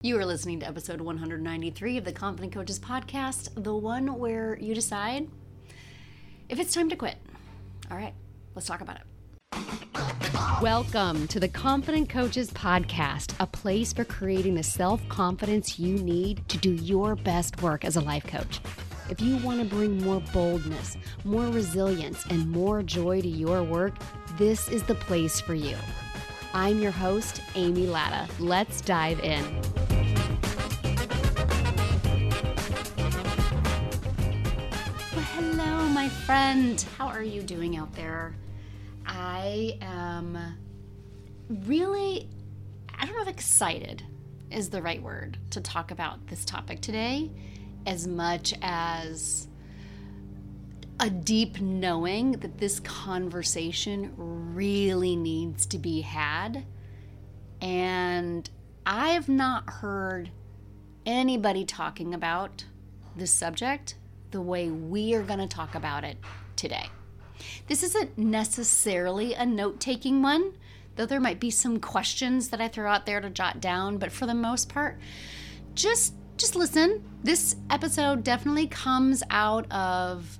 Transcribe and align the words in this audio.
You 0.00 0.16
are 0.16 0.24
listening 0.24 0.60
to 0.60 0.66
episode 0.68 1.00
193 1.00 1.96
of 1.96 2.04
the 2.04 2.12
Confident 2.12 2.52
Coaches 2.52 2.78
podcast, 2.78 3.48
the 3.60 3.74
one 3.74 4.16
where 4.16 4.56
you 4.60 4.72
decide 4.72 5.28
if 6.48 6.60
it's 6.60 6.72
time 6.72 6.88
to 6.90 6.94
quit. 6.94 7.16
All 7.90 7.96
right, 7.96 8.14
let's 8.54 8.68
talk 8.68 8.80
about 8.80 8.98
it. 8.98 10.62
Welcome 10.62 11.26
to 11.26 11.40
the 11.40 11.48
Confident 11.48 12.08
Coaches 12.08 12.48
podcast, 12.52 13.34
a 13.40 13.46
place 13.48 13.92
for 13.92 14.04
creating 14.04 14.54
the 14.54 14.62
self 14.62 15.00
confidence 15.08 15.80
you 15.80 15.94
need 15.94 16.48
to 16.48 16.58
do 16.58 16.74
your 16.74 17.16
best 17.16 17.60
work 17.60 17.84
as 17.84 17.96
a 17.96 18.00
life 18.00 18.24
coach. 18.24 18.60
If 19.10 19.20
you 19.20 19.38
want 19.38 19.58
to 19.58 19.66
bring 19.66 20.00
more 20.04 20.22
boldness, 20.32 20.96
more 21.24 21.46
resilience, 21.48 22.24
and 22.26 22.48
more 22.48 22.84
joy 22.84 23.20
to 23.20 23.28
your 23.28 23.64
work, 23.64 23.94
this 24.36 24.68
is 24.68 24.84
the 24.84 24.94
place 24.94 25.40
for 25.40 25.54
you. 25.54 25.76
I'm 26.54 26.78
your 26.80 26.92
host, 26.92 27.42
Amy 27.56 27.88
Latta. 27.88 28.32
Let's 28.38 28.80
dive 28.80 29.18
in. 29.20 29.44
My 36.08 36.14
friend. 36.14 36.86
How 36.96 37.08
are 37.08 37.22
you 37.22 37.42
doing 37.42 37.76
out 37.76 37.92
there? 37.92 38.34
I 39.04 39.76
am 39.82 40.38
really, 41.50 42.30
I 42.98 43.04
don't 43.04 43.14
know 43.14 43.20
if 43.20 43.28
excited 43.28 44.02
is 44.50 44.70
the 44.70 44.80
right 44.80 45.02
word 45.02 45.36
to 45.50 45.60
talk 45.60 45.90
about 45.90 46.26
this 46.26 46.46
topic 46.46 46.80
today, 46.80 47.30
as 47.84 48.06
much 48.06 48.54
as 48.62 49.48
a 50.98 51.10
deep 51.10 51.60
knowing 51.60 52.32
that 52.32 52.56
this 52.56 52.80
conversation 52.80 54.14
really 54.16 55.14
needs 55.14 55.66
to 55.66 55.78
be 55.78 56.00
had. 56.00 56.64
And 57.60 58.48
I 58.86 59.10
have 59.10 59.28
not 59.28 59.68
heard 59.68 60.30
anybody 61.04 61.66
talking 61.66 62.14
about 62.14 62.64
this 63.14 63.30
subject 63.30 63.96
the 64.30 64.40
way 64.40 64.70
we 64.70 65.14
are 65.14 65.22
going 65.22 65.38
to 65.38 65.46
talk 65.46 65.74
about 65.74 66.04
it 66.04 66.16
today. 66.56 66.88
This 67.66 67.82
isn't 67.82 68.18
necessarily 68.18 69.34
a 69.34 69.46
note 69.46 69.80
taking 69.80 70.22
one, 70.22 70.52
though 70.96 71.06
there 71.06 71.20
might 71.20 71.40
be 71.40 71.50
some 71.50 71.78
questions 71.80 72.48
that 72.48 72.60
I 72.60 72.68
throw 72.68 72.90
out 72.90 73.06
there 73.06 73.20
to 73.20 73.30
jot 73.30 73.60
down, 73.60 73.98
but 73.98 74.12
for 74.12 74.26
the 74.26 74.34
most 74.34 74.68
part, 74.68 74.98
just 75.74 76.14
just 76.36 76.54
listen. 76.54 77.02
This 77.24 77.56
episode 77.68 78.22
definitely 78.22 78.68
comes 78.68 79.24
out 79.28 79.70
of 79.72 80.38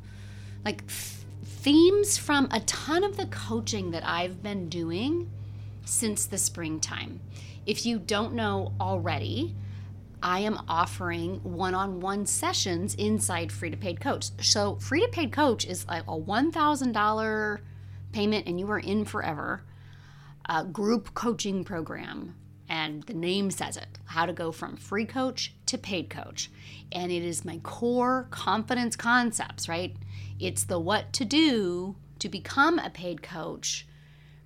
like 0.65 0.85
themes 0.89 2.17
from 2.17 2.49
a 2.53 2.61
ton 2.61 3.03
of 3.03 3.17
the 3.17 3.27
coaching 3.27 3.91
that 3.91 4.07
I've 4.07 4.43
been 4.43 4.69
doing 4.69 5.29
since 5.85 6.25
the 6.27 6.39
springtime. 6.39 7.21
If 7.67 7.85
you 7.85 7.99
don't 7.99 8.35
know 8.35 8.73
already, 8.81 9.57
I 10.23 10.41
am 10.41 10.61
offering 10.69 11.41
one 11.43 11.75
on 11.75 12.01
one 12.01 12.27
sessions 12.27 12.95
inside 12.95 13.53
Free 13.53 13.71
to 13.71 13.77
Paid 13.77 14.01
Coach. 14.01 14.31
So, 14.41 14.77
Free 14.77 15.01
to 15.01 15.09
Paid 15.09 15.33
Coach 15.33 15.67
is 15.67 15.87
like 15.87 16.03
a 16.03 16.19
$1,000 16.19 17.61
payment 18.13 18.47
and 18.47 18.59
you 18.59 18.71
are 18.71 18.79
in 18.79 19.05
forever 19.05 19.63
group 20.73 21.15
coaching 21.15 21.65
program. 21.65 22.35
And 22.71 23.03
the 23.05 23.15
name 23.15 23.51
says 23.51 23.77
it 23.77 23.99
how 24.05 24.27
to 24.27 24.33
go 24.33 24.53
from 24.53 24.77
free 24.77 25.07
coach 25.07 25.55
to 25.67 25.79
paid 25.79 26.11
coach. 26.11 26.51
And 26.93 27.11
it 27.11 27.23
is 27.23 27.45
my 27.45 27.59
core 27.59 28.27
confidence 28.31 28.95
concepts, 28.97 29.69
right? 29.69 29.97
It's 30.39 30.65
the 30.65 30.79
what 30.79 31.13
to 31.15 31.25
do 31.25 31.97
to 32.19 32.29
become 32.29 32.79
a 32.79 32.91
paid 32.91 33.23
coach, 33.23 33.87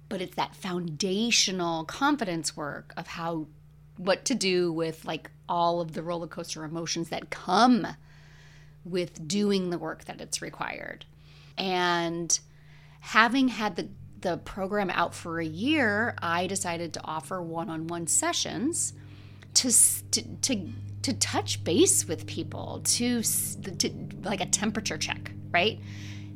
but 0.08 0.20
it's 0.20 0.36
that 0.36 0.54
foundational 0.54 1.84
confidence 1.84 2.56
work 2.56 2.92
of 2.96 3.08
how 3.08 3.48
what 3.96 4.24
to 4.26 4.34
do 4.34 4.72
with 4.72 5.04
like 5.04 5.30
all 5.48 5.80
of 5.80 5.92
the 5.92 6.02
roller 6.02 6.26
coaster 6.26 6.64
emotions 6.64 7.08
that 7.10 7.30
come 7.30 7.86
with 8.84 9.28
doing 9.28 9.70
the 9.70 9.78
work 9.78 10.04
that 10.06 10.20
it's 10.20 10.42
required. 10.42 11.04
And 11.56 12.38
having 13.00 13.48
had 13.48 13.76
the 13.76 13.88
the 14.20 14.36
program 14.38 14.88
out 14.90 15.14
for 15.14 15.40
a 15.40 15.44
year, 15.44 16.14
I 16.22 16.46
decided 16.46 16.94
to 16.94 17.00
offer 17.04 17.42
one-on-one 17.42 18.06
sessions 18.06 18.92
to 19.54 19.70
to 20.12 20.22
to, 20.22 20.68
to 21.02 21.12
touch 21.14 21.64
base 21.64 22.06
with 22.06 22.26
people, 22.26 22.80
to, 22.84 23.22
to 23.22 23.90
like 24.22 24.40
a 24.40 24.46
temperature 24.46 24.96
check, 24.96 25.32
right? 25.50 25.80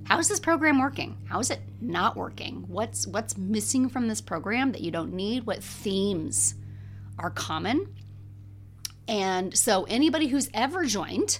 How 0.04 0.18
is 0.18 0.28
this 0.28 0.40
program 0.40 0.80
working? 0.80 1.16
How 1.26 1.38
is 1.38 1.50
it 1.50 1.60
not 1.80 2.16
working? 2.16 2.64
What's 2.68 3.06
what's 3.06 3.36
missing 3.36 3.88
from 3.88 4.08
this 4.08 4.20
program 4.20 4.72
that 4.72 4.80
you 4.80 4.90
don't 4.90 5.14
need? 5.14 5.46
What 5.46 5.62
themes 5.62 6.54
are 7.18 7.30
common? 7.30 7.94
And 9.08 9.56
so 9.56 9.84
anybody 9.84 10.28
who's 10.28 10.50
ever 10.52 10.84
joined 10.84 11.38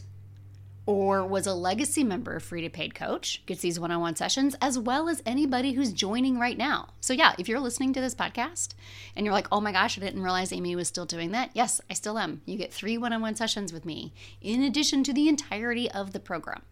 or 0.86 1.26
was 1.26 1.48
a 1.48 1.54
legacy 1.54 2.04
member 2.04 2.36
of 2.36 2.44
Free 2.44 2.62
to 2.62 2.70
Paid 2.70 2.94
Coach 2.94 3.42
gets 3.44 3.60
these 3.60 3.78
one 3.78 3.90
on 3.90 4.00
one 4.00 4.14
sessions, 4.14 4.54
as 4.60 4.78
well 4.78 5.08
as 5.08 5.20
anybody 5.26 5.72
who's 5.72 5.92
joining 5.92 6.38
right 6.38 6.56
now. 6.56 6.90
So, 7.00 7.12
yeah, 7.12 7.34
if 7.38 7.48
you're 7.48 7.58
listening 7.58 7.92
to 7.94 8.00
this 8.00 8.14
podcast 8.14 8.68
and 9.16 9.26
you're 9.26 9.34
like, 9.34 9.48
oh 9.50 9.60
my 9.60 9.72
gosh, 9.72 9.98
I 9.98 10.00
didn't 10.00 10.22
realize 10.22 10.52
Amy 10.52 10.76
was 10.76 10.86
still 10.86 11.04
doing 11.04 11.32
that. 11.32 11.50
Yes, 11.54 11.80
I 11.90 11.94
still 11.94 12.18
am. 12.18 12.40
You 12.46 12.56
get 12.56 12.72
three 12.72 12.96
one 12.96 13.12
on 13.12 13.20
one 13.20 13.34
sessions 13.34 13.72
with 13.72 13.84
me 13.84 14.12
in 14.40 14.62
addition 14.62 15.02
to 15.04 15.12
the 15.12 15.28
entirety 15.28 15.90
of 15.90 16.12
the 16.12 16.20
program. 16.20 16.62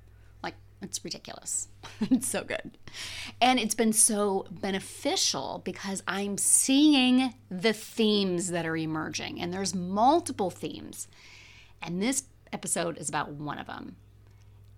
It's 0.85 1.03
ridiculous. 1.03 1.69
it's 2.03 2.29
so 2.29 2.45
good. 2.45 2.77
And 3.41 3.59
it's 3.59 3.75
been 3.75 3.95
so 3.95 4.47
beneficial 4.51 5.63
because 5.65 6.03
I'm 6.07 6.37
seeing 6.37 7.35
the 7.51 7.73
themes 7.73 8.51
that 8.51 8.67
are 8.67 8.77
emerging, 8.77 9.41
and 9.41 9.53
there's 9.53 9.75
multiple 9.75 10.51
themes. 10.51 11.09
And 11.83 12.03
this 12.03 12.25
episode 12.53 12.99
is 12.99 13.09
about 13.09 13.31
one 13.31 13.59
of 13.59 13.67
them. 13.67 13.97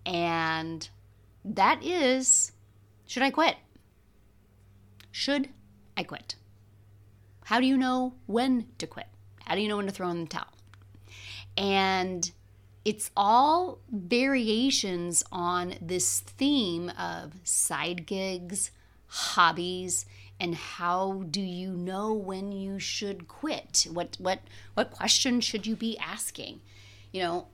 And 0.05 0.87
that 1.43 1.83
is 1.83 2.53
should 3.05 3.23
I 3.23 3.29
quit? 3.29 3.57
Should 5.11 5.49
I 5.95 6.03
quit? 6.03 6.35
How 7.45 7.59
do 7.59 7.65
you 7.65 7.77
know 7.77 8.13
when 8.25 8.67
to 8.77 8.87
quit? 8.87 9.07
How 9.45 9.55
do 9.55 9.61
you 9.61 9.67
know 9.67 9.77
when 9.77 9.85
to 9.85 9.91
throw 9.91 10.09
in 10.09 10.21
the 10.21 10.27
towel? 10.27 10.53
And 11.57 12.29
it's 12.87 13.11
all 13.17 13.79
variations 13.91 15.21
on 15.29 15.73
this 15.81 16.21
theme 16.21 16.89
of 16.97 17.33
side 17.43 18.05
gigs, 18.05 18.71
hobbies, 19.07 20.05
and 20.39 20.55
how 20.55 21.25
do 21.29 21.41
you 21.41 21.71
know 21.71 22.13
when 22.13 22.53
you 22.53 22.79
should 22.79 23.27
quit? 23.27 23.87
What 23.91 24.15
what 24.19 24.39
what 24.73 24.91
questions 24.91 25.43
should 25.43 25.67
you 25.67 25.75
be 25.75 25.97
asking? 25.97 26.61
You 27.11 27.23
know, 27.23 27.47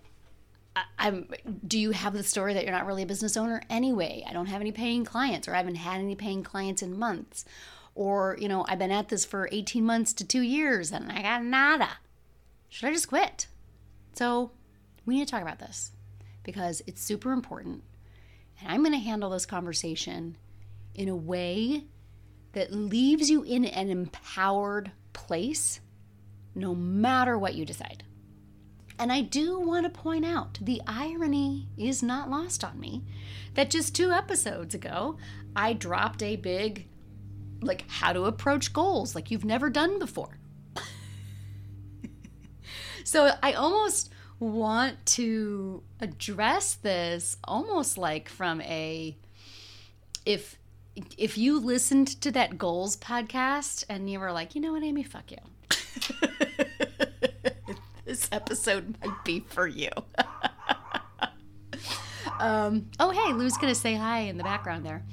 I'm 1.00 1.28
do 1.68 1.80
you 1.80 1.92
have 1.92 2.14
the 2.14 2.22
story 2.22 2.54
that 2.54 2.64
you're 2.64 2.72
not 2.72 2.86
really 2.86 3.02
a 3.02 3.08
business 3.08 3.36
owner 3.36 3.64
anyway? 3.72 4.24
I 4.30 4.34
don't 4.34 4.46
have 4.46 4.62
any 4.62 4.72
paying 4.72 5.04
clients 5.04 5.48
or 5.48 5.56
I 5.56 5.58
haven't 5.58 5.76
had 5.76 6.00
any 6.00 6.14
paying 6.14 6.44
clients 6.44 6.84
in 6.84 7.00
months. 7.00 7.44
Or, 7.96 8.38
you 8.40 8.48
know, 8.48 8.66
I've 8.68 8.80
been 8.80 8.92
at 8.92 9.10
this 9.10 9.26
for 9.26 9.50
18 9.52 9.84
months 9.84 10.14
to 10.14 10.26
2 10.26 10.42
years 10.42 10.92
and 10.92 11.12
I 11.12 11.24
got 11.24 11.44
nada. 11.44 11.90
Should 12.70 12.90
I 12.90 12.92
just 12.92 13.08
quit? 13.08 13.48
So, 14.14 14.52
we 15.06 15.16
need 15.16 15.28
to 15.28 15.32
talk 15.32 15.42
about 15.42 15.60
this 15.60 15.92
because 16.44 16.82
it's 16.88 17.02
super 17.02 17.32
important. 17.32 17.84
And 18.60 18.72
I'm 18.72 18.82
going 18.82 18.94
to 18.94 19.00
handle 19.00 19.30
this 19.30 19.46
conversation 19.46 20.38
in 20.96 21.10
a 21.10 21.16
way 21.16 21.86
that 22.54 22.72
leaves 22.72 23.30
you 23.30 23.44
in 23.44 23.66
an 23.66 23.90
empowered 23.90 24.92
place 25.12 25.80
no 26.56 26.76
matter 26.76 27.38
what 27.38 27.56
you 27.56 27.66
decide. 27.66 28.04
And 29.00 29.12
I 29.12 29.22
do 29.22 29.60
want 29.60 29.86
to 29.86 30.02
point 30.02 30.24
out 30.24 30.60
the 30.62 30.82
irony 30.86 31.68
is 31.78 32.04
not 32.04 32.30
lost 32.30 32.64
on 32.64 32.80
me 32.80 33.04
that 33.56 33.72
just 33.72 33.96
two 33.96 34.12
episodes 34.12 34.76
ago, 34.76 35.18
I 35.56 35.74
dropped 35.74 36.22
a 36.22 36.36
big, 36.36 36.88
like, 37.62 37.86
how 37.90 38.14
to 38.14 38.26
approach 38.26 38.72
goals 38.72 39.16
like 39.16 39.32
you've 39.32 39.46
never 39.46 39.70
done 39.70 39.98
before. 39.98 40.38
so 43.04 43.32
I 43.42 43.54
almost 43.54 44.12
want 44.40 45.06
to 45.06 45.84
address 46.00 46.76
this 46.76 47.38
almost 47.44 47.98
like 47.98 48.30
from 48.30 48.62
a 48.62 49.18
if 50.26 50.58
if 51.18 51.38
you 51.38 51.60
listened 51.60 52.08
to 52.22 52.32
that 52.32 52.58
goals 52.58 52.98
podcast 52.98 53.84
and 53.90 54.10
you 54.10 54.20
were 54.20 54.32
like 54.32 54.54
you 54.54 54.62
know 54.62 54.74
what 54.74 54.84
amy 54.84 55.04
fuck 55.04 55.32
you 55.32 55.38
this 58.06 58.28
episode 58.32 58.96
might 59.04 59.24
be 59.24 59.40
for 59.40 59.68
you. 59.68 59.90
um, 62.40 62.90
oh, 63.00 63.12
hey, 63.12 63.34
Lou's 63.34 63.58
going 63.58 63.74
to 63.74 63.80
say 63.80 63.96
hi 63.96 64.20
in 64.20 64.38
the 64.38 64.44
background 64.44 64.86
there. 64.86 65.04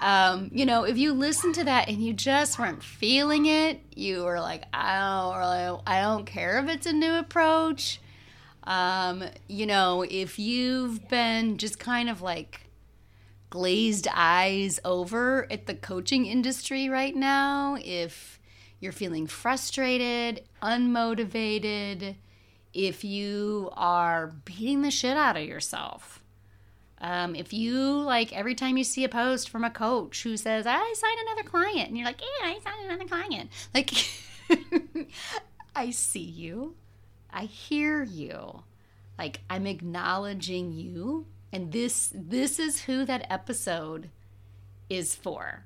Um, 0.00 0.50
you 0.52 0.66
know, 0.66 0.84
if 0.84 0.98
you 0.98 1.12
listen 1.12 1.52
to 1.54 1.64
that 1.64 1.88
and 1.88 2.02
you 2.02 2.12
just 2.12 2.58
weren't 2.58 2.82
feeling 2.82 3.46
it, 3.46 3.80
you 3.94 4.24
were 4.24 4.40
like, 4.40 4.64
I 4.72 4.98
don't 4.98 5.38
really, 5.38 5.80
I 5.86 6.00
don't 6.00 6.26
care 6.26 6.58
if 6.58 6.68
it's 6.68 6.86
a 6.86 6.92
new 6.92 7.14
approach. 7.14 8.00
Um, 8.66 9.24
you 9.48 9.66
know, 9.66 10.04
if 10.08 10.38
you've 10.38 11.08
been 11.08 11.56
just 11.56 11.78
kind 11.78 12.10
of 12.10 12.20
like 12.20 12.62
glazed 13.50 14.08
eyes 14.12 14.80
over 14.84 15.50
at 15.50 15.66
the 15.66 15.74
coaching 15.74 16.26
industry 16.26 16.88
right 16.88 17.14
now, 17.14 17.76
if 17.80 18.40
you're 18.80 18.92
feeling 18.92 19.26
frustrated, 19.26 20.42
unmotivated, 20.62 22.16
if 22.74 23.04
you 23.04 23.70
are 23.74 24.34
beating 24.44 24.82
the 24.82 24.90
shit 24.90 25.16
out 25.16 25.36
of 25.36 25.44
yourself, 25.44 26.22
um, 27.00 27.34
if 27.34 27.52
you 27.52 27.80
like 28.00 28.32
every 28.32 28.54
time 28.54 28.76
you 28.76 28.84
see 28.84 29.04
a 29.04 29.08
post 29.08 29.48
from 29.48 29.64
a 29.64 29.70
coach 29.70 30.22
who 30.22 30.36
says, 30.36 30.66
I 30.66 30.94
signed 30.96 31.18
another 31.26 31.48
client, 31.48 31.88
and 31.88 31.96
you're 31.96 32.06
like, 32.06 32.20
Yeah, 32.20 32.48
I 32.48 32.58
signed 32.64 32.90
another 32.90 33.04
client. 33.04 33.50
Like, 33.74 33.92
I 35.76 35.90
see 35.90 36.20
you, 36.20 36.74
I 37.30 37.44
hear 37.44 38.02
you. 38.02 38.62
Like, 39.18 39.40
I'm 39.48 39.66
acknowledging 39.66 40.72
you. 40.72 41.26
And 41.52 41.72
this 41.72 42.12
this 42.14 42.58
is 42.58 42.82
who 42.82 43.04
that 43.04 43.26
episode 43.30 44.10
is 44.90 45.14
for. 45.14 45.64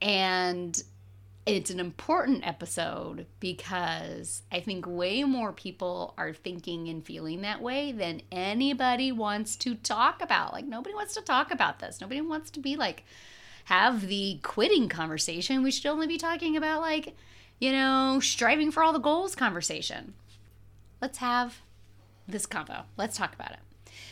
And 0.00 0.82
it's 1.46 1.70
an 1.70 1.80
important 1.80 2.46
episode 2.46 3.26
because 3.38 4.42
I 4.50 4.60
think 4.60 4.86
way 4.86 5.24
more 5.24 5.52
people 5.52 6.14
are 6.16 6.32
thinking 6.32 6.88
and 6.88 7.04
feeling 7.04 7.42
that 7.42 7.60
way 7.60 7.92
than 7.92 8.22
anybody 8.32 9.12
wants 9.12 9.56
to 9.56 9.74
talk 9.74 10.22
about. 10.22 10.54
Like, 10.54 10.64
nobody 10.64 10.94
wants 10.94 11.14
to 11.14 11.20
talk 11.20 11.50
about 11.50 11.80
this. 11.80 12.00
Nobody 12.00 12.22
wants 12.22 12.50
to 12.52 12.60
be 12.60 12.76
like, 12.76 13.04
have 13.64 14.06
the 14.06 14.38
quitting 14.42 14.88
conversation. 14.88 15.62
We 15.62 15.70
should 15.70 15.86
only 15.86 16.06
be 16.06 16.16
talking 16.16 16.56
about, 16.56 16.80
like, 16.80 17.14
you 17.60 17.72
know, 17.72 18.20
striving 18.20 18.70
for 18.70 18.82
all 18.82 18.92
the 18.94 18.98
goals 18.98 19.34
conversation. 19.34 20.14
Let's 21.04 21.18
have 21.18 21.60
this 22.26 22.46
convo. 22.46 22.84
Let's 22.96 23.18
talk 23.18 23.34
about 23.34 23.50
it. 23.50 23.58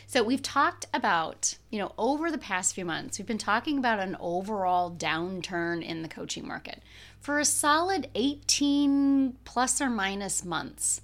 So 0.07 0.23
we've 0.23 0.43
talked 0.43 0.85
about, 0.93 1.57
you 1.71 1.79
know, 1.79 1.93
over 1.97 2.31
the 2.31 2.37
past 2.37 2.75
few 2.75 2.85
months, 2.85 3.19
we've 3.19 3.27
been 3.27 3.39
talking 3.39 3.79
about 3.79 3.99
an 3.99 4.15
overall 4.21 4.91
downturn 4.91 5.83
in 5.83 6.03
the 6.03 6.09
coaching 6.09 6.47
market. 6.47 6.83
For 7.19 7.39
a 7.39 7.47
solid 7.47 8.11
18 8.15 9.39
plus 9.47 9.81
or 9.81 9.89
minus 9.89 10.45
months, 10.45 11.01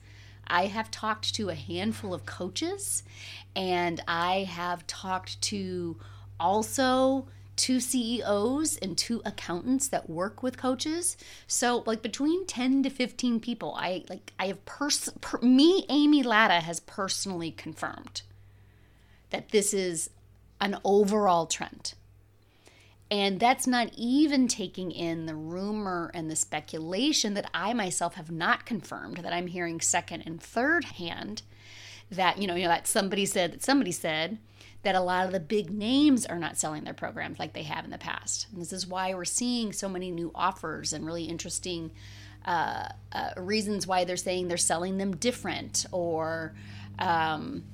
I 0.47 0.67
have 0.67 0.91
talked 0.91 1.35
to 1.37 1.49
a 1.49 1.55
handful 1.55 2.13
of 2.13 2.27
coaches 2.27 3.03
and 3.57 4.03
I 4.07 4.41
have 4.41 4.87
talked 4.87 5.41
to 5.41 5.97
also 6.39 7.29
two 7.59 7.81
CEOs 7.81 8.79
and 8.79 8.97
two 8.97 9.21
accountants 9.25 9.89
that 9.89 10.09
work 10.09 10.43
with 10.43 10.57
coaches. 10.57 11.17
So 11.47 11.83
like 11.85 12.01
between 12.01 12.47
10 12.47 12.85
to 12.85 12.91
15 12.91 13.41
people, 13.41 13.75
I 13.77 14.05
like 14.09 14.33
I 14.39 14.47
have 14.47 14.65
pers- 14.65 15.11
per- 15.21 15.41
me 15.41 15.85
Amy 15.91 16.23
Latta 16.23 16.61
has 16.61 16.81
personally 16.81 17.51
confirmed 17.51 18.23
that 19.31 19.51
this 19.51 19.75
is 19.75 20.09
an 20.61 20.79
overall 20.85 21.47
trend. 21.47 21.95
And 23.11 23.41
that's 23.41 23.67
not 23.67 23.91
even 23.97 24.49
taking 24.49 24.91
in 24.91 25.27
the 25.27 25.35
rumor 25.35 26.11
and 26.13 26.31
the 26.31 26.37
speculation 26.37 27.35
that 27.35 27.51
I 27.55 27.73
myself 27.73 28.15
have 28.15 28.31
not 28.31 28.67
confirmed, 28.67 29.19
that 29.19 29.33
I'm 29.33 29.47
hearing 29.47 29.81
second 29.81 30.23
and 30.27 30.41
third 30.41 30.85
hand, 30.85 31.43
that, 32.11 32.39
you 32.39 32.47
know, 32.47 32.55
you 32.55 32.65
know, 32.65 32.69
that 32.69 32.87
somebody 32.87 33.25
said 33.25 33.53
that 33.53 33.65
somebody 33.65 33.93
said 33.93 34.39
that 34.83 34.95
a 34.95 35.01
lot 35.01 35.27
of 35.27 35.33
the 35.33 35.41
big 35.41 35.71
names 35.71 36.25
are 36.25 36.39
not 36.39 36.57
selling 36.57 36.85
their 36.85 36.95
programs 36.95 37.39
like 37.39 37.53
they 37.53 37.65
have 37.65 37.85
in 37.85 37.91
the 37.91 37.99
past. 37.99 38.47
And 38.53 38.61
this 38.61 38.73
is 38.73 38.87
why 38.87 39.15
we're 39.15 39.25
seeing 39.25 39.73
so 39.73 39.89
many 39.89 40.11
new 40.11 40.31
offers 40.35 40.93
and 40.93 41.05
really 41.05 41.25
interesting 41.25 41.91
uh, 42.45 42.89
uh, 43.13 43.31
reasons 43.37 43.87
why 43.87 44.05
they're 44.05 44.17
saying 44.17 44.49
they're 44.49 44.57
selling 44.57 44.97
them 44.99 45.17
different 45.17 45.85
or, 45.91 46.55
um, 46.99 47.65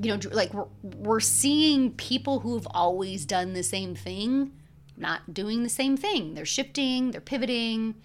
you 0.00 0.10
know, 0.10 0.18
like 0.32 0.54
we're, 0.54 0.66
we're 0.82 1.20
seeing 1.20 1.92
people 1.92 2.40
who've 2.40 2.66
always 2.70 3.26
done 3.26 3.52
the 3.52 3.62
same 3.62 3.94
thing 3.94 4.52
not 4.96 5.34
doing 5.34 5.62
the 5.62 5.68
same 5.68 5.96
thing. 5.96 6.34
They're 6.34 6.44
shifting, 6.44 7.10
they're 7.10 7.20
pivoting. 7.20 7.96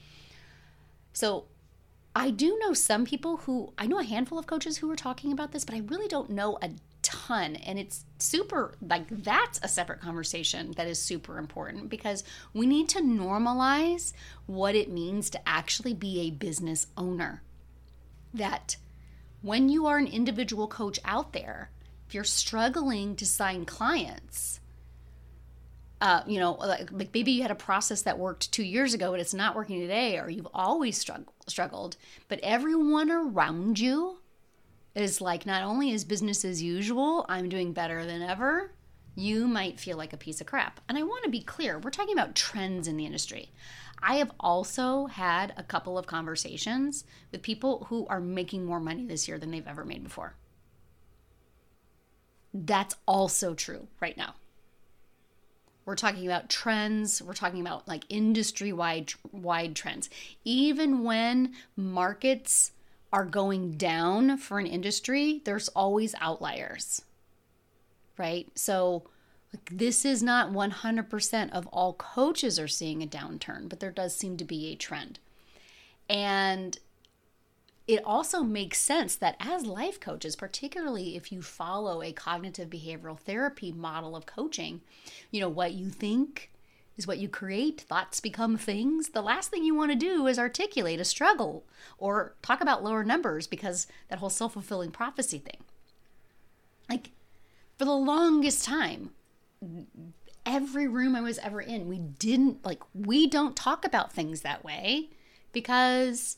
So 1.13 1.45
I 2.15 2.31
do 2.31 2.57
know 2.59 2.74
some 2.74 3.06
people 3.06 3.38
who, 3.38 3.74
I 3.77 3.88
know 3.88 4.00
a 4.00 4.03
handful 4.03 4.39
of 4.39 4.47
coaches 4.47 4.77
who 4.77 4.91
are 4.91 4.95
talking 4.95 5.31
about 5.31 5.51
this, 5.51 5.63
but 5.63 5.75
I 5.75 5.79
really 5.79 6.07
don't 6.07 6.31
know 6.31 6.57
a 6.62 6.71
ton. 7.07 7.56
And 7.56 7.80
it's 7.80 8.06
super, 8.19 8.75
like, 8.81 9.07
that's 9.24 9.59
a 9.63 9.68
separate 9.68 10.01
conversation 10.01 10.71
that 10.74 10.88
is 10.88 11.01
super 11.01 11.38
important 11.38 11.89
because 11.89 12.24
we 12.54 12.65
need 12.65 12.89
to 12.89 13.00
normalize 13.00 14.13
what 14.45 14.75
it 14.75 14.92
means 14.92 15.30
to 15.31 15.50
actually 15.50 15.94
be 15.94 16.21
a 16.21 16.31
business 16.31 16.88
owner. 16.98 17.42
That 18.33 18.75
when 19.42 19.69
you 19.69 19.88
are 19.88 19.98
an 19.98 20.07
individual 20.07 20.68
coach 20.68 21.00
out 21.06 21.33
there, 21.33 21.71
if 22.07 22.13
you're 22.13 22.24
struggling 22.24 23.15
to 23.15 23.25
sign 23.25 23.65
clients, 23.65 24.60
uh, 26.00 26.21
you 26.27 26.39
know, 26.39 26.53
like, 26.53 26.92
maybe 26.92 27.31
you 27.31 27.42
had 27.42 27.51
a 27.51 27.56
process 27.56 28.03
that 28.03 28.19
worked 28.19 28.51
two 28.51 28.63
years 28.63 28.94
ago, 28.94 29.12
but 29.12 29.19
it's 29.19 29.33
not 29.33 29.56
working 29.56 29.80
today, 29.80 30.19
or 30.19 30.30
you've 30.30 30.48
always 30.53 31.03
strugg- 31.03 31.27
struggled, 31.48 31.98
but 32.27 32.39
everyone 32.44 33.12
around 33.12 33.80
you 33.80 34.19
is 34.97 35.21
like, 35.21 35.45
not 35.45 35.63
only 35.63 35.91
is 35.91 36.03
business 36.03 36.44
as 36.44 36.61
usual, 36.61 37.25
I'm 37.29 37.49
doing 37.49 37.71
better 37.71 38.05
than 38.05 38.21
ever, 38.21 38.71
you 39.15 39.47
might 39.47 39.79
feel 39.79 39.97
like 39.97 40.13
a 40.13 40.17
piece 40.17 40.41
of 40.41 40.47
crap. 40.47 40.79
And 40.89 40.97
I 40.97 41.03
want 41.03 41.23
to 41.23 41.29
be 41.29 41.41
clear, 41.41 41.79
we're 41.79 41.91
talking 41.91 42.13
about 42.13 42.35
trends 42.35 42.88
in 42.88 42.97
the 42.97 43.05
industry. 43.05 43.51
I 44.01 44.15
have 44.17 44.31
also 44.39 45.05
had 45.07 45.53
a 45.57 45.63
couple 45.63 45.97
of 45.97 46.07
conversations 46.07 47.03
with 47.31 47.41
people 47.41 47.85
who 47.89 48.05
are 48.07 48.19
making 48.19 48.65
more 48.65 48.79
money 48.79 49.05
this 49.05 49.27
year 49.27 49.38
than 49.38 49.51
they've 49.51 49.67
ever 49.67 49.85
made 49.85 50.03
before. 50.03 50.35
That's 52.53 52.95
also 53.07 53.53
true 53.53 53.88
right 54.00 54.17
now. 54.17 54.35
We're 55.85 55.95
talking 55.95 56.25
about 56.25 56.50
trends, 56.50 57.21
we're 57.21 57.33
talking 57.33 57.61
about 57.61 57.88
like 57.88 58.03
industry 58.09 58.73
wide 58.73 59.13
wide 59.31 59.75
trends. 59.75 60.09
Even 60.43 61.03
when 61.03 61.53
markets 61.75 62.71
are 63.12 63.25
going 63.25 63.71
down 63.74 64.38
for 64.38 64.59
an 64.59 64.68
industry, 64.68 65.42
there's 65.45 65.69
always 65.69 66.13
outliers. 66.19 67.01
Right? 68.18 68.48
So 68.56 69.04
like, 69.54 69.69
this 69.71 70.04
is 70.06 70.21
not 70.21 70.51
100% 70.51 71.51
of 71.51 71.68
all 71.68 71.94
coaches 71.94 72.59
are 72.59 72.68
seeing 72.68 73.01
a 73.01 73.07
downturn, 73.07 73.69
but 73.69 73.80
there 73.80 73.92
does 73.92 74.15
seem 74.15 74.38
to 74.38 74.45
be 74.45 74.68
a 74.68 74.75
trend. 74.75 75.19
And 76.09 76.77
it 77.88 78.04
also 78.04 78.44
makes 78.44 78.80
sense 78.80 79.15
that 79.15 79.38
as 79.39 79.65
life 79.65 80.00
coaches, 80.00 80.36
particularly 80.36 81.15
if 81.15 81.31
you 81.31 81.42
follow 81.42 82.01
a 82.01 82.12
cognitive 82.12 82.69
behavioral 82.69 83.18
therapy 83.18 83.71
model 83.71 84.15
of 84.15 84.25
coaching, 84.25 84.81
you 85.31 85.39
know, 85.39 85.50
what 85.50 85.74
you 85.74 85.89
think 85.89 86.51
is 86.97 87.07
what 87.07 87.19
you 87.19 87.29
create, 87.29 87.81
thoughts 87.81 88.19
become 88.19 88.57
things. 88.57 89.09
The 89.09 89.21
last 89.21 89.49
thing 89.49 89.63
you 89.63 89.75
want 89.75 89.91
to 89.91 89.97
do 89.97 90.27
is 90.27 90.39
articulate 90.39 90.99
a 90.99 91.05
struggle 91.05 91.63
or 91.97 92.35
talk 92.41 92.59
about 92.61 92.83
lower 92.83 93.03
numbers 93.03 93.47
because 93.47 93.88
that 94.09 94.19
whole 94.19 94.29
self 94.29 94.53
fulfilling 94.53 94.91
prophecy 94.91 95.38
thing. 95.38 95.63
Like, 96.89 97.12
for 97.77 97.86
the 97.86 97.93
longest 97.93 98.65
time, 98.65 99.12
every 100.45 100.88
room 100.88 101.15
I 101.15 101.22
was 101.22 101.38
ever 101.39 101.62
in, 101.62 101.88
we 101.88 102.00
didn't, 102.00 102.65
like, 102.65 102.81
we 102.93 103.27
don't 103.27 103.55
talk 103.55 103.86
about 103.86 104.12
things 104.12 104.41
that 104.41 104.63
way 104.63 105.10
because 105.51 106.38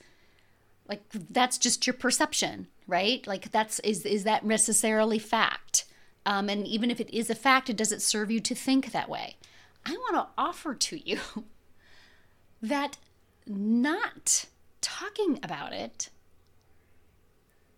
like 0.88 1.04
that's 1.12 1.58
just 1.58 1.86
your 1.86 1.94
perception 1.94 2.68
right 2.88 3.26
like 3.28 3.52
that's 3.52 3.80
is 3.80 4.06
is 4.06 4.24
that 4.24 4.46
necessarily 4.46 5.20
fact 5.20 5.86
um, 6.26 6.50
and 6.50 6.68
even 6.68 6.92
if 6.92 7.00
it 7.00 7.10
is 7.16 7.30
a 7.30 7.36
fact 7.36 7.70
it 7.70 7.78
doesn't 7.78 8.02
serve 8.02 8.32
you 8.32 8.40
to 8.40 8.56
think 8.56 8.92
that 8.92 9.10
way 9.10 9.36
i 9.90 9.94
want 9.94 10.16
to 10.16 10.28
offer 10.38 10.74
to 10.74 11.10
you 11.10 11.20
that 12.62 12.98
not 13.48 14.46
talking 14.82 15.40
about 15.44 15.74
it 15.74 16.10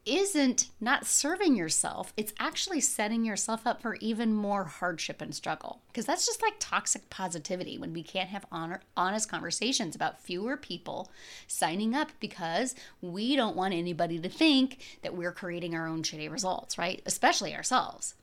isn't 0.05 0.69
not 0.79 1.05
serving 1.05 1.55
yourself, 1.55 2.11
it's 2.17 2.33
actually 2.39 2.81
setting 2.81 3.23
yourself 3.23 3.67
up 3.67 3.81
for 3.81 3.95
even 3.95 4.33
more 4.33 4.63
hardship 4.63 5.21
and 5.21 5.33
struggle. 5.35 5.81
Because 5.87 6.05
that's 6.05 6.25
just 6.25 6.41
like 6.41 6.55
toxic 6.59 7.09
positivity 7.09 7.77
when 7.77 7.93
we 7.93 8.01
can't 8.01 8.29
have 8.29 8.45
honor, 8.51 8.81
honest 8.97 9.29
conversations 9.29 9.95
about 9.95 10.19
fewer 10.19 10.57
people 10.57 11.11
signing 11.47 11.93
up 11.93 12.11
because 12.19 12.73
we 13.01 13.35
don't 13.35 13.55
want 13.55 13.75
anybody 13.75 14.17
to 14.19 14.29
think 14.29 14.79
that 15.03 15.15
we're 15.15 15.31
creating 15.31 15.75
our 15.75 15.87
own 15.87 16.01
shitty 16.01 16.31
results, 16.31 16.77
right? 16.77 17.01
Especially 17.05 17.55
ourselves. 17.55 18.15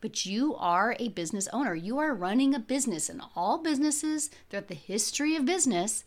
But 0.00 0.24
you 0.26 0.54
are 0.56 0.96
a 0.98 1.08
business 1.08 1.48
owner. 1.52 1.74
You 1.74 1.98
are 1.98 2.14
running 2.14 2.54
a 2.54 2.60
business, 2.60 3.08
and 3.08 3.20
all 3.34 3.58
businesses 3.58 4.30
throughout 4.48 4.68
the 4.68 4.74
history 4.74 5.34
of 5.34 5.44
business 5.44 6.04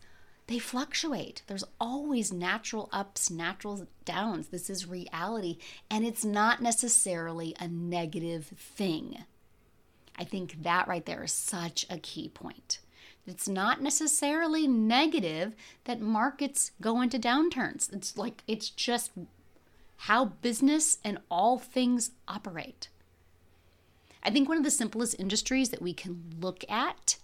they 0.47 0.59
fluctuate. 0.59 1.43
There's 1.47 1.63
always 1.79 2.33
natural 2.33 2.89
ups, 2.91 3.31
natural 3.31 3.87
downs. 4.03 4.49
This 4.49 4.69
is 4.69 4.85
reality, 4.85 5.57
and 5.89 6.05
it's 6.05 6.25
not 6.25 6.61
necessarily 6.61 7.55
a 7.59 7.69
negative 7.69 8.47
thing. 8.47 9.23
I 10.17 10.25
think 10.25 10.63
that 10.63 10.89
right 10.89 11.05
there 11.05 11.23
is 11.23 11.31
such 11.31 11.85
a 11.89 11.97
key 11.97 12.27
point. 12.27 12.79
It's 13.25 13.47
not 13.47 13.81
necessarily 13.81 14.67
negative 14.67 15.53
that 15.85 16.01
markets 16.01 16.71
go 16.81 17.01
into 17.01 17.17
downturns. 17.17 17.91
It's 17.93 18.17
like 18.17 18.43
it's 18.45 18.69
just 18.69 19.11
how 19.95 20.25
business 20.25 20.97
and 21.03 21.19
all 21.29 21.59
things 21.59 22.11
operate. 22.27 22.89
I 24.23 24.29
think 24.29 24.47
one 24.47 24.57
of 24.57 24.63
the 24.63 24.71
simplest 24.71 25.19
industries 25.19 25.69
that 25.69 25.81
we 25.81 25.93
can 25.93 26.35
look 26.39 26.63
at 26.69 27.17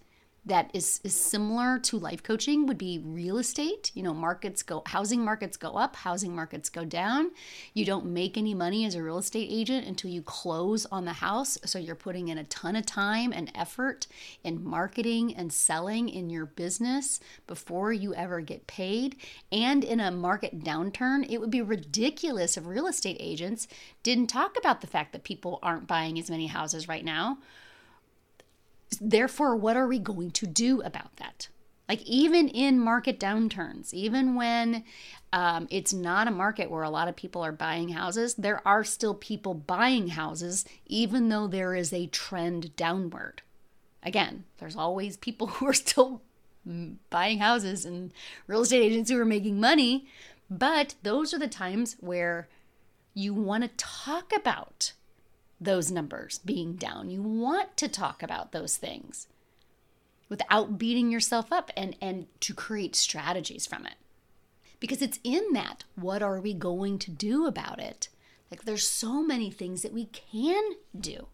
that 0.47 0.71
is, 0.73 1.01
is 1.03 1.15
similar 1.15 1.77
to 1.79 1.97
life 1.97 2.23
coaching 2.23 2.65
would 2.67 2.77
be 2.77 2.99
real 3.03 3.37
estate. 3.37 3.91
You 3.93 4.03
know, 4.03 4.13
markets 4.13 4.63
go, 4.63 4.81
housing 4.85 5.23
markets 5.23 5.57
go 5.57 5.71
up, 5.73 5.95
housing 5.97 6.33
markets 6.33 6.69
go 6.69 6.85
down. 6.85 7.31
You 7.73 7.85
don't 7.85 8.05
make 8.05 8.37
any 8.37 8.53
money 8.53 8.85
as 8.85 8.95
a 8.95 9.03
real 9.03 9.17
estate 9.17 9.49
agent 9.51 9.85
until 9.85 10.09
you 10.09 10.21
close 10.21 10.85
on 10.85 11.05
the 11.05 11.13
house. 11.13 11.57
So 11.65 11.79
you're 11.79 11.95
putting 11.95 12.29
in 12.29 12.37
a 12.37 12.45
ton 12.45 12.75
of 12.75 12.85
time 12.85 13.33
and 13.33 13.51
effort 13.55 14.07
in 14.43 14.63
marketing 14.63 15.35
and 15.35 15.51
selling 15.51 16.07
in 16.07 16.29
your 16.29 16.45
business 16.45 17.19
before 17.45 17.91
you 17.91 18.13
ever 18.15 18.39
get 18.39 18.67
paid. 18.67 19.17
And 19.51 19.83
in 19.83 19.99
a 19.99 20.11
market 20.11 20.63
downturn, 20.63 21.29
it 21.29 21.39
would 21.39 21.51
be 21.51 21.61
ridiculous 21.61 22.57
if 22.57 22.65
real 22.65 22.87
estate 22.87 23.17
agents 23.19 23.67
didn't 24.01 24.27
talk 24.27 24.57
about 24.57 24.81
the 24.81 24.87
fact 24.87 25.11
that 25.11 25.23
people 25.23 25.59
aren't 25.61 25.87
buying 25.87 26.17
as 26.17 26.29
many 26.29 26.47
houses 26.47 26.87
right 26.87 27.03
now 27.03 27.37
Therefore, 29.01 29.55
what 29.55 29.77
are 29.77 29.87
we 29.87 29.99
going 29.99 30.31
to 30.31 30.47
do 30.47 30.81
about 30.81 31.15
that? 31.17 31.49
Like, 31.87 32.03
even 32.03 32.49
in 32.49 32.79
market 32.79 33.19
downturns, 33.19 33.93
even 33.93 34.35
when 34.35 34.83
um, 35.31 35.67
it's 35.69 35.93
not 35.93 36.27
a 36.27 36.31
market 36.31 36.69
where 36.69 36.83
a 36.83 36.89
lot 36.89 37.07
of 37.07 37.15
people 37.15 37.43
are 37.43 37.53
buying 37.53 37.89
houses, 37.89 38.35
there 38.35 38.65
are 38.67 38.83
still 38.83 39.13
people 39.13 39.53
buying 39.53 40.09
houses, 40.09 40.65
even 40.85 41.29
though 41.29 41.47
there 41.47 41.75
is 41.75 41.93
a 41.93 42.07
trend 42.07 42.75
downward. 42.75 43.41
Again, 44.03 44.43
there's 44.57 44.75
always 44.75 45.15
people 45.17 45.47
who 45.47 45.67
are 45.67 45.73
still 45.73 46.21
buying 47.09 47.39
houses 47.39 47.85
and 47.85 48.11
real 48.47 48.61
estate 48.61 48.83
agents 48.83 49.09
who 49.09 49.19
are 49.19 49.25
making 49.25 49.59
money, 49.59 50.07
but 50.49 50.95
those 51.03 51.33
are 51.33 51.39
the 51.39 51.47
times 51.47 51.95
where 51.99 52.49
you 53.13 53.33
want 53.33 53.63
to 53.63 53.69
talk 53.77 54.31
about 54.35 54.93
those 55.59 55.91
numbers 55.91 56.39
being 56.39 56.73
down. 56.75 57.09
You 57.09 57.21
want 57.21 57.75
to 57.77 57.87
talk 57.87 58.21
about 58.21 58.51
those 58.51 58.77
things 58.77 59.27
without 60.29 60.77
beating 60.77 61.11
yourself 61.11 61.51
up 61.51 61.71
and, 61.75 61.95
and 62.01 62.27
to 62.41 62.53
create 62.53 62.95
strategies 62.95 63.65
from 63.65 63.85
it. 63.85 63.95
Because 64.79 65.01
it's 65.01 65.19
in 65.23 65.53
that, 65.53 65.83
what 65.95 66.21
are 66.21 66.39
we 66.39 66.53
going 66.53 66.99
to 66.99 67.11
do 67.11 67.47
about 67.47 67.79
it? 67.79 68.09
Like 68.51 68.63
there's 68.63 68.87
so 68.87 69.23
many 69.23 69.49
things 69.49 69.81
that 69.81 69.93
we 69.93 70.05
can 70.05 70.73
do. 70.97 71.27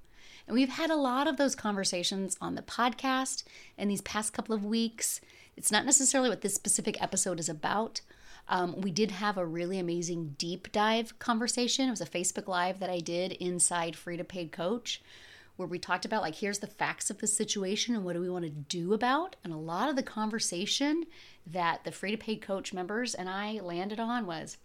And 0.48 0.56
we've 0.56 0.70
had 0.70 0.90
a 0.90 0.96
lot 0.96 1.28
of 1.28 1.38
those 1.38 1.56
conversations 1.56 2.38
on 2.42 2.56
the 2.56 2.62
podcast 2.62 3.44
in 3.78 3.88
these 3.88 4.02
past 4.02 4.34
couple 4.34 4.56
of 4.56 4.66
weeks. 4.66 5.22
It's 5.56 5.72
not 5.72 5.86
necessarily 5.86 6.30
what 6.30 6.42
this 6.42 6.56
specific 6.56 7.02
episode 7.02 7.40
is 7.40 7.50
about, 7.50 8.02
um, 8.48 8.80
we 8.82 8.92
did 8.92 9.12
have 9.12 9.38
a 9.38 9.46
really 9.46 9.80
amazing 9.80 10.36
deep 10.38 10.72
dive 10.72 11.18
conversation. 11.20 11.88
It 11.88 11.92
was 11.92 12.02
a 12.02 12.06
Facebook 12.06 12.48
Live 12.48 12.80
that 12.80 12.90
I 12.90 13.00
did 13.00 13.34
inside 13.34 13.96
Free 13.96 14.18
to 14.18 14.24
Paid 14.24 14.52
Coach, 14.52 15.02
where 15.56 15.68
we 15.68 15.80
talked 15.80 16.06
about 16.06 16.22
like, 16.22 16.36
here's 16.36 16.60
the 16.60 16.68
facts 16.68 17.10
of 17.10 17.20
the 17.20 17.28
situation 17.28 17.96
and 17.96 18.04
what 18.04 18.14
do 18.14 18.22
we 18.22 18.30
want 18.30 18.46
to 18.46 18.50
do 18.50 18.94
about. 18.94 19.36
And 19.44 19.54
a 19.54 19.58
lot 19.58 19.90
of 19.90 19.96
the 19.96 20.04
conversation 20.04 21.06
that 21.48 21.84
the 21.84 21.92
Free 21.92 22.12
to 22.12 22.18
Paid 22.18 22.42
Coach 22.42 22.74
members 22.74 23.16
and 23.16 23.30
I 23.30 23.60
landed 23.62 24.00
on 24.00 24.26
was 24.26 24.58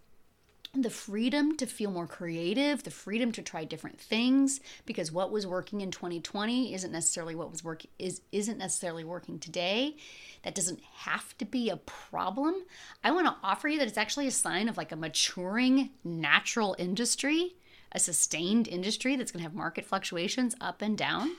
the 0.73 0.89
freedom 0.89 1.57
to 1.57 1.65
feel 1.65 1.89
more 1.89 2.05
creative, 2.05 2.83
the 2.83 2.91
freedom 2.91 3.31
to 3.31 3.41
try 3.41 3.63
different 3.63 3.99
things 3.99 4.59
because 4.85 5.11
what 5.11 5.31
was 5.31 5.47
working 5.47 5.81
in 5.81 5.89
2020 5.89 6.73
isn't 6.73 6.91
necessarily 6.91 7.33
what 7.33 7.49
was 7.49 7.63
working 7.63 7.89
is 7.97 8.21
isn't 8.31 8.59
necessarily 8.59 9.03
working 9.03 9.39
today. 9.39 9.95
That 10.43 10.55
doesn't 10.55 10.81
have 10.81 11.35
to 11.39 11.45
be 11.45 11.69
a 11.69 11.77
problem. 11.77 12.55
I 13.03 13.11
want 13.11 13.25
to 13.27 13.35
offer 13.43 13.67
you 13.67 13.79
that 13.79 13.87
it's 13.87 13.97
actually 13.97 14.27
a 14.27 14.31
sign 14.31 14.69
of 14.69 14.77
like 14.77 14.91
a 14.91 14.95
maturing 14.95 15.89
natural 16.03 16.75
industry, 16.77 17.55
a 17.91 17.99
sustained 17.99 18.67
industry 18.67 19.15
that's 19.15 19.31
going 19.31 19.39
to 19.39 19.49
have 19.49 19.55
market 19.55 19.85
fluctuations 19.85 20.55
up 20.61 20.83
and 20.83 20.97
down. 20.97 21.31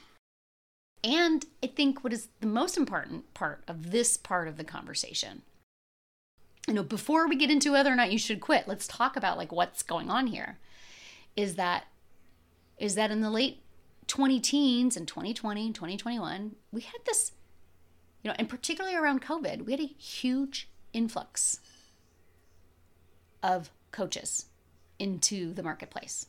And 1.05 1.47
I 1.63 1.69
think 1.69 2.03
what 2.05 2.13
is 2.13 2.29
the 2.41 2.47
most 2.47 2.77
important 2.77 3.33
part 3.33 3.63
of 3.69 3.91
this 3.91 4.17
part 4.17 4.49
of 4.49 4.57
the 4.57 4.65
conversation 4.65 5.43
you 6.71 6.77
know, 6.77 6.85
before 6.85 7.27
we 7.27 7.35
get 7.35 7.51
into 7.51 7.73
whether 7.73 7.93
or 7.93 7.97
not 7.97 8.13
you 8.13 8.19
should 8.19 8.41
quit, 8.41 8.69
let's 8.69 8.87
talk 8.87 9.17
about 9.17 9.37
like 9.37 9.51
what's 9.51 9.83
going 9.83 10.09
on 10.09 10.29
here. 10.29 10.61
Is 11.35 11.57
that 11.57 11.87
is 12.79 12.95
that 12.95 13.11
in 13.11 13.23
the 13.23 13.31
late 13.31 13.61
20 14.07 14.39
teens 14.39 14.97
and 14.97 15.09
2020 15.09 15.67
and 15.67 15.75
2021, 15.75 16.55
we 16.71 16.83
had 16.83 17.01
this, 17.07 17.33
you 18.23 18.31
know, 18.31 18.37
and 18.39 18.49
particularly 18.49 18.97
around 18.97 19.21
COVID, 19.21 19.65
we 19.65 19.73
had 19.73 19.81
a 19.81 19.95
huge 19.99 20.69
influx 20.93 21.59
of 23.43 23.73
coaches 23.91 24.47
into 25.01 25.53
the 25.53 25.65
marketplace. 25.65 26.27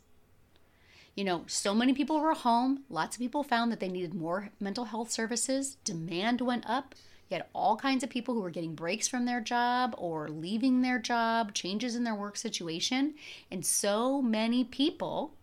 You 1.15 1.23
know, 1.23 1.43
so 1.45 1.75
many 1.75 1.93
people 1.93 2.19
were 2.19 2.33
home. 2.33 2.83
Lots 2.89 3.15
of 3.15 3.21
people 3.21 3.43
found 3.43 3.71
that 3.71 3.79
they 3.79 3.89
needed 3.89 4.15
more 4.15 4.49
mental 4.59 4.85
health 4.85 5.11
services. 5.11 5.77
Demand 5.83 6.41
went 6.41 6.67
up. 6.67 6.95
You 7.31 7.37
had 7.37 7.45
all 7.53 7.77
kinds 7.77 8.03
of 8.03 8.09
people 8.09 8.33
who 8.35 8.41
were 8.41 8.49
getting 8.49 8.75
breaks 8.75 9.07
from 9.07 9.25
their 9.25 9.39
job 9.39 9.95
or 9.97 10.27
leaving 10.27 10.81
their 10.81 10.99
job, 10.99 11.53
changes 11.53 11.95
in 11.95 12.03
their 12.03 12.13
work 12.13 12.35
situation. 12.35 13.15
And 13.49 13.65
so 13.65 14.21
many 14.21 14.65
people 14.65 15.33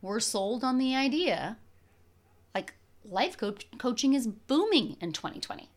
were 0.00 0.20
sold 0.20 0.62
on 0.62 0.78
the 0.78 0.94
idea 0.94 1.56
like 2.54 2.74
life 3.04 3.36
coach- 3.36 3.66
coaching 3.78 4.14
is 4.14 4.28
booming 4.28 4.96
in 5.00 5.12
2020. 5.12 5.68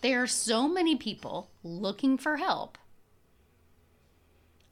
There 0.00 0.22
are 0.22 0.26
so 0.26 0.66
many 0.66 0.96
people 0.96 1.50
looking 1.62 2.18
for 2.18 2.38
help. 2.38 2.78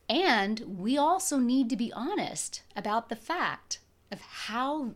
And 0.09 0.79
we 0.79 0.97
also 0.99 1.39
need 1.39 1.71
to 1.71 1.77
be 1.77 1.93
honest 1.93 2.63
about 2.75 3.09
the 3.09 3.17
fact 3.17 3.79
of 4.11 4.21
how 4.21 4.95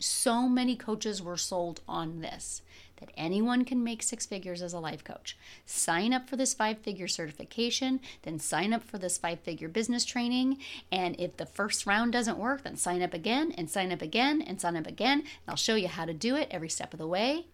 so 0.00 0.48
many 0.48 0.74
coaches 0.76 1.22
were 1.22 1.36
sold 1.36 1.82
on 1.86 2.20
this 2.20 2.62
that 2.98 3.10
anyone 3.16 3.64
can 3.64 3.82
make 3.82 4.02
six 4.02 4.26
figures 4.26 4.62
as 4.62 4.72
a 4.72 4.78
life 4.78 5.04
coach. 5.04 5.36
Sign 5.66 6.12
up 6.12 6.28
for 6.28 6.36
this 6.36 6.54
five 6.54 6.78
figure 6.78 7.08
certification, 7.08 8.00
then 8.22 8.38
sign 8.38 8.72
up 8.72 8.82
for 8.82 8.98
this 8.98 9.18
five 9.18 9.40
figure 9.40 9.68
business 9.68 10.04
training. 10.04 10.58
And 10.90 11.18
if 11.18 11.36
the 11.36 11.46
first 11.46 11.86
round 11.86 12.12
doesn't 12.12 12.38
work, 12.38 12.64
then 12.64 12.76
sign 12.76 13.02
up 13.02 13.14
again 13.14 13.52
and 13.52 13.70
sign 13.70 13.92
up 13.92 14.02
again 14.02 14.42
and 14.42 14.60
sign 14.60 14.76
up 14.76 14.86
again. 14.86 15.20
And 15.20 15.48
I'll 15.48 15.56
show 15.56 15.74
you 15.74 15.88
how 15.88 16.04
to 16.04 16.14
do 16.14 16.36
it 16.36 16.48
every 16.50 16.68
step 16.68 16.92
of 16.92 16.98
the 16.98 17.06
way. 17.06 17.46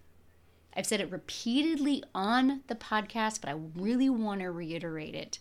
I've 0.76 0.86
said 0.86 1.00
it 1.00 1.10
repeatedly 1.10 2.04
on 2.14 2.62
the 2.68 2.76
podcast, 2.76 3.40
but 3.40 3.50
I 3.50 3.56
really 3.74 4.08
want 4.08 4.40
to 4.40 4.50
reiterate 4.50 5.14
it 5.14 5.40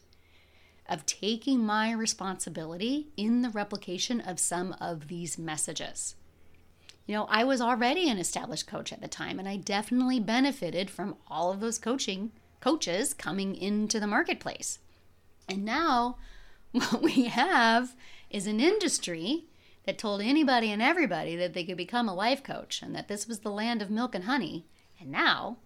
of 0.87 1.05
taking 1.05 1.59
my 1.59 1.91
responsibility 1.91 3.09
in 3.15 3.43
the 3.43 3.49
replication 3.49 4.19
of 4.19 4.39
some 4.39 4.75
of 4.81 5.07
these 5.07 5.37
messages. 5.37 6.15
You 7.09 7.15
know, 7.15 7.25
I 7.27 7.43
was 7.43 7.59
already 7.59 8.07
an 8.07 8.19
established 8.19 8.67
coach 8.67 8.93
at 8.93 9.01
the 9.01 9.07
time, 9.07 9.39
and 9.39 9.49
I 9.49 9.55
definitely 9.55 10.19
benefited 10.19 10.91
from 10.91 11.15
all 11.27 11.51
of 11.51 11.59
those 11.59 11.79
coaching 11.79 12.31
coaches 12.61 13.15
coming 13.15 13.55
into 13.55 13.99
the 13.99 14.05
marketplace. 14.05 14.77
And 15.47 15.65
now, 15.65 16.17
what 16.71 17.01
we 17.01 17.23
have 17.23 17.95
is 18.29 18.45
an 18.45 18.59
industry 18.59 19.45
that 19.87 19.97
told 19.97 20.21
anybody 20.21 20.71
and 20.71 20.83
everybody 20.83 21.35
that 21.35 21.55
they 21.55 21.63
could 21.63 21.77
become 21.77 22.07
a 22.07 22.13
life 22.13 22.43
coach 22.43 22.83
and 22.83 22.95
that 22.95 23.07
this 23.07 23.27
was 23.27 23.39
the 23.39 23.49
land 23.49 23.81
of 23.81 23.89
milk 23.89 24.13
and 24.13 24.25
honey. 24.25 24.67
And 24.99 25.09
now, 25.09 25.57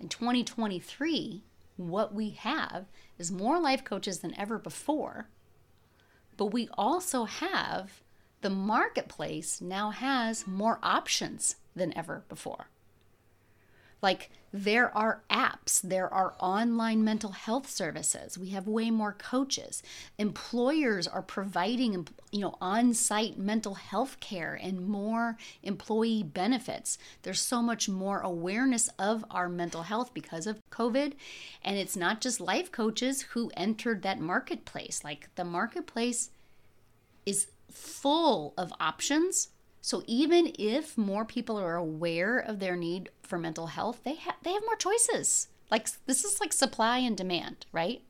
in 0.00 0.08
2023, 0.08 1.44
what 1.76 2.14
we 2.14 2.30
have 2.30 2.86
is 3.18 3.30
more 3.30 3.60
life 3.60 3.84
coaches 3.84 4.20
than 4.20 4.34
ever 4.40 4.58
before. 4.58 5.28
But 6.38 6.46
we 6.46 6.70
also 6.78 7.24
have 7.24 8.00
the 8.40 8.50
marketplace 8.50 9.60
now 9.60 9.90
has 9.90 10.46
more 10.46 10.78
options 10.82 11.56
than 11.74 11.96
ever 11.96 12.24
before. 12.28 12.68
Like 14.00 14.30
there 14.52 14.96
are 14.96 15.22
apps, 15.28 15.82
there 15.82 16.12
are 16.12 16.34
online 16.38 17.04
mental 17.04 17.32
health 17.32 17.68
services. 17.68 18.38
We 18.38 18.50
have 18.50 18.66
way 18.66 18.90
more 18.90 19.12
coaches. 19.12 19.82
Employers 20.18 21.06
are 21.06 21.20
providing, 21.20 22.06
you 22.30 22.40
know, 22.40 22.56
on-site 22.60 23.36
mental 23.36 23.74
health 23.74 24.20
care 24.20 24.58
and 24.60 24.88
more 24.88 25.36
employee 25.62 26.22
benefits. 26.22 26.96
There's 27.22 27.40
so 27.40 27.60
much 27.60 27.88
more 27.88 28.20
awareness 28.20 28.88
of 28.98 29.24
our 29.30 29.48
mental 29.48 29.82
health 29.82 30.14
because 30.14 30.46
of 30.46 30.60
COVID, 30.70 31.14
and 31.62 31.76
it's 31.76 31.96
not 31.96 32.20
just 32.20 32.40
life 32.40 32.72
coaches 32.72 33.22
who 33.32 33.50
entered 33.56 34.02
that 34.02 34.20
marketplace. 34.20 35.02
Like 35.04 35.28
the 35.34 35.44
marketplace 35.44 36.30
is 37.26 37.48
full 37.70 38.54
of 38.56 38.72
options. 38.80 39.48
So 39.80 40.02
even 40.06 40.52
if 40.58 40.98
more 40.98 41.24
people 41.24 41.56
are 41.56 41.76
aware 41.76 42.38
of 42.38 42.58
their 42.58 42.76
need 42.76 43.10
for 43.22 43.38
mental 43.38 43.68
health, 43.68 44.00
they 44.04 44.14
have 44.14 44.36
they 44.42 44.52
have 44.52 44.64
more 44.64 44.76
choices. 44.76 45.48
Like 45.70 45.88
this 46.06 46.24
is 46.24 46.40
like 46.40 46.52
supply 46.52 46.98
and 46.98 47.16
demand, 47.16 47.66
right? 47.72 48.02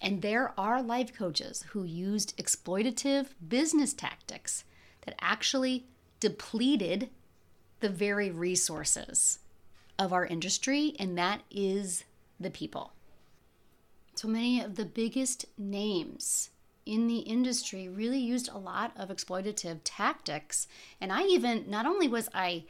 And 0.00 0.22
there 0.22 0.52
are 0.58 0.82
life 0.82 1.14
coaches 1.14 1.64
who 1.70 1.84
used 1.84 2.36
exploitative 2.36 3.28
business 3.46 3.92
tactics 3.94 4.64
that 5.04 5.16
actually 5.20 5.86
depleted 6.20 7.10
the 7.80 7.88
very 7.88 8.30
resources 8.30 9.38
of 9.98 10.12
our 10.12 10.26
industry, 10.26 10.94
and 10.98 11.16
that 11.16 11.42
is 11.50 12.04
the 12.38 12.50
people. 12.50 12.92
So 14.14 14.28
many 14.28 14.60
of 14.60 14.76
the 14.76 14.84
biggest 14.84 15.46
names 15.58 16.50
in 16.86 17.08
the 17.08 17.18
industry 17.18 17.88
really 17.88 18.20
used 18.20 18.48
a 18.48 18.58
lot 18.58 18.92
of 18.96 19.08
exploitative 19.08 19.80
tactics. 19.82 20.68
And 21.00 21.12
I 21.12 21.24
even, 21.24 21.68
not 21.68 21.84
only 21.84 22.06
was 22.06 22.28
I, 22.32 22.64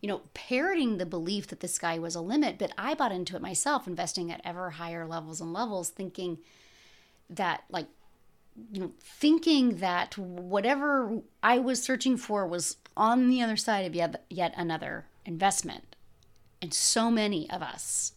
you 0.00 0.08
know, 0.08 0.22
parroting 0.32 0.96
the 0.96 1.06
belief 1.06 1.46
that 1.48 1.60
the 1.60 1.68
sky 1.68 1.98
was 1.98 2.14
a 2.14 2.20
limit, 2.20 2.58
but 2.58 2.72
I 2.78 2.94
bought 2.94 3.12
into 3.12 3.36
it 3.36 3.42
myself, 3.42 3.86
investing 3.86 4.32
at 4.32 4.40
ever 4.42 4.70
higher 4.70 5.06
levels 5.06 5.40
and 5.40 5.52
levels, 5.52 5.90
thinking 5.90 6.38
that, 7.28 7.64
like, 7.68 7.86
you 8.72 8.80
know, 8.80 8.92
thinking 9.00 9.76
that 9.76 10.16
whatever 10.16 11.20
I 11.42 11.58
was 11.58 11.82
searching 11.82 12.16
for 12.16 12.46
was 12.46 12.76
on 12.96 13.28
the 13.28 13.42
other 13.42 13.56
side 13.56 13.86
of 13.86 13.94
yet, 13.94 14.24
yet 14.30 14.54
another 14.56 15.06
investment. 15.24 15.94
And 16.60 16.74
so 16.74 17.10
many 17.10 17.48
of 17.50 17.62
us, 17.62 18.12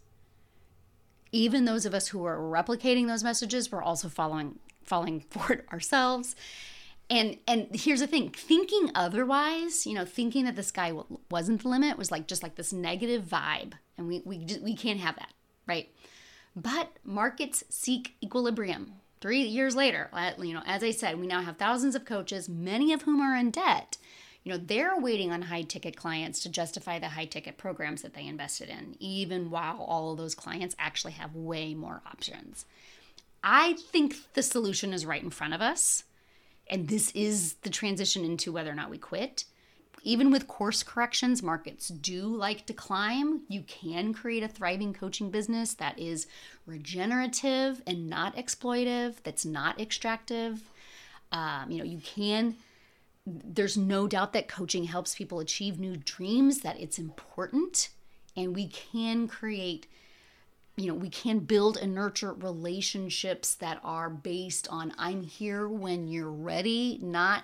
even 1.31 1.65
those 1.65 1.85
of 1.85 1.93
us 1.93 2.07
who 2.07 2.25
are 2.25 2.37
replicating 2.37 3.07
those 3.07 3.23
messages, 3.23 3.71
were 3.71 3.83
also 3.83 4.09
following 4.09 4.57
falling 4.91 5.21
for 5.29 5.53
it 5.53 5.65
ourselves. 5.71 6.35
And 7.09 7.37
and 7.47 7.67
here's 7.73 8.01
the 8.01 8.07
thing 8.07 8.29
thinking 8.29 8.91
otherwise 8.93 9.85
you 9.87 9.93
know 9.93 10.05
thinking 10.05 10.45
that 10.45 10.55
the 10.55 10.63
sky 10.63 10.93
wasn't 11.29 11.63
the 11.63 11.69
limit 11.69 11.97
was 11.97 12.11
like 12.11 12.27
just 12.27 12.43
like 12.43 12.55
this 12.55 12.73
negative 12.73 13.23
vibe. 13.23 13.73
And 13.97 14.07
we 14.07 14.21
we 14.25 14.37
just, 14.37 14.61
we 14.61 14.75
can't 14.75 14.99
have 14.99 15.15
that 15.15 15.33
right? 15.67 15.89
But 16.55 16.89
markets 17.05 17.63
seek 17.69 18.15
equilibrium. 18.21 18.93
Three 19.21 19.43
years 19.43 19.75
later 19.75 20.09
uh, 20.13 20.31
you 20.39 20.53
know 20.53 20.63
as 20.65 20.83
i 20.83 20.91
said 20.91 21.19
we 21.19 21.27
now 21.27 21.41
have 21.41 21.57
thousands 21.57 21.95
of 21.95 22.05
coaches 22.05 22.49
many 22.49 22.91
of 22.93 23.03
whom 23.03 23.21
are 23.21 23.35
in 23.35 23.51
debt. 23.51 23.97
You 24.43 24.51
know 24.51 24.57
they're 24.57 24.99
waiting 24.99 25.31
on 25.31 25.43
high 25.43 25.61
ticket 25.63 25.95
clients 25.95 26.41
to 26.43 26.49
justify 26.49 26.97
the 26.97 27.09
high 27.09 27.25
ticket 27.25 27.57
programs 27.57 28.01
that 28.01 28.13
they 28.13 28.25
invested 28.25 28.69
in 28.69 28.95
even 28.99 29.51
while 29.51 29.81
all 29.81 30.11
of 30.11 30.17
those 30.17 30.35
clients 30.35 30.75
actually 30.79 31.13
have 31.13 31.35
way 31.35 31.73
more 31.73 32.01
options 32.05 32.65
i 33.43 33.73
think 33.73 34.15
the 34.33 34.43
solution 34.43 34.93
is 34.93 35.05
right 35.05 35.23
in 35.23 35.29
front 35.29 35.53
of 35.53 35.61
us 35.61 36.03
and 36.71 36.87
this 36.87 37.11
is 37.11 37.55
the 37.61 37.69
transition 37.69 38.23
into 38.23 38.53
whether 38.53 38.71
or 38.71 38.75
not 38.75 38.89
we 38.89 38.97
quit. 38.97 39.43
Even 40.03 40.31
with 40.31 40.47
course 40.47 40.81
corrections, 40.81 41.43
markets 41.43 41.89
do 41.89 42.25
like 42.25 42.65
to 42.65 42.73
climb. 42.73 43.41
You 43.49 43.61
can 43.63 44.13
create 44.13 44.41
a 44.41 44.47
thriving 44.47 44.93
coaching 44.93 45.29
business 45.29 45.75
that 45.75 45.99
is 45.99 46.25
regenerative 46.65 47.83
and 47.85 48.09
not 48.09 48.35
exploitive, 48.35 49.15
that's 49.23 49.45
not 49.45 49.79
extractive. 49.79 50.61
Um, 51.31 51.69
you 51.69 51.77
know, 51.77 51.83
you 51.83 51.99
can 51.99 52.55
there's 53.27 53.77
no 53.77 54.07
doubt 54.07 54.33
that 54.33 54.47
coaching 54.47 54.85
helps 54.85 55.13
people 55.13 55.39
achieve 55.39 55.79
new 55.79 55.95
dreams, 55.95 56.61
that 56.61 56.79
it's 56.79 56.97
important, 56.97 57.89
and 58.35 58.55
we 58.55 58.67
can 58.67 59.27
create 59.27 59.85
you 60.81 60.87
know, 60.87 60.95
we 60.95 61.09
can 61.09 61.39
build 61.39 61.77
and 61.77 61.93
nurture 61.93 62.33
relationships 62.33 63.55
that 63.55 63.79
are 63.83 64.09
based 64.09 64.67
on 64.69 64.93
I'm 64.97 65.23
here 65.23 65.67
when 65.67 66.07
you're 66.07 66.31
ready, 66.31 66.99
not 67.01 67.43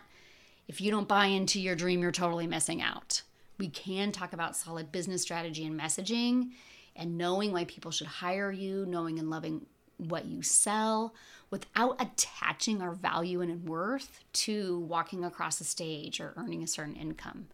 if 0.67 0.82
you 0.82 0.91
don't 0.91 1.08
buy 1.08 1.27
into 1.27 1.62
your 1.62 1.75
dream, 1.75 2.01
you're 2.01 2.12
totally 2.12 2.48
missing 2.48 2.82
out. 2.82 3.22
We 3.58 3.70
can 3.70 4.12
talk 4.12 4.34
about 4.34 4.56
solid 4.56 4.91
business 4.91 5.22
strategy 5.22 5.65
and 5.65 5.79
messaging 5.79 6.50
and 6.96 7.17
knowing 7.17 7.53
why 7.53 7.65
people 7.65 7.91
should 7.91 8.08
hire 8.08 8.51
you, 8.51 8.86
knowing 8.86 9.17
and 9.17 9.29
loving 9.29 9.65
what 9.98 10.25
you 10.25 10.44
sell 10.44 11.15
without 11.50 12.00
attaching 12.01 12.82
our 12.82 12.91
value 12.91 13.41
and 13.41 13.67
worth 13.67 14.24
to 14.34 14.79
walking 14.79 15.24
across 15.24 15.58
the 15.58 15.63
stage 15.63 16.20
or 16.20 16.34
earning 16.36 16.62
a 16.62 16.67
certain 16.67 16.96
income 16.96 17.48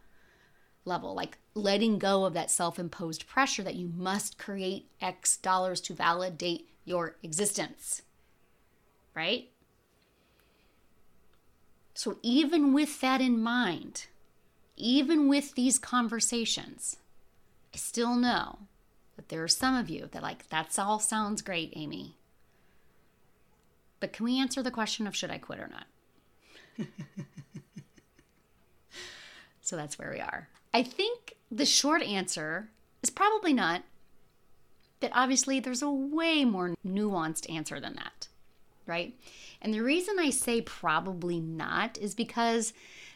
level, 0.86 1.14
like 1.14 1.38
letting 1.54 1.98
go 2.00 2.26
of 2.26 2.34
that 2.34 2.52
self 2.52 2.80
imposed 2.80 3.28
pressure 3.28 3.64
that 3.64 3.76
you 3.76 3.92
must 3.96 4.38
create 4.38 4.88
X 5.02 5.38
dollars 5.38 5.82
to 5.82 5.94
validate 5.94 6.68
your 6.86 7.16
existence. 7.24 8.02
Right? 9.16 9.50
So, 11.94 12.18
even 12.24 12.74
with 12.74 13.02
that 13.02 13.22
in 13.22 13.42
mind, 13.42 14.08
even 14.76 15.28
with 15.28 15.54
these 15.54 15.78
conversations, 15.78 16.98
I 17.74 17.78
still 17.78 18.16
know 18.16 18.60
that 19.16 19.30
there 19.30 19.44
are 19.44 19.48
some 19.48 19.76
of 19.76 19.90
you 19.90 20.10
that, 20.12 20.24
like, 20.24 20.50
that's 20.50 20.80
all 20.80 21.00
sounds 21.00 21.44
great, 21.44 21.72
Amy. 21.76 22.16
But 24.00 24.12
can 24.12 24.26
we 24.26 24.40
answer 24.40 24.64
the 24.64 24.72
question 24.72 25.06
of 25.06 25.16
should 25.16 25.32
I 25.32 25.38
quit 25.38 25.60
or 25.60 25.70
not? 25.70 26.88
so 29.62 29.76
that's 29.78 30.00
where 30.00 30.12
we 30.12 30.20
are. 30.20 30.50
I 30.74 30.84
think 30.84 31.36
the 31.52 31.66
short 31.66 32.02
answer 32.02 32.70
is 33.04 33.10
probably 33.10 33.54
not. 33.54 33.84
That 35.02 35.12
obviously 35.14 35.60
there's 35.60 35.82
a 35.82 35.92
way 35.92 36.46
more 36.46 36.76
nuanced 36.86 37.52
answer 37.54 37.80
than 37.80 37.96
that, 37.96 38.30
right? 38.88 39.14
And 39.62 39.74
the 39.74 39.84
reason 39.84 40.18
I 40.18 40.30
say 40.30 40.62
probably 40.62 41.40
not 41.40 41.98
is 41.98 42.16
because 42.16 42.74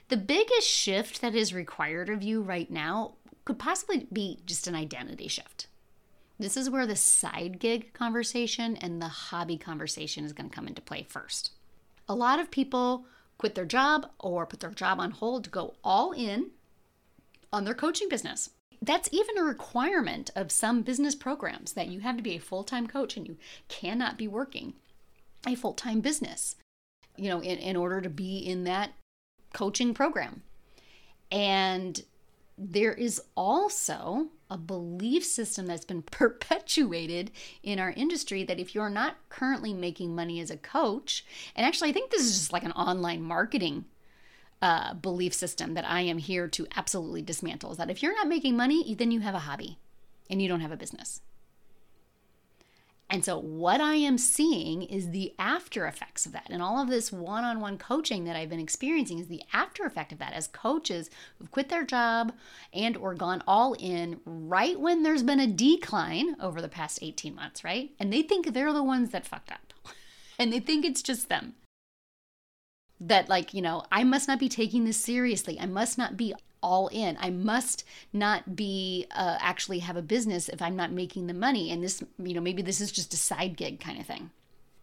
the 0.10 0.18
biggest 0.18 0.68
shift 0.68 1.22
that 1.22 1.34
is 1.34 1.54
required 1.54 2.10
of 2.10 2.22
you 2.22 2.42
right 2.42 2.70
now 2.70 3.14
could 3.46 3.58
possibly 3.58 4.06
be 4.12 4.40
just 4.46 4.68
an 4.68 4.76
identity 4.76 5.30
shift. 5.30 5.68
This 6.38 6.58
is 6.58 6.70
where 6.70 6.86
the 6.86 6.96
side 6.96 7.60
gig 7.60 7.94
conversation 7.94 8.76
and 8.78 9.02
the 9.02 9.08
hobby 9.08 9.58
conversation 9.58 10.26
is 10.26 10.34
going 10.34 10.50
to 10.50 10.56
come 10.56 10.68
into 10.68 10.82
play 10.82 11.06
first. 11.08 11.52
A 12.08 12.16
lot 12.16 12.40
of 12.40 12.52
people 12.52 13.06
quit 13.38 13.56
their 13.56 13.66
job 13.66 14.10
or 14.20 14.46
put 14.46 14.60
their 14.60 14.72
job 14.72 15.00
on 15.00 15.12
hold 15.12 15.46
to 15.46 15.50
go 15.50 15.76
all 15.84 16.12
in 16.12 16.52
on 17.58 17.66
their 17.66 17.74
coaching 17.74 18.08
business. 18.08 18.52
That's 18.82 19.10
even 19.12 19.40
a 19.40 19.44
requirement 19.44 20.30
of 20.36 20.52
some 20.52 20.84
business 20.84 21.16
programs 21.16 21.74
that 21.74 21.88
you 21.88 22.02
have 22.02 22.16
to 22.16 22.24
be 22.24 22.36
a 22.36 22.40
full 22.40 22.64
time 22.64 22.86
coach 22.86 23.18
and 23.18 23.28
you 23.28 23.36
cannot 23.68 24.18
be 24.18 24.28
working 24.28 24.74
a 25.46 25.56
full 25.56 25.74
time 25.74 26.00
business, 26.00 26.56
you 27.18 27.30
know, 27.30 27.40
in, 27.40 27.58
in 27.58 27.76
order 27.76 28.00
to 28.00 28.10
be 28.10 28.38
in 28.38 28.64
that 28.66 28.92
coaching 29.54 29.96
program. 29.96 30.44
And 31.32 32.00
there 32.60 32.94
is 32.94 33.22
also 33.36 34.28
a 34.52 34.58
belief 34.58 35.26
system 35.26 35.66
that's 35.66 35.86
been 35.86 36.02
perpetuated 36.12 37.32
in 37.64 37.80
our 37.80 37.92
industry 37.92 38.44
that 38.44 38.60
if 38.60 38.76
you're 38.76 38.90
not 38.90 39.16
currently 39.30 39.74
making 39.74 40.14
money 40.14 40.40
as 40.40 40.52
a 40.52 40.58
coach, 40.58 41.26
and 41.56 41.66
actually, 41.66 41.90
I 41.90 41.94
think 41.94 42.12
this 42.12 42.22
is 42.22 42.38
just 42.38 42.54
like 42.54 42.64
an 42.64 42.72
online 42.74 43.24
marketing 43.24 43.86
uh, 44.62 44.94
belief 44.96 45.34
system 45.34 45.74
that 45.76 45.86
I 45.88 46.02
am 46.02 46.18
here 46.18 46.48
to 46.48 46.68
absolutely 46.76 47.22
dismantle 47.22 47.72
is 47.72 47.78
that 47.78 47.92
if 47.92 48.02
you're 48.02 48.16
not 48.16 48.28
making 48.28 48.58
money, 48.58 48.96
then 48.96 49.12
you 49.12 49.20
have 49.20 49.36
a 49.36 49.40
hobby 49.40 49.78
and 50.30 50.42
you 50.42 50.48
don't 50.48 50.62
have 50.62 50.72
a 50.72 50.78
business. 50.78 51.22
And 53.10 53.24
so, 53.24 53.40
what 53.40 53.80
I 53.80 53.96
am 53.96 54.18
seeing 54.18 54.84
is 54.84 55.12
the 55.12 55.34
after 55.40 55.88
effects 55.88 56.26
of 56.26 56.34
that. 56.34 56.48
And 56.50 56.62
all 56.62 56.82
of 56.82 56.90
this 56.90 57.10
one 57.10 57.46
on 57.46 57.62
one 57.62 57.78
coaching 57.78 58.26
that 58.26 58.36
I've 58.36 58.50
been 58.50 58.60
experiencing 58.60 59.20
is 59.20 59.28
the 59.28 59.44
after 59.54 59.86
effect 59.86 60.12
of 60.12 60.20
that 60.20 60.34
as 60.34 60.48
coaches 60.48 61.10
who've 61.38 61.50
quit 61.50 61.70
their 61.70 61.86
job 61.86 62.34
and 62.74 62.98
or 62.98 63.14
gone 63.14 63.44
all 63.48 63.76
in 63.80 64.20
right 64.26 64.78
when 64.78 65.04
there's 65.04 65.24
been 65.24 65.40
a 65.40 65.48
decline 65.48 66.36
over 66.42 66.62
the 66.62 66.68
past 66.68 67.00
18 67.02 67.34
months, 67.34 67.64
right? 67.64 67.92
And 67.98 68.12
they 68.12 68.24
think 68.24 68.52
they're 68.54 68.74
the 68.74 68.84
ones 68.84 69.12
that 69.12 69.26
fucked 69.26 69.54
up. 69.54 69.74
and 70.40 70.52
they 70.52 70.60
think 70.60 70.84
it's 70.84 71.02
just 71.02 71.30
them 71.30 71.56
that 73.00 73.30
like 73.30 73.54
you 73.54 73.62
know 73.62 73.84
i 73.92 74.04
must 74.04 74.28
not 74.28 74.40
be 74.40 74.50
taking 74.50 74.86
this 74.86 74.98
seriously. 74.98 75.60
I 75.60 75.66
must 75.66 75.98
not 75.98 76.18
be 76.18 76.34
all 76.64 76.88
in. 76.88 77.16
I 77.20 77.30
must 77.30 77.84
not 78.12 78.56
be 78.56 79.06
uh, 79.12 79.38
actually 79.40 79.80
have 79.80 79.96
a 79.96 80.02
business 80.02 80.50
if 80.50 80.62
i'm 80.62 80.76
not 80.76 80.92
making 80.92 81.28
the 81.28 81.34
money. 81.34 81.72
And 81.72 81.84
this 81.84 82.04
you 82.18 82.34
know 82.34 82.42
maybe 82.42 82.62
this 82.62 82.82
is 82.82 82.92
just 82.92 83.14
a 83.14 83.18
side 83.18 83.58
gig 83.58 83.80
kind 83.80 84.00
of 84.00 84.06
thing. 84.06 84.32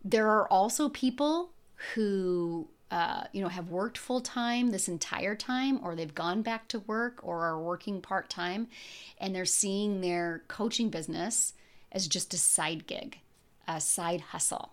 There 0.04 0.28
are 0.30 0.46
also 0.48 0.88
people 0.88 1.50
who 1.94 2.68
uh, 2.90 3.24
you 3.32 3.42
know 3.42 3.48
have 3.48 3.70
worked 3.70 3.98
full 3.98 4.20
time 4.20 4.70
this 4.70 4.88
entire 4.88 5.34
time 5.34 5.80
or 5.82 5.96
they've 5.96 6.14
gone 6.14 6.42
back 6.42 6.68
to 6.68 6.78
work 6.80 7.18
or 7.22 7.44
are 7.44 7.60
working 7.60 8.00
part 8.00 8.30
time 8.30 8.68
and 9.18 9.34
they're 9.34 9.44
seeing 9.44 10.00
their 10.00 10.44
coaching 10.46 10.90
business 10.90 11.54
as 11.90 12.06
just 12.06 12.34
a 12.34 12.38
side 12.38 12.86
gig 12.86 13.18
a 13.66 13.80
side 13.80 14.20
hustle. 14.20 14.72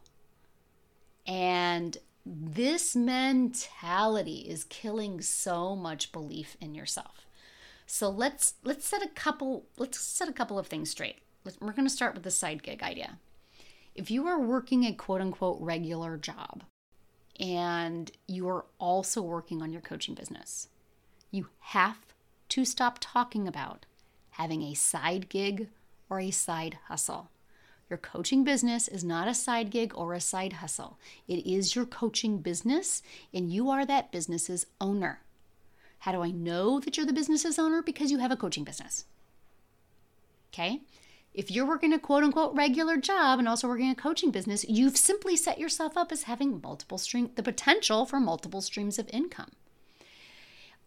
And 1.27 1.97
this 2.25 2.95
mentality 2.95 4.45
is 4.47 4.63
killing 4.65 5.21
so 5.21 5.75
much 5.75 6.11
belief 6.11 6.55
in 6.61 6.75
yourself. 6.75 7.25
So 7.85 8.09
let's 8.09 8.53
let's 8.63 8.87
set 8.87 9.03
a 9.03 9.09
couple 9.09 9.65
let's 9.77 9.99
set 9.99 10.29
a 10.29 10.33
couple 10.33 10.57
of 10.57 10.67
things 10.67 10.89
straight. 10.89 11.17
We're 11.59 11.73
going 11.73 11.87
to 11.87 11.93
start 11.93 12.13
with 12.13 12.23
the 12.23 12.31
side 12.31 12.63
gig 12.63 12.83
idea. 12.83 13.17
If 13.95 14.09
you 14.09 14.27
are 14.27 14.39
working 14.39 14.85
a 14.85 14.93
quote 14.93 15.21
unquote 15.21 15.59
regular 15.59 16.17
job 16.17 16.63
and 17.39 18.11
you 18.27 18.47
are 18.47 18.65
also 18.79 19.21
working 19.21 19.61
on 19.61 19.71
your 19.71 19.81
coaching 19.81 20.15
business, 20.15 20.69
you 21.31 21.47
have 21.59 21.97
to 22.49 22.63
stop 22.63 22.97
talking 23.01 23.47
about 23.47 23.85
having 24.31 24.61
a 24.61 24.73
side 24.73 25.27
gig 25.29 25.69
or 26.09 26.19
a 26.19 26.31
side 26.31 26.77
hustle. 26.87 27.29
Your 27.91 27.97
coaching 27.97 28.45
business 28.45 28.87
is 28.87 29.03
not 29.03 29.27
a 29.27 29.33
side 29.33 29.69
gig 29.69 29.91
or 29.95 30.13
a 30.13 30.21
side 30.21 30.53
hustle. 30.53 30.97
It 31.27 31.45
is 31.45 31.75
your 31.75 31.85
coaching 31.85 32.37
business, 32.37 33.03
and 33.33 33.51
you 33.51 33.69
are 33.69 33.85
that 33.85 34.13
business's 34.13 34.65
owner. 34.79 35.19
How 35.99 36.13
do 36.13 36.23
I 36.23 36.31
know 36.31 36.79
that 36.79 36.95
you're 36.95 37.05
the 37.05 37.11
business's 37.11 37.59
owner? 37.59 37.81
Because 37.81 38.09
you 38.09 38.19
have 38.19 38.31
a 38.31 38.37
coaching 38.37 38.63
business. 38.63 39.03
Okay? 40.53 40.83
If 41.33 41.51
you're 41.51 41.67
working 41.67 41.91
a 41.91 41.99
quote 41.99 42.23
unquote 42.23 42.55
regular 42.55 42.95
job 42.95 43.39
and 43.39 43.47
also 43.49 43.67
working 43.67 43.89
a 43.89 43.95
coaching 43.95 44.31
business, 44.31 44.63
you've 44.69 44.95
simply 44.95 45.35
set 45.35 45.59
yourself 45.59 45.97
up 45.97 46.13
as 46.13 46.23
having 46.23 46.61
multiple 46.61 46.97
stream 46.97 47.31
the 47.35 47.43
potential 47.43 48.05
for 48.05 48.21
multiple 48.21 48.61
streams 48.61 48.99
of 48.99 49.09
income. 49.11 49.51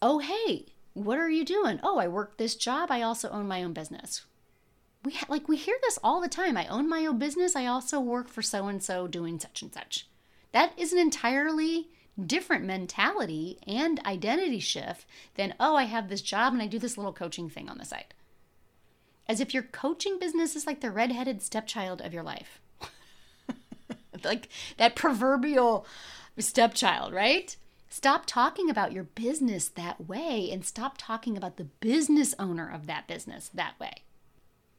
Oh, 0.00 0.20
hey, 0.20 0.68
What 0.94 1.18
are 1.18 1.28
you 1.28 1.44
doing? 1.44 1.80
Oh, 1.82 1.98
I 1.98 2.08
work 2.08 2.38
this 2.38 2.54
job. 2.54 2.90
I 2.90 3.02
also 3.02 3.28
own 3.28 3.46
my 3.46 3.62
own 3.62 3.74
business. 3.74 4.24
We 5.04 5.12
ha- 5.12 5.26
like 5.28 5.48
we 5.48 5.56
hear 5.56 5.76
this 5.82 5.98
all 6.02 6.20
the 6.20 6.28
time. 6.28 6.56
I 6.56 6.66
own 6.66 6.88
my 6.88 7.04
own 7.06 7.18
business. 7.18 7.54
I 7.54 7.66
also 7.66 8.00
work 8.00 8.28
for 8.28 8.42
so 8.42 8.66
and 8.68 8.82
so 8.82 9.06
doing 9.06 9.38
such 9.38 9.62
and 9.62 9.72
such. 9.72 10.06
That 10.52 10.72
is 10.78 10.92
an 10.92 10.98
entirely 10.98 11.88
different 12.22 12.64
mentality 12.64 13.58
and 13.66 14.00
identity 14.06 14.60
shift 14.60 15.06
than, 15.34 15.54
oh, 15.58 15.74
I 15.74 15.84
have 15.84 16.08
this 16.08 16.22
job 16.22 16.52
and 16.52 16.62
I 16.62 16.66
do 16.66 16.78
this 16.78 16.96
little 16.96 17.12
coaching 17.12 17.50
thing 17.50 17.68
on 17.68 17.78
the 17.78 17.84
side. 17.84 18.14
As 19.28 19.40
if 19.40 19.52
your 19.52 19.62
coaching 19.64 20.18
business 20.18 20.54
is 20.54 20.66
like 20.66 20.80
the 20.80 20.90
redheaded 20.90 21.42
stepchild 21.42 22.00
of 22.00 22.14
your 22.14 22.22
life. 22.22 22.60
like 24.24 24.48
that 24.76 24.94
proverbial 24.94 25.86
stepchild, 26.38 27.12
right? 27.12 27.56
Stop 27.88 28.24
talking 28.26 28.70
about 28.70 28.92
your 28.92 29.04
business 29.04 29.68
that 29.68 30.08
way 30.08 30.50
and 30.52 30.64
stop 30.64 30.94
talking 30.98 31.36
about 31.36 31.56
the 31.56 31.64
business 31.64 32.34
owner 32.38 32.70
of 32.70 32.86
that 32.86 33.06
business 33.06 33.50
that 33.54 33.78
way. 33.80 34.02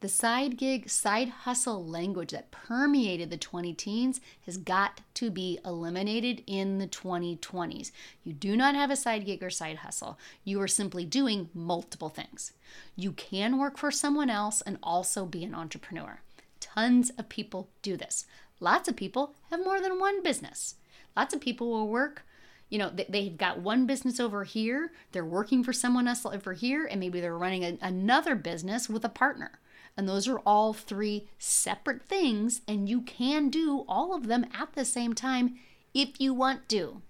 The 0.00 0.08
side 0.10 0.58
gig, 0.58 0.90
side 0.90 1.30
hustle 1.30 1.82
language 1.82 2.32
that 2.32 2.50
permeated 2.50 3.30
the 3.30 3.38
20 3.38 3.72
teens 3.72 4.20
has 4.44 4.58
got 4.58 5.00
to 5.14 5.30
be 5.30 5.58
eliminated 5.64 6.42
in 6.46 6.76
the 6.76 6.86
2020s. 6.86 7.92
You 8.22 8.34
do 8.34 8.56
not 8.58 8.74
have 8.74 8.90
a 8.90 8.96
side 8.96 9.24
gig 9.24 9.42
or 9.42 9.48
side 9.48 9.78
hustle. 9.78 10.18
You 10.44 10.60
are 10.60 10.68
simply 10.68 11.06
doing 11.06 11.48
multiple 11.54 12.10
things. 12.10 12.52
You 12.94 13.12
can 13.12 13.58
work 13.58 13.78
for 13.78 13.90
someone 13.90 14.28
else 14.28 14.60
and 14.60 14.78
also 14.82 15.24
be 15.24 15.42
an 15.44 15.54
entrepreneur. 15.54 16.20
Tons 16.60 17.08
of 17.10 17.30
people 17.30 17.70
do 17.80 17.96
this. 17.96 18.26
Lots 18.60 18.88
of 18.90 18.96
people 18.96 19.34
have 19.50 19.64
more 19.64 19.80
than 19.80 19.98
one 19.98 20.22
business. 20.22 20.74
Lots 21.16 21.32
of 21.32 21.40
people 21.40 21.70
will 21.70 21.88
work 21.88 22.24
you 22.68 22.78
know 22.78 22.90
they've 22.90 23.36
got 23.36 23.60
one 23.60 23.86
business 23.86 24.18
over 24.18 24.42
here 24.42 24.90
they're 25.12 25.24
working 25.24 25.62
for 25.62 25.72
someone 25.72 26.08
else 26.08 26.26
over 26.26 26.52
here 26.52 26.84
and 26.84 26.98
maybe 26.98 27.20
they're 27.20 27.38
running 27.38 27.64
a, 27.64 27.78
another 27.80 28.34
business 28.34 28.88
with 28.88 29.04
a 29.04 29.08
partner 29.08 29.60
and 29.96 30.08
those 30.08 30.28
are 30.28 30.38
all 30.40 30.72
three 30.72 31.28
separate 31.38 32.02
things, 32.02 32.60
and 32.68 32.88
you 32.88 33.00
can 33.00 33.48
do 33.48 33.84
all 33.88 34.14
of 34.14 34.26
them 34.26 34.46
at 34.58 34.74
the 34.74 34.84
same 34.84 35.14
time 35.14 35.56
if 35.94 36.20
you 36.20 36.34
want 36.34 36.68
to. 36.70 37.00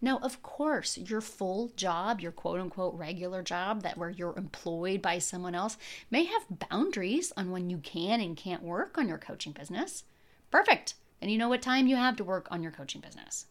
Now, 0.00 0.18
of 0.18 0.42
course, 0.42 0.98
your 0.98 1.20
full 1.20 1.72
job, 1.76 2.20
your 2.20 2.32
quote 2.32 2.60
unquote 2.60 2.94
regular 2.94 3.42
job, 3.42 3.82
that 3.82 3.96
where 3.96 4.10
you're 4.10 4.36
employed 4.36 5.00
by 5.00 5.18
someone 5.18 5.54
else, 5.54 5.78
may 6.10 6.24
have 6.24 6.68
boundaries 6.70 7.32
on 7.36 7.50
when 7.50 7.70
you 7.70 7.78
can 7.78 8.20
and 8.20 8.36
can't 8.36 8.62
work 8.62 8.98
on 8.98 9.08
your 9.08 9.18
coaching 9.18 9.52
business. 9.52 10.04
Perfect. 10.50 10.94
And 11.20 11.30
you 11.30 11.38
know 11.38 11.48
what 11.48 11.62
time 11.62 11.86
you 11.86 11.96
have 11.96 12.16
to 12.16 12.24
work 12.24 12.46
on 12.50 12.62
your 12.62 12.72
coaching 12.72 13.00
business. 13.00 13.46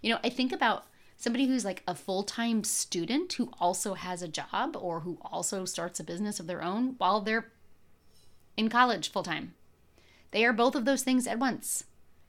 You 0.00 0.10
know, 0.10 0.18
I 0.24 0.30
think 0.30 0.52
about 0.52 0.86
somebody 1.16 1.46
who's 1.46 1.66
like 1.66 1.82
a 1.86 1.94
full 1.94 2.22
time 2.22 2.64
student 2.64 3.34
who 3.34 3.50
also 3.60 3.94
has 3.94 4.22
a 4.22 4.28
job 4.28 4.76
or 4.78 5.00
who 5.00 5.18
also 5.22 5.66
starts 5.66 6.00
a 6.00 6.04
business 6.04 6.40
of 6.40 6.46
their 6.46 6.62
own 6.62 6.94
while 6.96 7.20
they're 7.20 7.52
in 8.60 8.68
college 8.68 9.10
full 9.10 9.24
time. 9.24 9.54
They 10.30 10.44
are 10.44 10.52
both 10.52 10.76
of 10.76 10.84
those 10.84 11.02
things 11.02 11.26
at 11.26 11.40
once. 11.40 11.84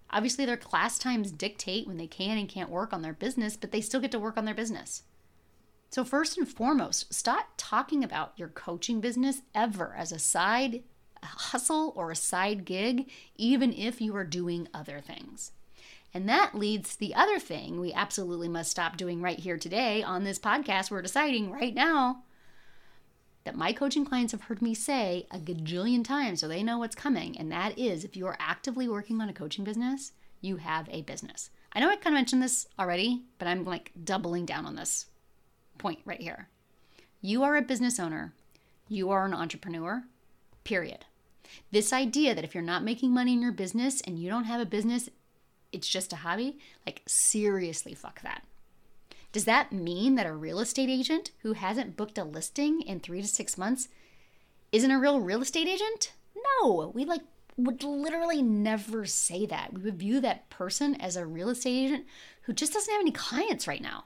Obviously, 0.09 0.45
their 0.45 0.57
class 0.57 0.97
times 0.97 1.31
dictate 1.31 1.85
when 1.87 1.97
they 1.97 2.07
can 2.07 2.37
and 2.37 2.49
can't 2.49 2.69
work 2.69 2.91
on 2.91 3.01
their 3.01 3.13
business, 3.13 3.55
but 3.55 3.71
they 3.71 3.81
still 3.81 4.01
get 4.01 4.11
to 4.11 4.19
work 4.19 4.37
on 4.37 4.45
their 4.45 4.55
business. 4.55 5.03
So, 5.89 6.03
first 6.03 6.37
and 6.37 6.47
foremost, 6.47 7.13
stop 7.13 7.49
talking 7.57 8.03
about 8.03 8.33
your 8.37 8.47
coaching 8.47 8.99
business 9.01 9.41
ever 9.53 9.93
as 9.95 10.11
a 10.11 10.19
side 10.19 10.83
hustle 11.23 11.93
or 11.95 12.11
a 12.11 12.15
side 12.15 12.65
gig, 12.65 13.09
even 13.35 13.71
if 13.73 14.01
you 14.01 14.15
are 14.15 14.23
doing 14.23 14.67
other 14.73 14.99
things. 14.99 15.51
And 16.13 16.27
that 16.27 16.55
leads 16.55 16.93
to 16.93 16.99
the 16.99 17.15
other 17.15 17.39
thing 17.39 17.79
we 17.79 17.93
absolutely 17.93 18.49
must 18.49 18.71
stop 18.71 18.97
doing 18.97 19.21
right 19.21 19.39
here 19.39 19.57
today 19.57 20.03
on 20.03 20.23
this 20.23 20.39
podcast. 20.39 20.91
We're 20.91 21.01
deciding 21.01 21.51
right 21.51 21.73
now 21.73 22.23
that 23.43 23.55
my 23.55 23.73
coaching 23.73 24.05
clients 24.05 24.31
have 24.31 24.43
heard 24.43 24.61
me 24.61 24.73
say 24.73 25.25
a 25.31 25.39
gajillion 25.39 26.03
times 26.03 26.39
so 26.39 26.47
they 26.47 26.63
know 26.63 26.77
what's 26.77 26.95
coming. 26.95 27.37
And 27.37 27.51
that 27.51 27.77
is 27.77 28.03
if 28.03 28.15
you 28.15 28.27
are 28.27 28.37
actively 28.39 28.87
working 28.87 29.19
on 29.21 29.29
a 29.29 29.33
coaching 29.33 29.63
business, 29.63 30.11
you 30.41 30.57
have 30.57 30.87
a 30.89 31.01
business. 31.01 31.49
I 31.73 31.79
know 31.79 31.89
I 31.89 31.95
kind 31.95 32.07
of 32.07 32.13
mentioned 32.13 32.43
this 32.43 32.67
already, 32.77 33.23
but 33.39 33.47
I'm 33.47 33.63
like 33.63 33.91
doubling 34.03 34.45
down 34.45 34.65
on 34.65 34.75
this 34.75 35.05
point 35.77 35.99
right 36.05 36.21
here. 36.21 36.49
You 37.21 37.43
are 37.43 37.55
a 37.55 37.61
business 37.61 37.99
owner, 37.99 38.33
you 38.89 39.09
are 39.11 39.25
an 39.25 39.33
entrepreneur, 39.33 40.03
period. 40.63 41.05
This 41.71 41.93
idea 41.93 42.33
that 42.35 42.43
if 42.43 42.53
you're 42.53 42.63
not 42.63 42.83
making 42.83 43.13
money 43.13 43.33
in 43.33 43.41
your 43.41 43.51
business 43.51 44.01
and 44.01 44.17
you 44.17 44.29
don't 44.29 44.45
have 44.45 44.61
a 44.61 44.65
business, 44.65 45.09
it's 45.71 45.87
just 45.87 46.13
a 46.13 46.17
hobby, 46.17 46.57
like 46.85 47.01
seriously, 47.07 47.93
fuck 47.93 48.21
that. 48.21 48.43
Does 49.31 49.45
that 49.45 49.71
mean 49.71 50.15
that 50.15 50.25
a 50.25 50.33
real 50.33 50.59
estate 50.59 50.89
agent 50.89 51.31
who 51.41 51.53
hasn't 51.53 51.95
booked 51.95 52.17
a 52.17 52.23
listing 52.23 52.81
in 52.81 52.99
three 52.99 53.21
to 53.21 53.27
six 53.27 53.57
months 53.57 53.87
isn't 54.71 54.91
a 54.91 54.99
real 54.99 55.19
real 55.19 55.41
estate 55.41 55.67
agent? 55.67 56.13
No, 56.61 56.91
we 56.93 57.05
like 57.05 57.21
would 57.57 57.83
literally 57.83 58.41
never 58.41 59.05
say 59.05 59.45
that. 59.45 59.73
We 59.73 59.81
would 59.83 59.99
view 59.99 60.19
that 60.21 60.49
person 60.49 60.95
as 60.99 61.15
a 61.15 61.25
real 61.25 61.49
estate 61.49 61.85
agent 61.85 62.05
who 62.43 62.53
just 62.53 62.73
doesn't 62.73 62.91
have 62.91 63.01
any 63.01 63.11
clients 63.11 63.67
right 63.67 63.81
now. 63.81 64.05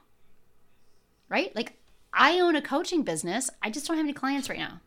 Right? 1.28 1.54
Like, 1.56 1.78
I 2.12 2.38
own 2.40 2.56
a 2.56 2.62
coaching 2.62 3.02
business, 3.02 3.50
I 3.62 3.70
just 3.70 3.86
don't 3.86 3.96
have 3.96 4.06
any 4.06 4.12
clients 4.12 4.48
right 4.48 4.58
now. 4.58 4.80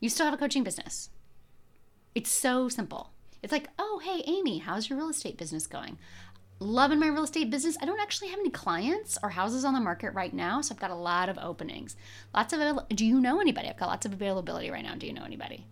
You 0.00 0.08
still 0.08 0.26
have 0.26 0.34
a 0.34 0.38
coaching 0.38 0.64
business. 0.64 1.10
It's 2.14 2.30
so 2.30 2.68
simple. 2.68 3.10
It's 3.42 3.52
like, 3.52 3.68
oh, 3.78 4.00
hey, 4.02 4.22
Amy, 4.26 4.58
how's 4.58 4.88
your 4.88 4.98
real 4.98 5.10
estate 5.10 5.36
business 5.36 5.66
going? 5.66 5.98
Loving 6.60 6.98
my 6.98 7.08
real 7.08 7.24
estate 7.24 7.50
business. 7.50 7.76
I 7.80 7.84
don't 7.84 8.00
actually 8.00 8.28
have 8.28 8.38
any 8.38 8.50
clients 8.50 9.18
or 9.22 9.30
houses 9.30 9.64
on 9.64 9.74
the 9.74 9.80
market 9.80 10.14
right 10.14 10.32
now, 10.32 10.60
so 10.60 10.74
I've 10.74 10.80
got 10.80 10.90
a 10.90 10.96
lot 10.96 11.28
of 11.28 11.38
openings. 11.38 11.96
Lots 12.34 12.52
of 12.52 12.88
do 12.88 13.04
you 13.04 13.20
know 13.20 13.40
anybody? 13.40 13.68
I've 13.68 13.76
got 13.76 13.88
lots 13.88 14.06
of 14.06 14.12
availability 14.12 14.70
right 14.70 14.84
now. 14.84 14.94
Do 14.94 15.06
you 15.06 15.12
know 15.12 15.24
anybody? 15.24 15.66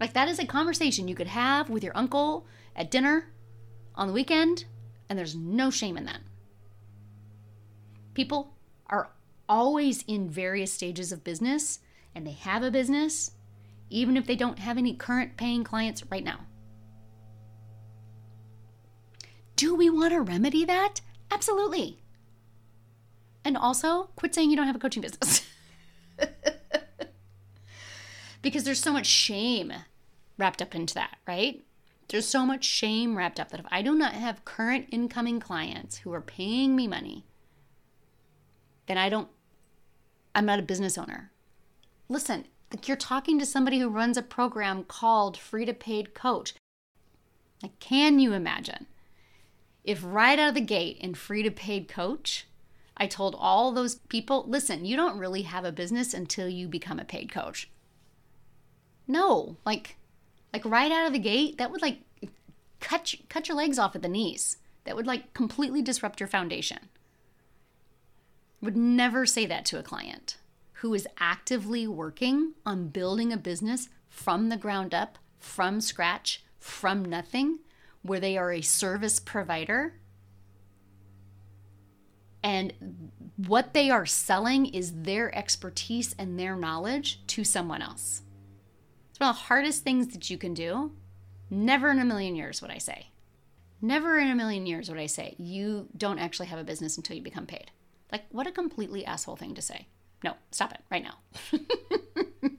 Like 0.00 0.12
that 0.14 0.28
is 0.28 0.38
a 0.38 0.46
conversation 0.46 1.08
you 1.08 1.14
could 1.14 1.26
have 1.26 1.70
with 1.70 1.84
your 1.84 1.96
uncle 1.96 2.46
at 2.74 2.90
dinner 2.90 3.32
on 3.94 4.08
the 4.08 4.14
weekend, 4.14 4.64
and 5.08 5.18
there's 5.18 5.34
no 5.34 5.70
shame 5.70 5.96
in 5.96 6.04
that. 6.04 6.20
People 8.14 8.54
are 8.88 9.10
always 9.48 10.02
in 10.06 10.28
various 10.28 10.72
stages 10.72 11.12
of 11.12 11.24
business 11.24 11.80
and 12.14 12.26
they 12.26 12.32
have 12.32 12.62
a 12.62 12.70
business 12.70 13.32
even 13.88 14.16
if 14.16 14.26
they 14.26 14.34
don't 14.34 14.58
have 14.58 14.78
any 14.78 14.94
current 14.94 15.36
paying 15.36 15.62
clients 15.62 16.02
right 16.10 16.24
now. 16.24 16.40
Do 19.56 19.74
we 19.74 19.88
want 19.88 20.12
to 20.12 20.20
remedy 20.20 20.64
that? 20.66 21.00
Absolutely. 21.30 21.98
And 23.44 23.56
also, 23.56 24.10
quit 24.16 24.34
saying 24.34 24.50
you 24.50 24.56
don't 24.56 24.66
have 24.66 24.76
a 24.76 24.80
coaching 24.80 25.02
business. 25.02 25.46
because 28.42 28.64
there's 28.64 28.80
so 28.80 28.92
much 28.92 29.06
shame 29.06 29.72
wrapped 30.38 30.60
up 30.60 30.74
into 30.74 30.94
that, 30.94 31.16
right? 31.26 31.64
There's 32.08 32.26
so 32.26 32.44
much 32.44 32.64
shame 32.64 33.16
wrapped 33.16 33.40
up 33.40 33.48
that 33.50 33.60
if 33.60 33.66
I 33.70 33.82
do 33.82 33.94
not 33.94 34.12
have 34.12 34.44
current 34.44 34.88
incoming 34.92 35.40
clients 35.40 35.98
who 35.98 36.12
are 36.12 36.20
paying 36.20 36.76
me 36.76 36.86
money, 36.86 37.24
then 38.86 38.98
I 38.98 39.08
don't, 39.08 39.28
I'm 40.34 40.46
not 40.46 40.58
a 40.58 40.62
business 40.62 40.98
owner. 40.98 41.32
Listen, 42.08 42.44
like 42.72 42.86
you're 42.86 42.96
talking 42.96 43.38
to 43.38 43.46
somebody 43.46 43.78
who 43.78 43.88
runs 43.88 44.16
a 44.16 44.22
program 44.22 44.84
called 44.84 45.36
Free 45.36 45.64
to 45.64 45.72
Paid 45.74 46.14
Coach. 46.14 46.54
Like, 47.62 47.78
can 47.80 48.18
you 48.18 48.32
imagine 48.32 48.86
if 49.86 50.02
right 50.04 50.38
out 50.38 50.48
of 50.48 50.54
the 50.54 50.60
gate 50.60 50.98
in 51.00 51.14
free 51.14 51.44
to 51.44 51.50
paid 51.50 51.88
coach, 51.88 52.46
I 52.96 53.06
told 53.06 53.36
all 53.38 53.70
those 53.70 53.94
people, 53.94 54.44
listen, 54.48 54.84
you 54.84 54.96
don't 54.96 55.18
really 55.18 55.42
have 55.42 55.64
a 55.64 55.72
business 55.72 56.12
until 56.12 56.48
you 56.48 56.66
become 56.66 56.98
a 56.98 57.04
paid 57.04 57.32
coach. 57.32 57.70
No, 59.06 59.56
like 59.64 59.96
like 60.52 60.64
right 60.64 60.90
out 60.90 61.06
of 61.06 61.12
the 61.12 61.18
gate, 61.20 61.58
that 61.58 61.70
would 61.70 61.82
like 61.82 62.00
cut 62.80 63.14
cut 63.28 63.48
your 63.48 63.56
legs 63.56 63.78
off 63.78 63.94
at 63.94 64.02
the 64.02 64.08
knees. 64.08 64.56
That 64.84 64.96
would 64.96 65.06
like 65.06 65.32
completely 65.32 65.82
disrupt 65.82 66.18
your 66.18 66.28
foundation. 66.28 66.88
Would 68.60 68.76
never 68.76 69.24
say 69.24 69.46
that 69.46 69.64
to 69.66 69.78
a 69.78 69.84
client 69.84 70.38
who 70.80 70.94
is 70.94 71.06
actively 71.18 71.86
working 71.86 72.54
on 72.64 72.88
building 72.88 73.32
a 73.32 73.36
business 73.36 73.88
from 74.08 74.48
the 74.48 74.56
ground 74.56 74.92
up, 74.92 75.18
from 75.38 75.80
scratch, 75.80 76.44
from 76.58 77.04
nothing 77.04 77.60
where 78.06 78.20
they 78.20 78.36
are 78.36 78.52
a 78.52 78.60
service 78.60 79.20
provider 79.20 79.94
and 82.46 82.72
what 83.36 83.74
they 83.74 83.90
are 83.90 84.06
selling 84.06 84.66
is 84.66 85.02
their 85.02 85.36
expertise 85.36 86.14
and 86.16 86.38
their 86.38 86.54
knowledge 86.54 87.26
to 87.26 87.42
someone 87.42 87.82
else. 87.82 88.22
It's 89.10 89.18
one 89.18 89.30
of 89.30 89.34
the 89.34 89.42
hardest 89.42 89.82
things 89.82 90.08
that 90.12 90.30
you 90.30 90.38
can 90.38 90.54
do. 90.54 90.92
Never 91.50 91.90
in 91.90 91.98
a 91.98 92.04
million 92.04 92.36
years 92.36 92.62
would 92.62 92.70
I 92.70 92.78
say. 92.78 93.08
Never 93.82 94.16
in 94.18 94.30
a 94.30 94.36
million 94.36 94.64
years 94.64 94.88
would 94.88 94.98
I 94.98 95.06
say 95.06 95.34
you 95.38 95.88
don't 95.96 96.20
actually 96.20 96.46
have 96.46 96.60
a 96.60 96.64
business 96.64 96.96
until 96.96 97.16
you 97.16 97.22
become 97.22 97.46
paid. 97.46 97.72
Like, 98.12 98.26
what 98.30 98.46
a 98.46 98.52
completely 98.52 99.04
asshole 99.04 99.34
thing 99.34 99.54
to 99.54 99.62
say. 99.62 99.88
No, 100.22 100.34
stop 100.52 100.72
it 100.72 100.82
right 100.88 101.02
now. 101.02 101.18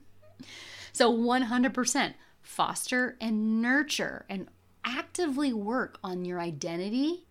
so, 0.91 1.13
100% 1.13 2.13
foster 2.41 3.15
and 3.21 3.61
nurture 3.61 4.25
and 4.29 4.49
actively 4.87 5.51
work 5.51 5.99
on 6.03 6.25
your 6.25 6.39
identity, 6.39 7.25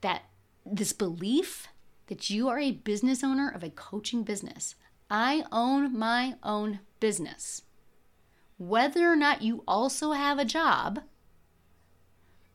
that 0.00 0.24
this 0.66 0.92
belief 0.92 1.68
that 2.08 2.28
you 2.28 2.48
are 2.48 2.58
a 2.58 2.72
business 2.72 3.22
owner 3.22 3.48
of 3.48 3.62
a 3.62 3.70
coaching 3.70 4.24
business. 4.24 4.74
I 5.10 5.44
own 5.52 5.96
my 5.96 6.34
own 6.42 6.80
business. 7.00 7.62
Whether 8.58 9.10
or 9.10 9.16
not 9.16 9.42
you 9.42 9.62
also 9.68 10.12
have 10.12 10.38
a 10.38 10.44
job 10.44 11.00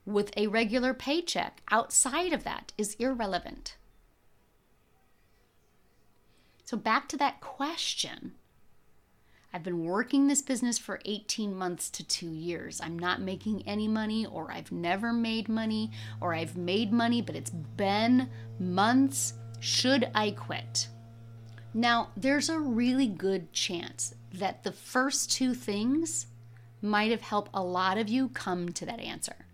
with 0.04 0.30
a 0.36 0.48
regular 0.48 0.92
paycheck 0.92 1.62
outside 1.70 2.32
of 2.32 2.44
that 2.44 2.72
is 2.76 2.94
irrelevant. 2.98 3.76
So, 6.64 6.76
back 6.76 7.08
to 7.08 7.16
that 7.18 7.40
question 7.40 8.32
I've 9.54 9.62
been 9.62 9.84
working 9.84 10.26
this 10.26 10.42
business 10.42 10.78
for 10.78 10.98
18 11.04 11.54
months 11.56 11.88
to 11.90 12.02
two 12.02 12.32
years. 12.32 12.80
I'm 12.82 12.98
not 12.98 13.20
making 13.20 13.62
any 13.68 13.86
money, 13.86 14.26
or 14.26 14.50
I've 14.50 14.72
never 14.72 15.12
made 15.12 15.48
money, 15.48 15.92
or 16.20 16.34
I've 16.34 16.56
made 16.56 16.92
money, 16.92 17.22
but 17.22 17.36
it's 17.36 17.50
been 17.50 18.28
months. 18.58 19.34
Should 19.60 20.10
I 20.12 20.32
quit? 20.32 20.88
Now, 21.72 22.10
there's 22.16 22.48
a 22.48 22.58
really 22.58 23.06
good 23.06 23.52
chance 23.52 24.16
that 24.32 24.64
the 24.64 24.72
first 24.72 25.30
two 25.30 25.54
things 25.54 26.26
might 26.82 27.12
have 27.12 27.22
helped 27.22 27.52
a 27.54 27.62
lot 27.62 27.96
of 27.96 28.08
you 28.08 28.30
come 28.30 28.72
to 28.72 28.86
that 28.86 28.98
answer. 28.98 29.46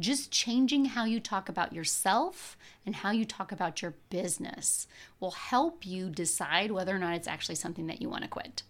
Just 0.00 0.32
changing 0.32 0.86
how 0.86 1.04
you 1.04 1.20
talk 1.20 1.48
about 1.48 1.72
yourself 1.72 2.56
and 2.84 2.96
how 2.96 3.12
you 3.12 3.24
talk 3.24 3.52
about 3.52 3.82
your 3.82 3.94
business 4.10 4.88
will 5.20 5.30
help 5.30 5.86
you 5.86 6.10
decide 6.10 6.72
whether 6.72 6.92
or 6.92 6.98
not 6.98 7.14
it's 7.14 7.28
actually 7.28 7.54
something 7.54 7.86
that 7.86 8.02
you 8.02 8.08
want 8.08 8.24
to 8.24 8.28
quit. 8.28 8.64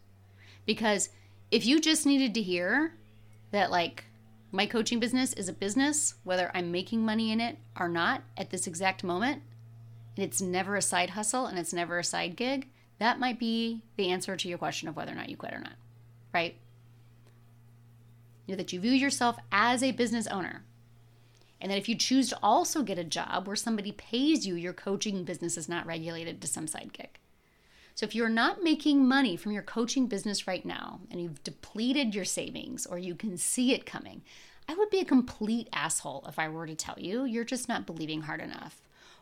Because 0.67 1.11
if 1.51 1.67
you 1.67 1.81
just 1.81 2.07
needed 2.07 2.35
to 2.35 2.43
hear 2.43 2.95
that, 3.51 3.71
like, 3.71 4.05
my 4.51 4.67
coaching 4.67 5.01
business 5.01 5.33
is 5.33 5.49
a 5.49 5.53
business, 5.53 6.15
whether 6.25 6.51
I'm 6.55 6.71
making 6.71 7.05
money 7.05 7.33
in 7.33 7.41
it 7.41 7.59
or 7.79 7.89
not 7.89 8.23
at 8.37 8.51
this 8.51 8.67
exact 8.67 9.03
moment, 9.03 9.43
and 10.17 10.25
it's 10.25 10.41
never 10.41 10.77
a 10.77 10.83
side 10.83 11.11
hustle 11.11 11.47
and 11.47 11.59
it's 11.59 11.73
never 11.73 11.99
a 11.99 12.05
side 12.05 12.37
gig, 12.37 12.69
that 12.99 13.19
might 13.19 13.39
be 13.39 13.83
the 13.97 14.11
answer 14.11 14.37
to 14.37 14.49
your 14.49 14.59
question 14.59 14.89
of 14.89 14.97
whether 14.97 15.13
or 15.13 15.17
not 15.17 15.29
you 15.29 15.37
quit 15.37 15.53
or 15.53 15.59
not, 15.59 15.75
right? 16.33 16.57
You 18.47 18.53
know, 18.55 18.57
that 18.59 18.73
you 18.73 18.79
view 18.79 18.93
yourself 18.93 19.37
as 19.51 19.83
a 19.83 19.91
business 19.91 20.27
owner. 20.29 20.65
And 21.61 21.71
that 21.71 21.79
if 21.79 21.89
you 21.89 21.97
choose 21.97 22.29
to 22.29 22.39
also 22.43 22.83
get 22.83 22.99
a 22.99 23.05
job 23.05 23.47
where 23.47 23.57
somebody 23.57 23.91
pays 23.91 24.47
you, 24.47 24.55
your 24.55 24.73
coaching 24.73 25.25
business 25.25 25.57
is 25.57 25.69
not 25.69 25.87
regulated 25.87 26.41
to 26.41 26.47
some 26.47 26.67
side 26.67 26.93
gig. 26.93 27.19
So 27.95 28.05
if 28.05 28.15
you're 28.15 28.29
not 28.29 28.63
making 28.63 29.07
money 29.07 29.37
from 29.37 29.53
your 29.53 29.63
coaching 29.63 30.07
business 30.07 30.49
right 30.49 30.65
now 30.65 31.01
and 31.11 31.21
you've 31.21 31.45
depleted 31.45 32.15
your 32.15 32.25
savings 32.25 32.87
or 32.87 32.99
you 32.99 33.15
can 33.15 33.37
see 33.37 33.73
it 33.73 33.87
coming, 33.87 34.23
I 34.69 34.75
would 34.75 34.91
be 34.91 34.99
a 34.99 35.05
complete 35.05 35.69
asshole 35.73 36.25
if 36.29 36.39
I 36.39 36.49
were 36.49 36.67
to 36.67 36.75
tell 36.75 36.97
you 36.99 37.25
you're 37.25 37.45
just 37.45 37.69
not 37.69 37.87
believing 37.87 38.23
hard 38.23 38.41
enough. 38.41 38.81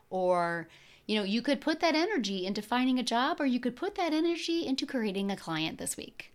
Or, 0.08 0.68
you 1.06 1.16
know, 1.16 1.24
you 1.24 1.42
could 1.42 1.60
put 1.60 1.80
that 1.80 1.94
energy 1.94 2.46
into 2.46 2.62
finding 2.62 2.98
a 2.98 3.02
job 3.02 3.40
or 3.40 3.46
you 3.46 3.60
could 3.60 3.76
put 3.76 3.94
that 3.96 4.14
energy 4.14 4.66
into 4.66 4.86
creating 4.86 5.30
a 5.30 5.36
client 5.36 5.78
this 5.78 5.96
week. 5.96 6.32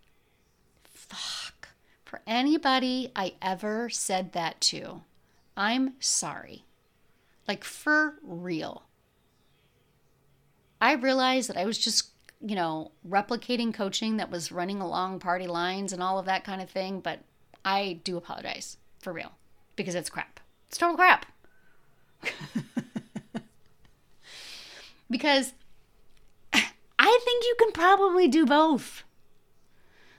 Fuck. 0.84 1.70
For 2.04 2.20
anybody 2.26 3.10
I 3.16 3.34
ever 3.42 3.90
said 3.90 4.32
that 4.32 4.60
to, 4.62 5.02
I'm 5.56 5.94
sorry. 5.98 6.64
Like 7.48 7.64
for 7.64 8.14
real. 8.22 8.84
I 10.80 10.92
realized 10.92 11.48
that 11.48 11.56
I 11.56 11.64
was 11.64 11.78
just 11.78 12.10
you 12.40 12.54
know, 12.54 12.92
replicating 13.08 13.74
coaching 13.74 14.16
that 14.18 14.30
was 14.30 14.52
running 14.52 14.80
along 14.80 15.18
party 15.20 15.46
lines 15.46 15.92
and 15.92 16.02
all 16.02 16.18
of 16.18 16.26
that 16.26 16.44
kind 16.44 16.62
of 16.62 16.70
thing. 16.70 17.00
But 17.00 17.20
I 17.64 18.00
do 18.04 18.16
apologize 18.16 18.76
for 19.00 19.12
real 19.12 19.32
because 19.76 19.94
it's 19.94 20.10
crap. 20.10 20.40
It's 20.68 20.78
total 20.78 20.96
crap. 20.96 21.26
because 25.10 25.52
I 26.52 27.20
think 27.24 27.44
you 27.44 27.54
can 27.58 27.72
probably 27.72 28.28
do 28.28 28.44
both. 28.44 29.04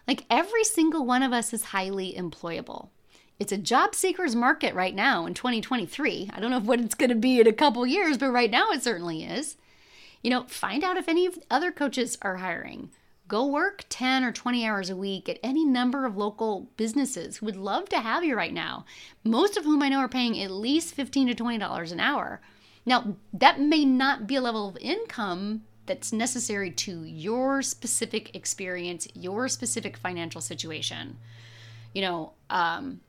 Like 0.08 0.26
every 0.30 0.64
single 0.64 1.06
one 1.06 1.22
of 1.22 1.34
us 1.34 1.54
is 1.54 1.66
highly 1.66 2.16
employable. 2.18 2.90
It's 3.38 3.52
a 3.52 3.58
job 3.58 3.96
seeker's 3.96 4.36
market 4.36 4.74
right 4.74 4.96
now 4.96 5.26
in 5.26 5.34
2023. 5.34 6.32
I 6.34 6.40
don't 6.40 6.52
know 6.52 6.60
what 6.60 6.80
it's 6.80 6.96
going 6.96 7.10
to 7.10 7.16
be 7.16 7.40
in 7.40 7.48
a 7.48 7.54
couple 7.54 7.86
years, 7.86 8.18
but 8.18 8.32
right 8.32 8.52
now 8.52 8.72
it 8.72 8.84
certainly 8.84 9.24
is. 9.24 9.56
You 10.22 10.30
know, 10.30 10.44
find 10.44 10.84
out 10.84 10.98
if 10.98 11.08
any 11.08 11.30
other 11.50 11.72
coaches 11.72 12.18
are 12.22 12.38
hiring. 12.38 12.92
Go 13.28 13.46
work 13.46 13.86
10 13.90 14.24
or 14.24 14.32
20 14.32 14.66
hours 14.66 14.90
a 14.90 14.96
week 14.96 15.30
at 15.30 15.40
any 15.44 15.64
number 15.64 16.06
of 16.06 16.18
local 16.18 16.72
businesses 16.78 17.38
who 17.38 17.46
would 17.46 17.56
love 17.56 17.88
to 17.90 18.00
have 18.00 18.24
you 18.24 18.36
right 18.36 18.54
now, 18.54 18.86
most 19.24 19.56
of 19.56 19.66
whom 19.66 19.84
I 19.84 19.90
know 19.90 20.00
are 20.00 20.10
paying 20.10 20.42
at 20.42 20.50
least 20.50 20.96
15 20.96 21.28
to 21.28 21.36
$20 21.36 21.92
an 21.92 22.00
hour. 22.00 22.42
Now, 22.86 23.18
that 23.34 23.62
may 23.62 23.86
not 23.86 24.26
be 24.26 24.36
a 24.36 24.42
level 24.42 24.68
of 24.68 24.78
income 24.78 25.64
that's 25.86 26.12
necessary 26.12 26.72
to 26.72 27.04
your 27.04 27.62
specific 27.62 28.36
experience, 28.36 29.08
your 29.14 29.48
specific 29.48 29.96
financial 29.96 30.42
situation. 30.42 31.18
You 31.94 32.02
know, 32.02 32.34
um, 32.50 33.02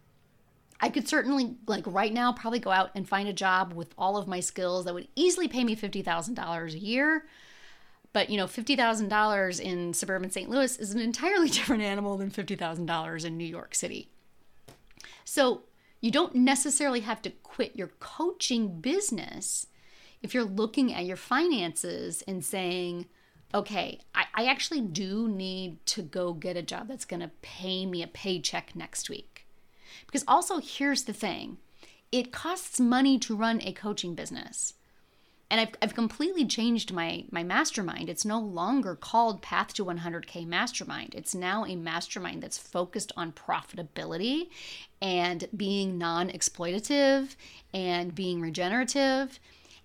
I 0.81 0.89
could 0.89 1.07
certainly, 1.07 1.57
like 1.67 1.85
right 1.87 2.13
now, 2.13 2.33
probably 2.33 2.59
go 2.59 2.71
out 2.71 2.91
and 2.95 3.09
find 3.09 3.29
a 3.29 3.35
job 3.35 3.75
with 3.75 3.93
all 3.99 4.17
of 4.17 4.27
my 4.27 4.41
skills 4.41 4.87
that 4.87 4.95
would 4.95 5.09
easily 5.15 5.47
pay 5.47 5.63
me 5.63 5.77
$50,000 5.77 6.73
a 6.73 6.79
year. 6.79 7.27
But, 8.13 8.31
you 8.31 8.39
know, 8.39 8.47
$50,000 8.47 9.61
in 9.61 9.95
suburban 9.95 10.31
St. 10.31 10.49
Louis 10.49 10.79
is 10.79 10.93
an 10.93 11.01
entirely 11.01 11.49
different 11.51 11.83
animal 11.83 12.17
than 12.17 12.31
$50,000 12.31 13.25
in 13.25 13.37
New 13.37 13.45
York 13.45 13.75
City. 13.75 14.11
So, 15.25 15.63
you 16.01 16.11
don't 16.11 16.35
necessarily 16.35 17.01
have 17.01 17.21
to 17.23 17.31
quit 17.31 17.77
your 17.77 17.91
coaching 18.01 18.81
business 18.81 19.67
if 20.23 20.33
you're 20.33 20.45
looking 20.45 20.95
at 20.95 21.05
your 21.05 21.17
finances 21.17 22.23
and 22.27 22.43
saying, 22.43 23.07
okay, 23.53 24.01
I, 24.15 24.25
I 24.35 24.45
actually 24.47 24.81
do 24.81 25.29
need 25.29 25.85
to 25.87 26.03
go 26.03 26.33
get 26.33 26.57
a 26.57 26.63
job 26.63 26.89
that's 26.89 27.05
going 27.05 27.21
to 27.21 27.31
pay 27.43 27.85
me 27.85 28.03
a 28.03 28.07
paycheck 28.07 28.75
next 28.75 29.11
week 29.11 29.30
because 30.07 30.25
also, 30.27 30.61
here's 30.61 31.05
the 31.05 31.13
thing 31.13 31.59
it 32.13 32.33
costs 32.33 32.81
money 32.81 33.19
to 33.21 33.37
run 33.37 33.61
a 33.63 33.73
coaching 33.73 34.15
business. 34.15 34.75
And 35.51 35.61
I've, 35.61 35.75
I've 35.83 35.95
completely 35.95 36.47
changed 36.47 36.93
my, 36.93 37.25
my 37.33 37.43
mastermind. 37.43 38.09
It's 38.09 38.25
no 38.25 38.39
longer 38.39 38.95
called 38.95 39.43
Path 39.43 39.75
to 39.75 39.85
100K 39.85 40.47
Mastermind. 40.47 41.13
It's 41.17 41.35
now 41.35 41.65
a 41.65 41.75
mastermind 41.75 42.41
that's 42.41 42.57
focused 42.57 43.11
on 43.17 43.33
profitability 43.33 44.49
and 45.03 45.49
being 45.57 45.99
non 45.99 46.31
exploitative 46.31 47.35
and 47.75 48.15
being 48.15 48.41
regenerative 48.41 49.41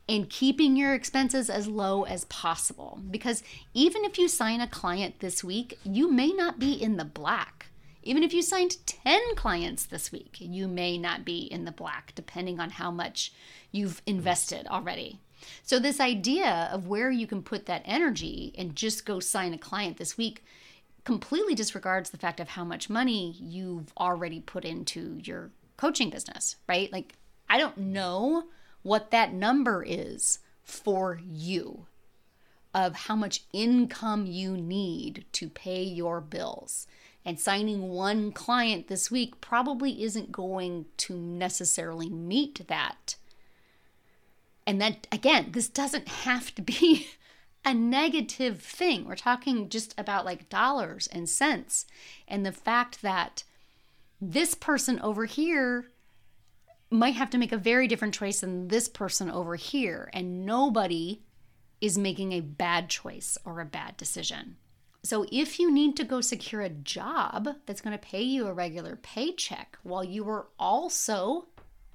and 0.08 0.30
keeping 0.30 0.76
your 0.76 0.94
expenses 0.94 1.50
as 1.50 1.68
low 1.68 2.04
as 2.04 2.26
possible. 2.26 3.00
Because 3.10 3.42
even 3.74 4.06
if 4.06 4.20
you 4.20 4.28
sign 4.28 4.62
a 4.62 4.68
client 4.68 5.20
this 5.20 5.44
week, 5.44 5.80
you 5.84 6.12
may 6.12 6.32
not 6.32 6.60
be 6.60 6.74
in 6.74 6.98
the 6.98 7.06
black. 7.06 7.72
Even 8.06 8.22
if 8.22 8.34
you 8.34 8.44
signed 8.44 8.78
10 8.86 9.36
clients 9.36 9.86
this 9.86 10.12
week, 10.12 10.38
you 10.40 10.68
may 10.68 10.98
not 10.98 11.26
be 11.26 11.40
in 11.40 11.66
the 11.66 11.72
black, 11.72 12.14
depending 12.14 12.60
on 12.60 12.70
how 12.70 12.92
much 12.92 13.34
you've 13.72 14.02
invested 14.06 14.68
already. 14.68 15.20
So, 15.64 15.80
this 15.80 16.00
idea 16.00 16.70
of 16.72 16.88
where 16.88 17.12
you 17.12 17.28
can 17.28 17.42
put 17.42 17.66
that 17.66 17.82
energy 17.84 18.54
and 18.58 18.76
just 18.76 19.06
go 19.06 19.20
sign 19.20 19.54
a 19.54 19.58
client 19.58 19.98
this 19.98 20.18
week 20.18 20.44
completely 21.04 21.56
disregards 21.56 22.12
the 22.12 22.18
fact 22.18 22.40
of 22.40 22.50
how 22.50 22.64
much 22.64 22.90
money 22.90 23.36
you've 23.40 23.92
already 23.98 24.40
put 24.40 24.66
into 24.66 25.20
your 25.24 25.52
coaching 25.78 26.10
business, 26.10 26.56
right? 26.70 26.92
Like, 26.92 27.14
I 27.50 27.58
don't 27.58 27.78
know 27.78 28.46
what 28.84 29.12
that 29.12 29.34
number 29.34 29.84
is 29.86 30.40
for 30.64 31.20
you 31.24 31.86
of 32.74 32.96
how 32.96 33.16
much 33.16 33.44
income 33.54 34.26
you 34.26 34.58
need 34.58 35.26
to 35.32 35.50
pay 35.50 35.82
your 35.84 36.22
bills 36.22 36.88
and 37.26 37.40
signing 37.40 37.90
one 37.90 38.32
client 38.32 38.88
this 38.88 39.10
week 39.10 39.42
probably 39.42 40.04
isn't 40.04 40.32
going 40.32 40.86
to 40.98 41.16
necessarily 41.16 42.08
meet 42.08 42.68
that. 42.68 43.16
And 44.68 44.80
that, 44.80 45.08
again, 45.12 45.50
this 45.52 45.68
doesn't 45.68 46.08
have 46.08 46.54
to 46.56 46.62
be 46.62 47.08
a 47.66 47.74
negative 47.74 48.62
thing. 48.62 49.06
We're 49.06 49.16
talking 49.16 49.70
just 49.70 50.00
about 50.00 50.26
like 50.26 50.50
dollars 50.50 51.08
and 51.08 51.28
cents 51.28 51.88
and 52.28 52.46
the 52.46 52.52
fact 52.52 53.02
that 53.02 53.44
this 54.22 54.54
person 54.54 55.00
over 55.00 55.26
here 55.26 55.88
might 56.92 57.16
have 57.16 57.32
to 57.32 57.38
make 57.40 57.52
a 57.52 57.58
very 57.58 57.88
different 57.88 58.14
choice 58.14 58.42
than 58.42 58.68
this 58.68 58.88
person 58.88 59.32
over 59.32 59.56
here. 59.56 60.10
And 60.14 60.46
nobody 60.46 61.24
is 61.82 61.98
making 61.98 62.32
a 62.32 62.40
bad 62.40 62.90
choice 62.90 63.38
or 63.44 63.60
a 63.60 63.66
bad 63.66 63.98
decision. 63.98 64.58
So, 65.06 65.28
if 65.32 65.60
you 65.60 65.72
need 65.72 65.96
to 65.98 66.04
go 66.04 66.20
secure 66.20 66.62
a 66.62 66.70
job 66.70 67.48
that's 67.68 67.80
going 67.80 67.96
to 67.96 68.04
pay 68.04 68.24
you 68.24 68.48
a 68.48 68.54
regular 68.54 68.96
paycheck 68.96 69.78
while 69.84 70.04
you 70.04 70.28
are 70.28 70.48
also 70.58 71.46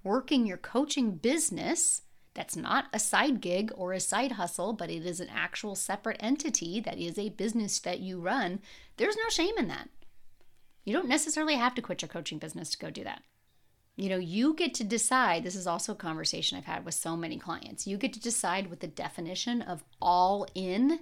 working 0.04 0.46
your 0.46 0.56
coaching 0.56 1.16
business, 1.16 2.02
that's 2.34 2.54
not 2.54 2.84
a 2.92 3.00
side 3.00 3.40
gig 3.40 3.72
or 3.74 3.92
a 3.92 3.98
side 3.98 4.30
hustle, 4.32 4.72
but 4.74 4.90
it 4.90 5.04
is 5.04 5.18
an 5.18 5.26
actual 5.28 5.74
separate 5.74 6.18
entity 6.20 6.78
that 6.78 6.98
is 6.98 7.18
a 7.18 7.30
business 7.30 7.80
that 7.80 7.98
you 7.98 8.20
run, 8.20 8.60
there's 8.96 9.16
no 9.16 9.28
shame 9.28 9.58
in 9.58 9.66
that. 9.66 9.88
You 10.84 10.92
don't 10.92 11.08
necessarily 11.08 11.56
have 11.56 11.74
to 11.74 11.82
quit 11.82 12.02
your 12.02 12.08
coaching 12.08 12.38
business 12.38 12.70
to 12.70 12.78
go 12.78 12.90
do 12.90 13.02
that. 13.02 13.24
You 13.96 14.08
know, 14.08 14.18
you 14.18 14.54
get 14.54 14.72
to 14.74 14.84
decide. 14.84 15.42
This 15.42 15.56
is 15.56 15.66
also 15.66 15.94
a 15.94 15.96
conversation 15.96 16.56
I've 16.56 16.64
had 16.64 16.84
with 16.84 16.94
so 16.94 17.16
many 17.16 17.38
clients. 17.38 17.88
You 17.88 17.96
get 17.96 18.12
to 18.12 18.20
decide 18.20 18.70
what 18.70 18.78
the 18.78 18.86
definition 18.86 19.62
of 19.62 19.82
all 20.00 20.46
in 20.54 21.00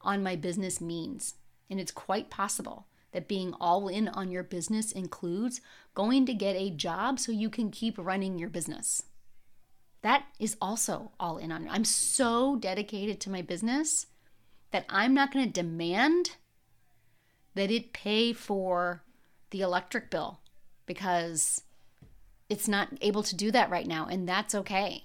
on 0.00 0.22
my 0.22 0.34
business 0.34 0.80
means. 0.80 1.34
And 1.72 1.80
it's 1.80 1.90
quite 1.90 2.28
possible 2.28 2.86
that 3.12 3.26
being 3.26 3.54
all 3.58 3.88
in 3.88 4.06
on 4.06 4.30
your 4.30 4.42
business 4.42 4.92
includes 4.92 5.62
going 5.94 6.26
to 6.26 6.34
get 6.34 6.54
a 6.54 6.68
job 6.68 7.18
so 7.18 7.32
you 7.32 7.48
can 7.48 7.70
keep 7.70 7.96
running 7.96 8.38
your 8.38 8.50
business. 8.50 9.04
That 10.02 10.26
is 10.38 10.54
also 10.60 11.12
all 11.18 11.38
in 11.38 11.50
on. 11.50 11.66
I'm 11.70 11.86
so 11.86 12.56
dedicated 12.56 13.20
to 13.20 13.30
my 13.30 13.40
business 13.40 14.04
that 14.70 14.84
I'm 14.90 15.14
not 15.14 15.32
going 15.32 15.46
to 15.46 15.50
demand 15.50 16.32
that 17.54 17.70
it 17.70 17.94
pay 17.94 18.34
for 18.34 19.02
the 19.48 19.62
electric 19.62 20.10
bill 20.10 20.40
because 20.84 21.62
it's 22.50 22.68
not 22.68 22.90
able 23.00 23.22
to 23.22 23.34
do 23.34 23.50
that 23.50 23.70
right 23.70 23.86
now, 23.86 24.06
and 24.06 24.28
that's 24.28 24.54
okay. 24.54 25.04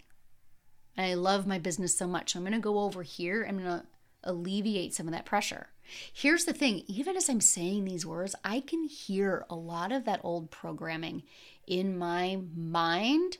I 0.97 1.13
love 1.13 1.47
my 1.47 1.59
business 1.59 1.95
so 1.95 2.07
much. 2.07 2.35
I'm 2.35 2.41
going 2.41 2.51
to 2.51 2.59
go 2.59 2.79
over 2.79 3.03
here. 3.03 3.45
I'm 3.47 3.57
going 3.57 3.79
to 3.79 3.85
alleviate 4.25 4.93
some 4.93 5.07
of 5.07 5.13
that 5.13 5.25
pressure. 5.25 5.67
Here's 6.13 6.45
the 6.45 6.53
thing 6.53 6.83
even 6.87 7.15
as 7.15 7.29
I'm 7.29 7.41
saying 7.41 7.85
these 7.85 8.05
words, 8.05 8.35
I 8.43 8.61
can 8.61 8.83
hear 8.85 9.45
a 9.49 9.55
lot 9.55 9.91
of 9.91 10.05
that 10.05 10.21
old 10.23 10.51
programming 10.51 11.23
in 11.65 11.97
my 11.97 12.39
mind 12.55 13.37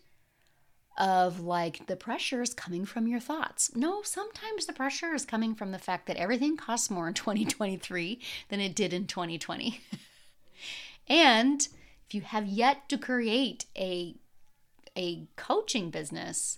of 0.97 1.39
like 1.39 1.85
the 1.85 1.95
pressure 1.95 2.41
is 2.41 2.53
coming 2.53 2.83
from 2.83 3.07
your 3.07 3.19
thoughts. 3.19 3.75
No, 3.75 4.01
sometimes 4.01 4.65
the 4.65 4.73
pressure 4.73 5.13
is 5.13 5.25
coming 5.25 5.53
from 5.53 5.71
the 5.71 5.77
fact 5.79 6.07
that 6.07 6.17
everything 6.17 6.57
costs 6.57 6.89
more 6.89 7.07
in 7.07 7.13
2023 7.15 8.19
than 8.49 8.59
it 8.59 8.75
did 8.75 8.93
in 8.93 9.05
2020. 9.05 9.81
and 11.07 11.67
if 12.07 12.15
you 12.15 12.21
have 12.21 12.47
yet 12.47 12.89
to 12.89 12.97
create 12.97 13.65
a 13.77 14.15
a 14.95 15.27
coaching 15.35 15.91
business 15.91 16.57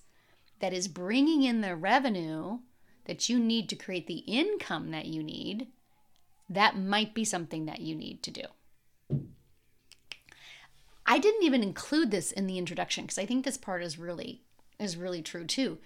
that 0.61 0.71
is 0.71 0.87
bringing 0.87 1.43
in 1.43 1.59
the 1.59 1.75
revenue 1.75 2.59
that 3.03 3.27
you 3.27 3.37
need 3.37 3.67
to 3.67 3.75
create 3.75 4.07
the 4.07 4.19
income 4.19 4.91
that 4.91 5.07
you 5.07 5.21
need, 5.21 5.67
that 6.49 6.77
might 6.77 7.13
be 7.13 7.23
something 7.23 7.65
that 7.65 7.81
you 7.81 7.95
need 7.95 8.23
to 8.23 8.31
do. 8.31 8.43
I 11.05 11.17
didn't 11.17 11.43
even 11.43 11.63
include 11.63 12.11
this 12.11 12.31
in 12.31 12.47
the 12.47 12.57
introduction 12.57 13.05
because 13.05 13.17
I 13.17 13.25
think 13.25 13.43
this 13.43 13.57
part 13.57 13.83
is 13.83 13.97
really 13.97 14.43
is 14.79 14.95
really 14.95 15.21
true 15.21 15.45
too. 15.45 15.79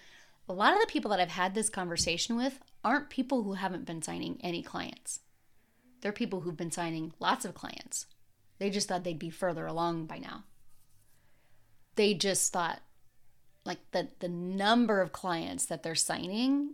A 0.48 0.54
lot 0.54 0.74
of 0.74 0.82
the 0.82 0.88
people 0.88 1.10
that 1.12 1.20
I've 1.20 1.30
had 1.30 1.56
this 1.56 1.70
conversation 1.70 2.36
with 2.36 2.60
aren't 2.84 3.10
people 3.10 3.44
who 3.44 3.54
haven't 3.54 3.86
been 3.86 4.02
signing 4.02 4.38
any 4.42 4.62
clients. 4.62 5.22
They're 6.02 6.12
people 6.12 6.42
who've 6.42 6.58
been 6.58 6.72
signing 6.72 7.14
lots 7.20 7.46
of 7.46 7.54
clients. 7.54 8.08
They 8.60 8.70
just 8.70 8.90
thought 8.90 9.06
they'd 9.06 9.18
be 9.18 9.30
further 9.30 9.66
along 9.66 10.06
by 10.06 10.18
now. 10.18 10.44
They 11.96 12.14
just 12.14 12.52
thought 12.52 12.82
like 13.66 13.80
the 13.92 14.10
the 14.20 14.28
number 14.28 15.02
of 15.02 15.14
clients 15.14 15.66
that 15.68 15.84
they're 15.84 15.96
signing 15.96 16.74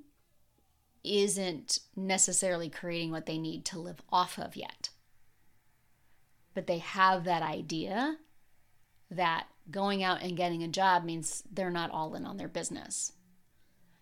isn't 1.04 1.80
necessarily 1.96 2.70
creating 2.70 3.12
what 3.12 3.26
they 3.26 3.38
need 3.38 3.66
to 3.66 3.80
live 3.80 4.02
off 4.10 4.38
of 4.38 4.56
yet. 4.56 4.90
But 6.54 6.68
they 6.68 6.80
have 6.80 7.24
that 7.24 7.42
idea 7.42 8.18
that 9.12 9.48
going 9.72 10.04
out 10.04 10.22
and 10.22 10.38
getting 10.38 10.64
a 10.64 10.68
job 10.68 11.04
means 11.04 11.44
they're 11.52 11.70
not 11.70 11.92
all 11.92 12.16
in 12.16 12.26
on 12.26 12.38
their 12.38 12.48
business. 12.48 13.14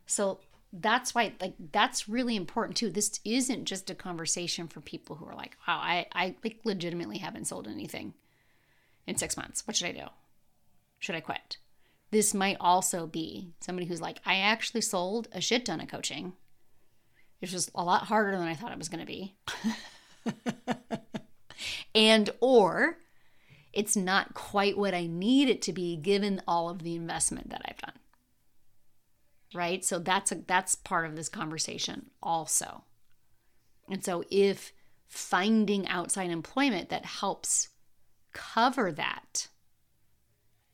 So 0.05 0.39
that's 0.73 1.15
why 1.15 1.33
like 1.39 1.53
that's 1.71 2.09
really 2.09 2.35
important 2.35 2.77
too. 2.77 2.89
This 2.89 3.19
isn't 3.23 3.65
just 3.65 3.89
a 3.89 3.95
conversation 3.95 4.67
for 4.67 4.81
people 4.81 5.15
who 5.15 5.25
are 5.25 5.35
like, 5.35 5.57
wow, 5.67 5.79
I, 5.81 6.07
I 6.13 6.35
like 6.43 6.59
legitimately 6.63 7.19
haven't 7.19 7.47
sold 7.47 7.67
anything 7.67 8.13
in 9.05 9.17
six 9.17 9.37
months. 9.37 9.65
What 9.65 9.75
should 9.75 9.87
I 9.87 9.93
do? 9.93 10.05
Should 10.99 11.15
I 11.15 11.21
quit? 11.21 11.57
This 12.11 12.33
might 12.33 12.57
also 12.59 13.05
be 13.05 13.53
somebody 13.59 13.85
who's 13.87 14.01
like, 14.01 14.19
I 14.25 14.37
actually 14.37 14.81
sold 14.81 15.27
a 15.31 15.41
shit 15.41 15.65
ton 15.65 15.81
of 15.81 15.89
coaching. 15.89 16.33
It's 17.41 17.51
just 17.51 17.69
a 17.75 17.83
lot 17.83 18.05
harder 18.05 18.31
than 18.31 18.47
I 18.47 18.55
thought 18.55 18.71
it 18.71 18.77
was 18.77 18.89
gonna 18.89 19.05
be. 19.05 19.35
and 21.95 22.29
or 22.39 22.97
it's 23.73 23.95
not 23.95 24.33
quite 24.33 24.77
what 24.77 24.93
I 24.93 25.05
need 25.05 25.49
it 25.49 25.61
to 25.63 25.73
be 25.73 25.95
given 25.95 26.41
all 26.47 26.69
of 26.69 26.83
the 26.83 26.95
investment 26.95 27.49
that 27.51 27.61
I've 27.65 27.77
done. 27.77 27.93
Right? 29.53 29.85
So 29.85 29.99
that's 29.99 30.31
a, 30.31 30.35
that's 30.35 30.75
part 30.75 31.05
of 31.05 31.15
this 31.15 31.29
conversation 31.29 32.09
also. 32.21 32.83
And 33.89 34.03
so 34.03 34.23
if 34.29 34.73
finding 35.07 35.87
outside 35.87 36.31
employment 36.31 36.89
that 36.89 37.05
helps 37.05 37.69
cover 38.33 38.91
that 38.91 39.47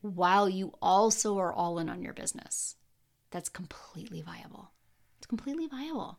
while 0.00 0.48
you 0.48 0.74
also 0.82 1.38
are 1.38 1.52
all 1.52 1.78
in 1.78 1.88
on 1.88 2.02
your 2.02 2.12
business, 2.12 2.76
that's 3.30 3.48
completely 3.48 4.20
viable. 4.20 4.70
It's 5.18 5.26
completely 5.26 5.66
viable. 5.66 6.18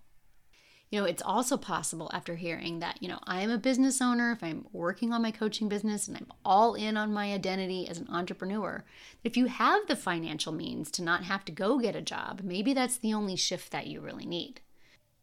You 0.96 1.02
know, 1.02 1.08
it's 1.08 1.22
also 1.22 1.58
possible 1.58 2.10
after 2.14 2.36
hearing 2.36 2.80
that, 2.80 3.04
you 3.04 3.10
know, 3.10 3.20
I'm 3.26 3.52
a 3.52 3.58
business 3.58 4.02
owner, 4.02 4.32
if 4.32 4.42
I'm 4.42 4.66
working 4.72 5.12
on 5.12 5.22
my 5.22 5.30
coaching 5.30 5.68
business 5.68 6.08
and 6.08 6.16
I'm 6.16 6.32
all 6.46 6.74
in 6.74 6.96
on 6.96 7.12
my 7.12 7.34
identity 7.34 7.86
as 7.90 7.98
an 7.98 8.08
entrepreneur, 8.10 8.86
if 9.22 9.36
you 9.36 9.48
have 9.48 9.88
the 9.88 9.98
financial 9.98 10.54
means 10.54 10.90
to 10.92 11.04
not 11.04 11.26
have 11.26 11.44
to 11.46 11.52
go 11.52 11.80
get 11.80 11.98
a 11.98 12.02
job, 12.02 12.40
maybe 12.46 12.74
that's 12.74 12.96
the 12.96 13.14
only 13.14 13.36
shift 13.36 13.74
that 13.74 13.88
you 13.88 14.00
really 14.00 14.26
need. 14.26 14.62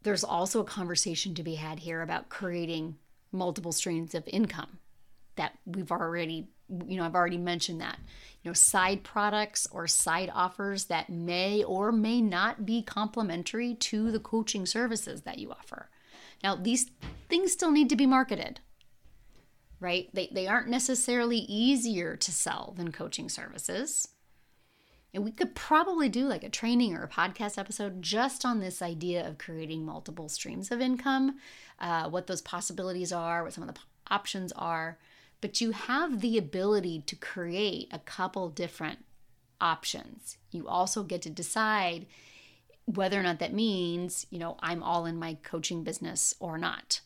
There's 0.03 0.25
also 0.25 0.61
a 0.61 0.65
conversation 0.65 1.35
to 1.37 1.43
be 1.43 1.55
had 1.55 1.79
here 1.79 2.03
about 2.03 2.29
creating 2.29 2.99
multiple 3.33 3.73
streams 3.73 4.15
of 4.15 4.29
income 4.29 4.79
that 5.37 5.57
we've 5.65 5.91
already 5.91 6.49
you 6.87 6.97
know, 6.97 7.05
I've 7.05 7.15
already 7.15 7.39
mentioned 7.39 7.81
that. 7.81 7.99
You 8.43 8.51
know, 8.51 8.55
side 8.55 9.05
products 9.05 9.69
or 9.71 9.87
side 9.87 10.31
offers 10.35 10.87
that 10.87 11.11
may 11.11 11.63
or 11.63 11.93
may 11.93 12.21
not 12.21 12.67
be 12.67 12.83
complementary 12.83 13.75
to 13.75 14.11
the 14.11 14.21
coaching 14.21 14.67
services 14.67 15.23
that 15.23 15.39
you 15.39 15.51
offer. 15.51 15.91
Now, 16.43 16.57
these 16.57 16.91
things 17.29 17.53
still 17.53 17.71
need 17.71 17.89
to 17.91 17.97
be 17.97 18.07
marketed, 18.07 18.61
right? 19.79 20.09
They, 20.13 20.29
they 20.33 20.49
aren't 20.49 20.69
necessarily 20.69 21.39
easier 21.39 22.17
to 22.17 22.33
sell 22.33 22.75
than 22.77 22.91
coaching 22.91 23.29
services. 23.29 24.09
And 25.15 25.25
we 25.25 25.31
could 25.31 25.55
probably 25.55 26.09
do 26.09 26.25
like 26.27 26.43
a 26.43 26.49
training 26.49 26.95
or 26.95 27.05
a 27.05 27.09
podcast 27.09 27.59
episode 27.59 28.03
just 28.03 28.45
on 28.45 28.61
this 28.61 28.81
idea 28.81 29.29
of 29.29 29.39
creating 29.39 29.85
multiple 29.85 30.29
streams 30.29 30.71
of 30.71 30.81
income, 30.81 31.37
uh, 31.79 32.09
what 32.09 32.27
those 32.27 32.41
possibilities 32.41 33.13
are, 33.13 33.45
what 33.45 33.53
some 33.53 33.69
of 33.69 33.73
the 33.73 33.81
options 34.11 34.53
are 34.53 34.99
but 35.43 35.61
you 35.61 35.73
have 35.73 36.23
the 36.23 36.39
ability 36.39 37.03
to 37.07 37.17
create 37.17 37.89
a 37.93 37.99
couple 37.99 38.49
different 38.49 39.05
options. 39.61 40.39
You 40.51 40.67
also 40.67 41.03
get 41.03 41.21
to 41.23 41.31
decide 41.31 42.07
whether 42.87 43.19
or 43.19 43.23
not 43.23 43.41
that 43.41 43.53
means, 43.53 44.27
you 44.31 44.39
know, 44.39 44.57
I'm 44.61 44.83
all 44.83 45.05
in 45.05 45.19
my 45.19 45.37
coaching 45.43 45.85
business 45.85 46.35
or 46.41 46.57
not. 46.57 47.01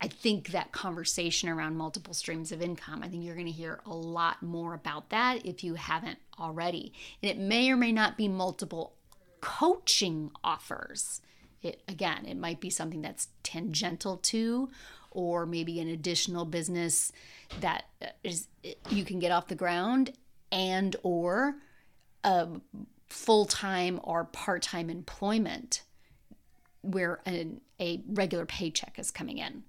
I 0.00 0.06
think 0.06 0.48
that 0.48 0.70
conversation 0.70 1.48
around 1.48 1.76
multiple 1.76 2.14
streams 2.14 2.52
of 2.52 2.62
income, 2.62 3.02
I 3.02 3.08
think 3.08 3.24
you're 3.24 3.34
going 3.34 3.46
to 3.46 3.52
hear 3.52 3.80
a 3.84 3.94
lot 3.94 4.42
more 4.42 4.74
about 4.74 5.10
that 5.10 5.44
if 5.44 5.64
you 5.64 5.74
haven't 5.74 6.18
already. 6.38 6.92
And 7.22 7.30
it 7.30 7.38
may 7.38 7.70
or 7.70 7.76
may 7.76 7.90
not 7.90 8.16
be 8.16 8.28
multiple 8.28 8.94
coaching 9.40 10.30
offers. 10.44 11.20
It 11.62 11.82
again, 11.88 12.26
it 12.26 12.36
might 12.36 12.60
be 12.60 12.70
something 12.70 13.02
that's 13.02 13.28
tangential 13.42 14.18
to 14.18 14.70
or 15.18 15.46
maybe 15.46 15.80
an 15.80 15.88
additional 15.88 16.44
business 16.44 17.10
that 17.60 17.86
is 18.22 18.46
you 18.88 19.04
can 19.04 19.18
get 19.18 19.32
off 19.32 19.48
the 19.48 19.54
ground 19.56 20.12
and 20.52 20.94
or 21.02 21.56
a 22.22 22.46
full-time 23.08 23.98
or 24.04 24.22
part-time 24.26 24.88
employment 24.88 25.82
where 26.82 27.20
an, 27.26 27.60
a 27.80 28.00
regular 28.06 28.46
paycheck 28.46 28.96
is 28.96 29.10
coming 29.10 29.38
in 29.38 29.64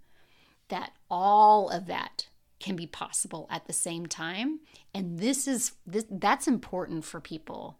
that 0.67 0.91
all 1.09 1.67
of 1.69 1.87
that 1.87 2.27
can 2.59 2.75
be 2.75 2.85
possible 2.85 3.47
at 3.49 3.65
the 3.65 3.73
same 3.73 4.05
time. 4.05 4.59
And 4.93 5.17
this 5.17 5.47
is 5.47 5.71
this 5.87 6.05
that's 6.11 6.47
important 6.47 7.05
for 7.05 7.19
people 7.19 7.79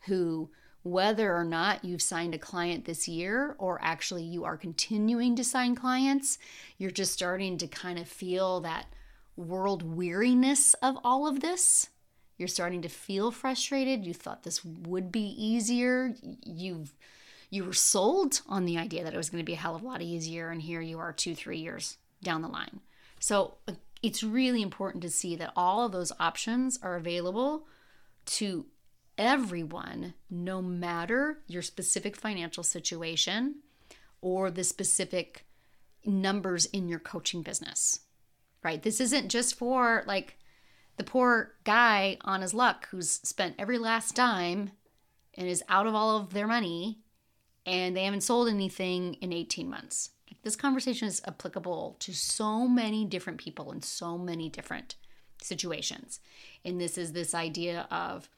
who 0.00 0.50
whether 0.86 1.34
or 1.34 1.44
not 1.44 1.84
you've 1.84 2.00
signed 2.00 2.32
a 2.32 2.38
client 2.38 2.84
this 2.84 3.08
year 3.08 3.56
or 3.58 3.80
actually 3.82 4.22
you 4.22 4.44
are 4.44 4.56
continuing 4.56 5.34
to 5.34 5.42
sign 5.42 5.74
clients, 5.74 6.38
you're 6.78 6.92
just 6.92 7.12
starting 7.12 7.58
to 7.58 7.66
kind 7.66 7.98
of 7.98 8.06
feel 8.06 8.60
that 8.60 8.86
world 9.36 9.82
weariness 9.82 10.74
of 10.74 10.96
all 11.02 11.26
of 11.26 11.40
this. 11.40 11.88
You're 12.38 12.46
starting 12.46 12.82
to 12.82 12.88
feel 12.88 13.32
frustrated. 13.32 14.06
You 14.06 14.14
thought 14.14 14.44
this 14.44 14.64
would 14.64 15.10
be 15.10 15.34
easier. 15.36 16.14
You've 16.44 16.94
you 17.50 17.64
were 17.64 17.72
sold 17.72 18.42
on 18.48 18.64
the 18.64 18.76
idea 18.76 19.04
that 19.04 19.14
it 19.14 19.16
was 19.16 19.30
going 19.30 19.42
to 19.42 19.46
be 19.46 19.54
a 19.54 19.56
hell 19.56 19.76
of 19.76 19.82
a 19.82 19.86
lot 19.86 20.02
easier 20.02 20.50
and 20.50 20.60
here 20.60 20.80
you 20.80 20.98
are 20.98 21.12
2 21.12 21.34
3 21.34 21.58
years 21.58 21.96
down 22.22 22.42
the 22.42 22.48
line. 22.48 22.80
So 23.18 23.54
uh, 23.66 23.72
it's 24.02 24.22
really 24.22 24.62
important 24.62 25.02
to 25.02 25.10
see 25.10 25.34
that 25.36 25.52
all 25.56 25.84
of 25.84 25.92
those 25.92 26.12
options 26.20 26.78
are 26.82 26.96
available 26.96 27.66
to 28.26 28.66
everyone, 29.18 30.14
no 30.30 30.60
matter 30.60 31.38
your 31.46 31.62
specific 31.62 32.16
financial 32.16 32.62
situation 32.62 33.56
or 34.20 34.50
the 34.50 34.64
specific 34.64 35.46
numbers 36.04 36.66
in 36.66 36.88
your 36.88 36.98
coaching 36.98 37.42
business, 37.42 38.00
right? 38.62 38.82
This 38.82 39.00
isn't 39.00 39.28
just 39.28 39.54
for 39.56 40.04
like 40.06 40.38
the 40.96 41.04
poor 41.04 41.54
guy 41.64 42.16
on 42.22 42.40
his 42.40 42.54
luck 42.54 42.88
who's 42.90 43.10
spent 43.10 43.56
every 43.58 43.78
last 43.78 44.14
dime 44.14 44.70
and 45.34 45.48
is 45.48 45.62
out 45.68 45.86
of 45.86 45.94
all 45.94 46.16
of 46.16 46.32
their 46.32 46.46
money 46.46 47.00
and 47.66 47.96
they 47.96 48.04
haven't 48.04 48.22
sold 48.22 48.48
anything 48.48 49.14
in 49.14 49.32
18 49.32 49.68
months. 49.68 50.10
This 50.42 50.56
conversation 50.56 51.08
is 51.08 51.20
applicable 51.26 51.96
to 52.00 52.14
so 52.14 52.68
many 52.68 53.04
different 53.04 53.38
people 53.38 53.72
in 53.72 53.82
so 53.82 54.16
many 54.16 54.48
different 54.48 54.94
situations. 55.42 56.20
And 56.64 56.80
this 56.80 56.96
is 56.96 57.12
this 57.12 57.34
idea 57.34 57.86
of 57.90 58.28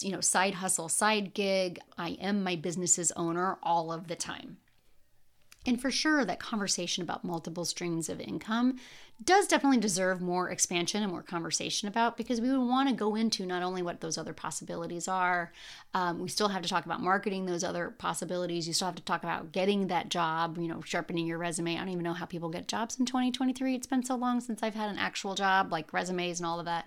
you 0.00 0.12
know, 0.12 0.20
side 0.20 0.54
hustle, 0.54 0.88
side 0.88 1.34
gig, 1.34 1.78
I 1.96 2.10
am 2.20 2.42
my 2.42 2.56
business's 2.56 3.12
owner 3.12 3.58
all 3.62 3.92
of 3.92 4.08
the 4.08 4.16
time. 4.16 4.58
And 5.66 5.80
for 5.80 5.90
sure, 5.90 6.24
that 6.24 6.38
conversation 6.38 7.02
about 7.02 7.24
multiple 7.24 7.64
streams 7.64 8.08
of 8.08 8.20
income 8.20 8.78
does 9.24 9.48
definitely 9.48 9.80
deserve 9.80 10.20
more 10.20 10.48
expansion 10.50 11.02
and 11.02 11.10
more 11.10 11.22
conversation 11.22 11.88
about 11.88 12.16
because 12.16 12.40
we 12.40 12.50
would 12.50 12.64
want 12.64 12.88
to 12.88 12.94
go 12.94 13.16
into 13.16 13.46
not 13.46 13.62
only 13.62 13.82
what 13.82 14.00
those 14.00 14.16
other 14.16 14.32
possibilities 14.32 15.08
are, 15.08 15.52
um, 15.94 16.20
we 16.20 16.28
still 16.28 16.48
have 16.48 16.62
to 16.62 16.68
talk 16.68 16.84
about 16.84 17.02
marketing 17.02 17.46
those 17.46 17.64
other 17.64 17.90
possibilities. 17.98 18.68
You 18.68 18.74
still 18.74 18.86
have 18.86 18.94
to 18.94 19.02
talk 19.02 19.24
about 19.24 19.50
getting 19.50 19.88
that 19.88 20.08
job, 20.08 20.56
you 20.58 20.68
know, 20.68 20.82
sharpening 20.82 21.26
your 21.26 21.38
resume. 21.38 21.74
I 21.74 21.78
don't 21.78 21.88
even 21.88 22.04
know 22.04 22.12
how 22.12 22.26
people 22.26 22.48
get 22.48 22.68
jobs 22.68 22.98
in 23.00 23.06
2023. 23.06 23.74
It's 23.74 23.86
been 23.86 24.04
so 24.04 24.14
long 24.14 24.40
since 24.40 24.62
I've 24.62 24.74
had 24.74 24.90
an 24.90 24.98
actual 24.98 25.34
job, 25.34 25.72
like 25.72 25.92
resumes 25.92 26.38
and 26.38 26.46
all 26.46 26.60
of 26.60 26.66
that. 26.66 26.86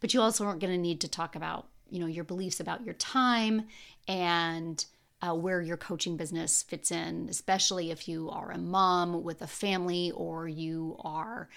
But 0.00 0.14
you 0.14 0.22
also 0.22 0.44
aren't 0.44 0.60
going 0.60 0.72
to 0.72 0.78
need 0.78 1.00
to 1.00 1.08
talk 1.08 1.34
about, 1.34 1.66
you 1.90 2.00
know, 2.00 2.06
your 2.06 2.24
beliefs 2.24 2.60
about 2.60 2.84
your 2.84 2.94
time 2.94 3.66
and 4.08 4.84
uh, 5.22 5.34
where 5.34 5.62
your 5.62 5.76
coaching 5.76 6.16
business 6.16 6.62
fits 6.62 6.90
in, 6.90 7.26
especially 7.30 7.90
if 7.90 8.06
you 8.06 8.28
are 8.30 8.50
a 8.50 8.58
mom 8.58 9.22
with 9.22 9.40
a 9.40 9.46
family 9.46 10.10
or 10.12 10.46
you 10.46 10.96
are, 11.00 11.48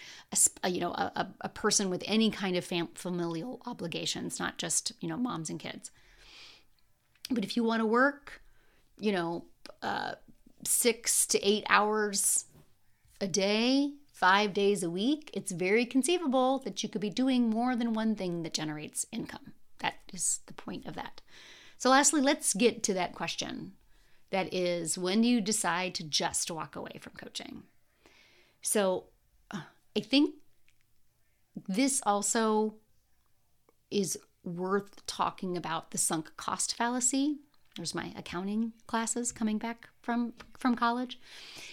a, 0.63 0.69
you 0.69 0.79
know, 0.79 0.91
a, 0.91 1.27
a 1.41 1.49
person 1.49 1.89
with 1.89 2.03
any 2.07 2.31
kind 2.31 2.55
of 2.55 2.63
fam- 2.63 2.89
familial 2.95 3.61
obligations, 3.65 4.39
not 4.39 4.57
just 4.57 4.93
you 5.01 5.09
know 5.09 5.17
moms 5.17 5.49
and 5.49 5.59
kids. 5.59 5.91
But 7.29 7.43
if 7.43 7.57
you 7.57 7.63
want 7.63 7.81
to 7.81 7.85
work, 7.85 8.41
you 8.97 9.11
know, 9.11 9.45
uh, 9.83 10.13
six 10.63 11.25
to 11.27 11.47
eight 11.47 11.65
hours 11.69 12.45
a 13.21 13.27
day, 13.27 13.93
five 14.13 14.53
days 14.53 14.83
a 14.83 14.89
week, 14.89 15.29
it's 15.33 15.51
very 15.51 15.85
conceivable 15.85 16.59
that 16.59 16.81
you 16.81 16.89
could 16.89 17.01
be 17.01 17.09
doing 17.09 17.49
more 17.49 17.75
than 17.75 17.93
one 17.93 18.15
thing 18.15 18.43
that 18.43 18.53
generates 18.53 19.05
income. 19.11 19.53
That 19.79 19.95
is 20.13 20.39
the 20.45 20.53
point 20.53 20.85
of 20.85 20.95
that. 20.95 21.21
So, 21.77 21.89
lastly, 21.89 22.21
let's 22.21 22.53
get 22.53 22.83
to 22.83 22.93
that 22.95 23.15
question 23.15 23.73
that 24.31 24.53
is 24.53 24.97
when 24.97 25.21
do 25.21 25.27
you 25.27 25.41
decide 25.41 25.95
to 25.95 26.03
just 26.03 26.51
walk 26.51 26.75
away 26.75 26.99
from 26.99 27.13
coaching? 27.13 27.63
So, 28.61 29.05
uh, 29.51 29.61
I 29.95 30.01
think 30.01 30.35
this 31.67 32.01
also 32.05 32.75
is 33.89 34.17
worth 34.43 35.05
talking 35.05 35.57
about 35.57 35.91
the 35.91 35.97
sunk 35.97 36.31
cost 36.37 36.75
fallacy. 36.75 37.37
There's 37.75 37.95
my 37.95 38.13
accounting 38.17 38.73
classes 38.87 39.31
coming 39.31 39.57
back 39.57 39.89
from 40.01 40.33
from 40.57 40.75
college. 40.75 41.19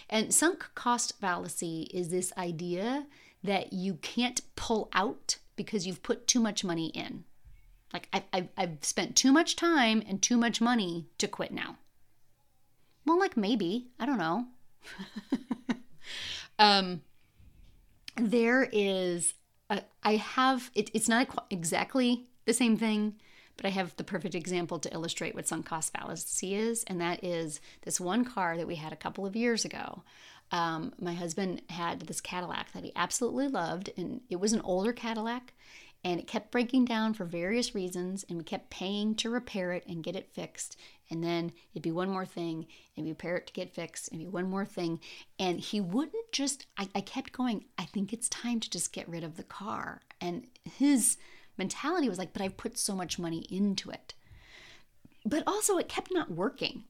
And 0.08 0.32
sunk 0.32 0.70
cost 0.74 1.18
fallacy 1.20 1.90
is 1.92 2.08
this 2.08 2.32
idea 2.38 3.06
that 3.42 3.72
you 3.72 3.94
can't 3.94 4.40
pull 4.56 4.88
out 4.92 5.38
because 5.56 5.86
you've 5.86 6.02
put 6.02 6.26
too 6.26 6.40
much 6.40 6.64
money 6.64 6.88
in. 6.88 7.24
Like 7.92 8.08
I, 8.12 8.24
I, 8.32 8.48
I've 8.56 8.78
spent 8.82 9.16
too 9.16 9.32
much 9.32 9.56
time 9.56 10.02
and 10.06 10.20
too 10.20 10.36
much 10.36 10.60
money 10.60 11.06
to 11.18 11.28
quit 11.28 11.52
now. 11.52 11.76
Well, 13.04 13.18
like 13.18 13.36
maybe 13.36 13.88
I 13.98 14.06
don't 14.06 14.18
know. 14.18 14.46
um, 16.58 17.02
there 18.16 18.68
is 18.72 19.34
a, 19.70 19.82
I 20.02 20.16
have 20.16 20.70
it, 20.74 20.90
it's 20.94 21.08
not 21.08 21.46
exactly 21.50 22.26
the 22.44 22.54
same 22.54 22.76
thing, 22.76 23.14
but 23.56 23.66
I 23.66 23.70
have 23.70 23.96
the 23.96 24.04
perfect 24.04 24.34
example 24.34 24.78
to 24.80 24.92
illustrate 24.92 25.34
what 25.34 25.48
sunk 25.48 25.66
cost 25.66 25.92
fallacy 25.92 26.54
is, 26.54 26.84
and 26.84 27.00
that 27.00 27.22
is 27.24 27.60
this 27.82 28.00
one 28.00 28.24
car 28.24 28.56
that 28.56 28.66
we 28.66 28.76
had 28.76 28.92
a 28.92 28.96
couple 28.96 29.26
of 29.26 29.36
years 29.36 29.64
ago. 29.64 30.02
Um, 30.52 30.92
my 31.00 31.14
husband 31.14 31.62
had 31.70 32.02
this 32.02 32.20
Cadillac 32.20 32.72
that 32.72 32.84
he 32.84 32.92
absolutely 32.94 33.48
loved, 33.48 33.90
and 33.96 34.20
it 34.30 34.36
was 34.36 34.52
an 34.52 34.60
older 34.62 34.92
Cadillac 34.92 35.54
and 36.06 36.20
it 36.20 36.28
kept 36.28 36.52
breaking 36.52 36.84
down 36.84 37.14
for 37.14 37.24
various 37.24 37.74
reasons 37.74 38.24
and 38.28 38.38
we 38.38 38.44
kept 38.44 38.70
paying 38.70 39.16
to 39.16 39.28
repair 39.28 39.72
it 39.72 39.84
and 39.88 40.04
get 40.04 40.14
it 40.14 40.32
fixed. 40.32 40.76
And 41.10 41.22
then 41.22 41.50
it'd 41.72 41.82
be 41.82 41.90
one 41.90 42.08
more 42.08 42.24
thing 42.24 42.68
and 42.96 43.08
repair 43.08 43.36
it 43.38 43.48
to 43.48 43.52
get 43.52 43.74
fixed 43.74 44.12
and 44.12 44.20
be 44.20 44.28
one 44.28 44.48
more 44.48 44.64
thing. 44.64 45.00
And 45.36 45.58
he 45.58 45.80
wouldn't 45.80 46.30
just 46.30 46.66
I, 46.78 46.88
I 46.94 47.00
kept 47.00 47.32
going 47.32 47.64
i 47.76 47.84
think 47.84 48.12
it's 48.12 48.28
time 48.28 48.60
to 48.60 48.70
just 48.70 48.92
get 48.92 49.08
rid 49.08 49.24
of 49.24 49.36
the 49.36 49.42
car. 49.42 50.02
And 50.20 50.46
his 50.62 51.16
mentality 51.58 52.08
was 52.08 52.18
like 52.18 52.32
but 52.32 52.40
i've 52.40 52.56
put 52.56 52.78
so 52.78 52.94
much 52.94 53.18
money 53.18 53.44
into 53.50 53.90
it. 53.90 54.14
But 55.24 55.42
also 55.44 55.76
it 55.76 55.88
kept 55.88 56.12
not 56.12 56.30
working. 56.30 56.84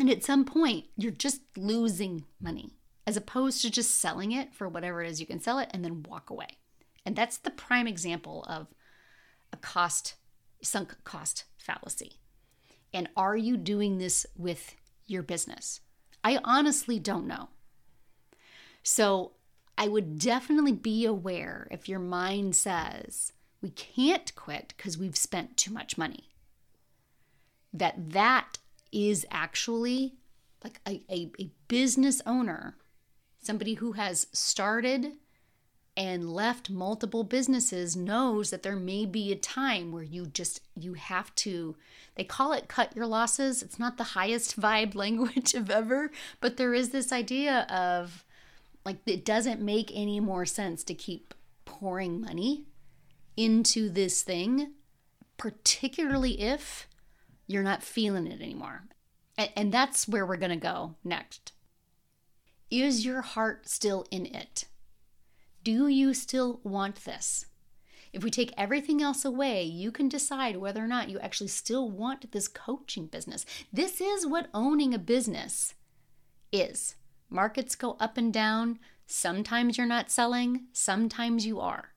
And 0.00 0.10
at 0.10 0.24
some 0.24 0.44
point 0.44 0.86
you're 0.96 1.12
just 1.12 1.42
losing 1.56 2.24
money 2.40 2.72
as 3.06 3.16
opposed 3.16 3.62
to 3.62 3.70
just 3.70 4.00
selling 4.00 4.32
it 4.32 4.52
for 4.52 4.68
whatever 4.68 5.00
it 5.00 5.08
is 5.08 5.20
you 5.20 5.26
can 5.26 5.38
sell 5.38 5.60
it 5.60 5.70
and 5.72 5.84
then 5.84 6.02
walk 6.02 6.28
away 6.28 6.48
and 7.04 7.16
that's 7.16 7.38
the 7.38 7.50
prime 7.50 7.86
example 7.86 8.44
of 8.48 8.68
a 9.52 9.56
cost, 9.56 10.14
sunk 10.62 10.96
cost 11.04 11.44
fallacy. 11.58 12.18
And 12.92 13.08
are 13.16 13.36
you 13.36 13.56
doing 13.56 13.98
this 13.98 14.26
with 14.36 14.74
your 15.06 15.22
business? 15.22 15.80
I 16.22 16.38
honestly 16.44 16.98
don't 16.98 17.26
know. 17.26 17.48
So 18.82 19.32
I 19.78 19.88
would 19.88 20.18
definitely 20.18 20.72
be 20.72 21.04
aware 21.04 21.68
if 21.70 21.88
your 21.88 21.98
mind 21.98 22.56
says, 22.56 23.32
we 23.62 23.70
can't 23.70 24.34
quit 24.34 24.74
because 24.76 24.98
we've 24.98 25.16
spent 25.16 25.56
too 25.56 25.72
much 25.72 25.98
money. 25.98 26.28
That 27.72 28.10
that 28.10 28.58
is 28.92 29.26
actually 29.30 30.16
like 30.64 30.80
a, 30.86 31.02
a, 31.10 31.30
a 31.38 31.50
business 31.68 32.20
owner, 32.26 32.76
somebody 33.40 33.74
who 33.74 33.92
has 33.92 34.26
started 34.32 35.12
and 36.00 36.32
left 36.32 36.70
multiple 36.70 37.24
businesses 37.24 37.94
knows 37.94 38.48
that 38.48 38.62
there 38.62 38.74
may 38.74 39.04
be 39.04 39.30
a 39.30 39.36
time 39.36 39.92
where 39.92 40.02
you 40.02 40.24
just 40.24 40.62
you 40.74 40.94
have 40.94 41.34
to 41.34 41.76
they 42.14 42.24
call 42.24 42.54
it 42.54 42.68
cut 42.68 42.96
your 42.96 43.06
losses. 43.06 43.62
It's 43.62 43.78
not 43.78 43.98
the 43.98 44.04
highest 44.04 44.58
vibe 44.58 44.94
language 45.04 45.52
of 45.52 45.70
ever 45.70 46.10
but 46.40 46.56
there 46.56 46.72
is 46.72 46.88
this 46.88 47.12
idea 47.12 47.66
of 47.68 48.24
like 48.82 48.96
it 49.04 49.26
doesn't 49.26 49.60
make 49.60 49.90
any 49.94 50.20
more 50.20 50.46
sense 50.46 50.82
to 50.84 50.94
keep 50.94 51.34
pouring 51.66 52.22
money 52.22 52.64
into 53.36 53.90
this 53.90 54.22
thing 54.22 54.72
particularly 55.36 56.40
if 56.40 56.88
you're 57.46 57.62
not 57.62 57.82
feeling 57.82 58.26
it 58.26 58.40
anymore. 58.40 58.84
And, 59.36 59.50
and 59.54 59.72
that's 59.72 60.08
where 60.08 60.24
we're 60.24 60.36
going 60.36 60.48
to 60.48 60.56
go 60.56 60.94
next. 61.04 61.52
Is 62.70 63.04
your 63.04 63.20
heart 63.20 63.68
still 63.68 64.06
in 64.10 64.24
it 64.24 64.64
do 65.62 65.88
you 65.88 66.14
still 66.14 66.60
want 66.64 67.04
this? 67.04 67.46
If 68.12 68.24
we 68.24 68.30
take 68.30 68.52
everything 68.56 69.02
else 69.02 69.24
away, 69.24 69.62
you 69.62 69.92
can 69.92 70.08
decide 70.08 70.56
whether 70.56 70.82
or 70.82 70.88
not 70.88 71.10
you 71.10 71.20
actually 71.20 71.48
still 71.48 71.90
want 71.90 72.32
this 72.32 72.48
coaching 72.48 73.06
business. 73.06 73.46
This 73.72 74.00
is 74.00 74.26
what 74.26 74.48
owning 74.52 74.94
a 74.94 74.98
business 74.98 75.74
is. 76.50 76.96
Markets 77.28 77.76
go 77.76 77.96
up 78.00 78.16
and 78.16 78.32
down. 78.32 78.80
Sometimes 79.06 79.78
you're 79.78 79.86
not 79.86 80.10
selling, 80.10 80.66
sometimes 80.72 81.46
you 81.46 81.60
are. 81.60 81.90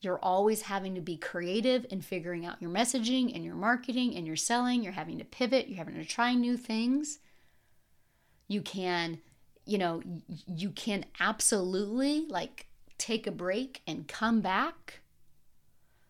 You're 0.00 0.18
always 0.22 0.62
having 0.62 0.94
to 0.94 1.00
be 1.00 1.16
creative 1.16 1.86
in 1.90 2.00
figuring 2.00 2.44
out 2.44 2.60
your 2.60 2.70
messaging 2.70 3.34
and 3.34 3.44
your 3.44 3.54
marketing 3.54 4.14
and 4.14 4.26
your 4.26 4.36
selling. 4.36 4.82
You're 4.82 4.92
having 4.92 5.18
to 5.18 5.24
pivot, 5.24 5.68
you're 5.68 5.78
having 5.78 5.94
to 5.94 6.04
try 6.04 6.34
new 6.34 6.56
things. 6.56 7.18
You 8.46 8.62
can 8.62 9.18
you 9.66 9.78
know, 9.78 10.00
you 10.46 10.70
can 10.70 11.04
absolutely 11.20 12.26
like 12.28 12.68
take 12.98 13.26
a 13.26 13.32
break 13.32 13.82
and 13.86 14.08
come 14.08 14.40
back. 14.40 15.00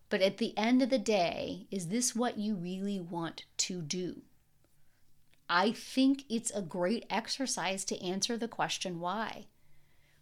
But 0.09 0.21
at 0.21 0.37
the 0.37 0.57
end 0.57 0.81
of 0.81 0.89
the 0.89 0.99
day, 0.99 1.67
is 1.69 1.87
this 1.87 2.15
what 2.15 2.37
you 2.37 2.55
really 2.55 2.99
want 2.99 3.43
to 3.57 3.81
do? 3.81 4.21
I 5.49 5.71
think 5.71 6.23
it's 6.29 6.51
a 6.51 6.61
great 6.61 7.05
exercise 7.09 7.83
to 7.85 8.01
answer 8.01 8.37
the 8.37 8.47
question 8.47 8.99
why. 8.99 9.47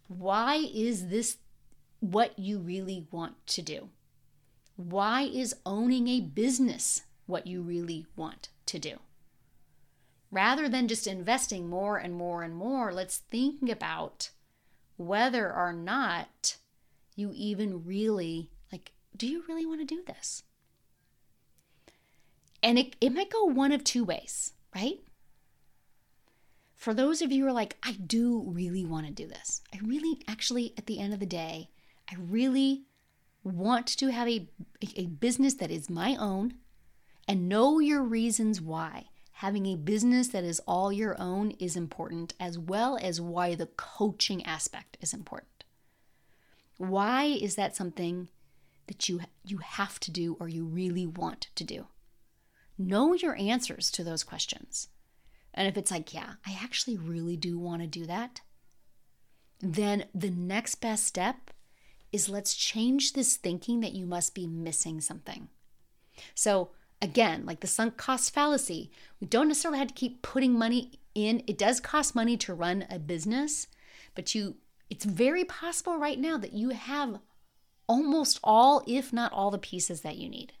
Why 0.08 0.56
is 0.56 1.08
this 1.08 1.38
what 2.00 2.38
you 2.38 2.58
really 2.58 3.06
want 3.10 3.46
to 3.48 3.62
do? 3.62 3.90
Why 4.76 5.22
is 5.22 5.54
owning 5.64 6.08
a 6.08 6.20
business 6.20 7.02
what 7.26 7.46
you 7.46 7.62
really 7.62 8.06
want 8.16 8.48
to 8.66 8.78
do? 8.78 8.98
Rather 10.30 10.68
than 10.68 10.88
just 10.88 11.06
investing 11.06 11.68
more 11.68 11.96
and 11.96 12.14
more 12.14 12.42
and 12.42 12.54
more, 12.54 12.92
let's 12.92 13.18
think 13.18 13.68
about 13.70 14.30
whether 14.96 15.52
or 15.52 15.72
not 15.72 16.56
you 17.14 17.32
even 17.34 17.84
really 17.84 18.50
like 18.72 18.92
do 19.16 19.26
you 19.26 19.44
really 19.48 19.66
want 19.66 19.80
to 19.80 19.86
do 19.86 20.02
this? 20.06 20.42
And 22.62 22.78
it, 22.78 22.96
it 23.00 23.10
might 23.10 23.30
go 23.30 23.44
one 23.44 23.72
of 23.72 23.84
two 23.84 24.04
ways, 24.04 24.52
right? 24.74 24.98
For 26.74 26.92
those 26.92 27.22
of 27.22 27.32
you 27.32 27.44
who 27.44 27.48
are 27.48 27.52
like, 27.52 27.76
I 27.82 27.92
do 27.92 28.42
really 28.46 28.84
want 28.84 29.06
to 29.06 29.12
do 29.12 29.26
this. 29.26 29.62
I 29.72 29.78
really, 29.82 30.20
actually, 30.28 30.74
at 30.76 30.86
the 30.86 30.98
end 30.98 31.14
of 31.14 31.20
the 31.20 31.26
day, 31.26 31.70
I 32.10 32.16
really 32.18 32.82
want 33.42 33.86
to 33.86 34.08
have 34.08 34.28
a, 34.28 34.48
a 34.96 35.06
business 35.06 35.54
that 35.54 35.70
is 35.70 35.88
my 35.88 36.16
own 36.16 36.54
and 37.28 37.48
know 37.48 37.78
your 37.78 38.02
reasons 38.02 38.60
why. 38.60 39.06
Having 39.40 39.66
a 39.66 39.76
business 39.76 40.28
that 40.28 40.44
is 40.44 40.62
all 40.66 40.90
your 40.90 41.14
own 41.20 41.50
is 41.58 41.76
important, 41.76 42.32
as 42.40 42.58
well 42.58 42.98
as 43.02 43.20
why 43.20 43.54
the 43.54 43.66
coaching 43.66 44.42
aspect 44.46 44.96
is 45.02 45.12
important. 45.12 45.64
Why 46.78 47.24
is 47.24 47.54
that 47.56 47.76
something 47.76 48.30
that 48.86 49.10
you, 49.10 49.20
you 49.44 49.58
have 49.58 50.00
to 50.00 50.10
do 50.10 50.38
or 50.40 50.48
you 50.48 50.64
really 50.64 51.06
want 51.06 51.48
to 51.54 51.64
do? 51.64 51.88
Know 52.78 53.12
your 53.12 53.36
answers 53.36 53.90
to 53.90 54.02
those 54.02 54.24
questions. 54.24 54.88
And 55.52 55.68
if 55.68 55.76
it's 55.76 55.90
like, 55.90 56.14
yeah, 56.14 56.36
I 56.46 56.58
actually 56.62 56.96
really 56.96 57.36
do 57.36 57.58
want 57.58 57.82
to 57.82 57.86
do 57.86 58.06
that, 58.06 58.40
then 59.60 60.06
the 60.14 60.30
next 60.30 60.76
best 60.76 61.06
step 61.06 61.50
is 62.10 62.30
let's 62.30 62.54
change 62.54 63.12
this 63.12 63.36
thinking 63.36 63.80
that 63.80 63.92
you 63.92 64.06
must 64.06 64.34
be 64.34 64.46
missing 64.46 65.02
something. 65.02 65.50
So, 66.34 66.70
again, 67.02 67.44
like 67.46 67.60
the 67.60 67.66
sunk 67.66 67.96
cost 67.96 68.32
fallacy, 68.32 68.90
we 69.20 69.26
don't 69.26 69.48
necessarily 69.48 69.78
have 69.78 69.88
to 69.88 69.94
keep 69.94 70.22
putting 70.22 70.58
money 70.58 71.00
in. 71.14 71.42
It 71.46 71.58
does 71.58 71.80
cost 71.80 72.14
money 72.14 72.36
to 72.38 72.54
run 72.54 72.86
a 72.90 72.98
business, 72.98 73.66
but 74.14 74.34
you 74.34 74.56
it's 74.88 75.04
very 75.04 75.44
possible 75.44 75.98
right 75.98 76.18
now 76.18 76.38
that 76.38 76.52
you 76.52 76.70
have 76.70 77.18
almost 77.88 78.38
all 78.44 78.84
if 78.86 79.12
not 79.12 79.32
all 79.32 79.50
the 79.50 79.58
pieces 79.58 80.02
that 80.02 80.16
you 80.16 80.28
need. 80.28 80.52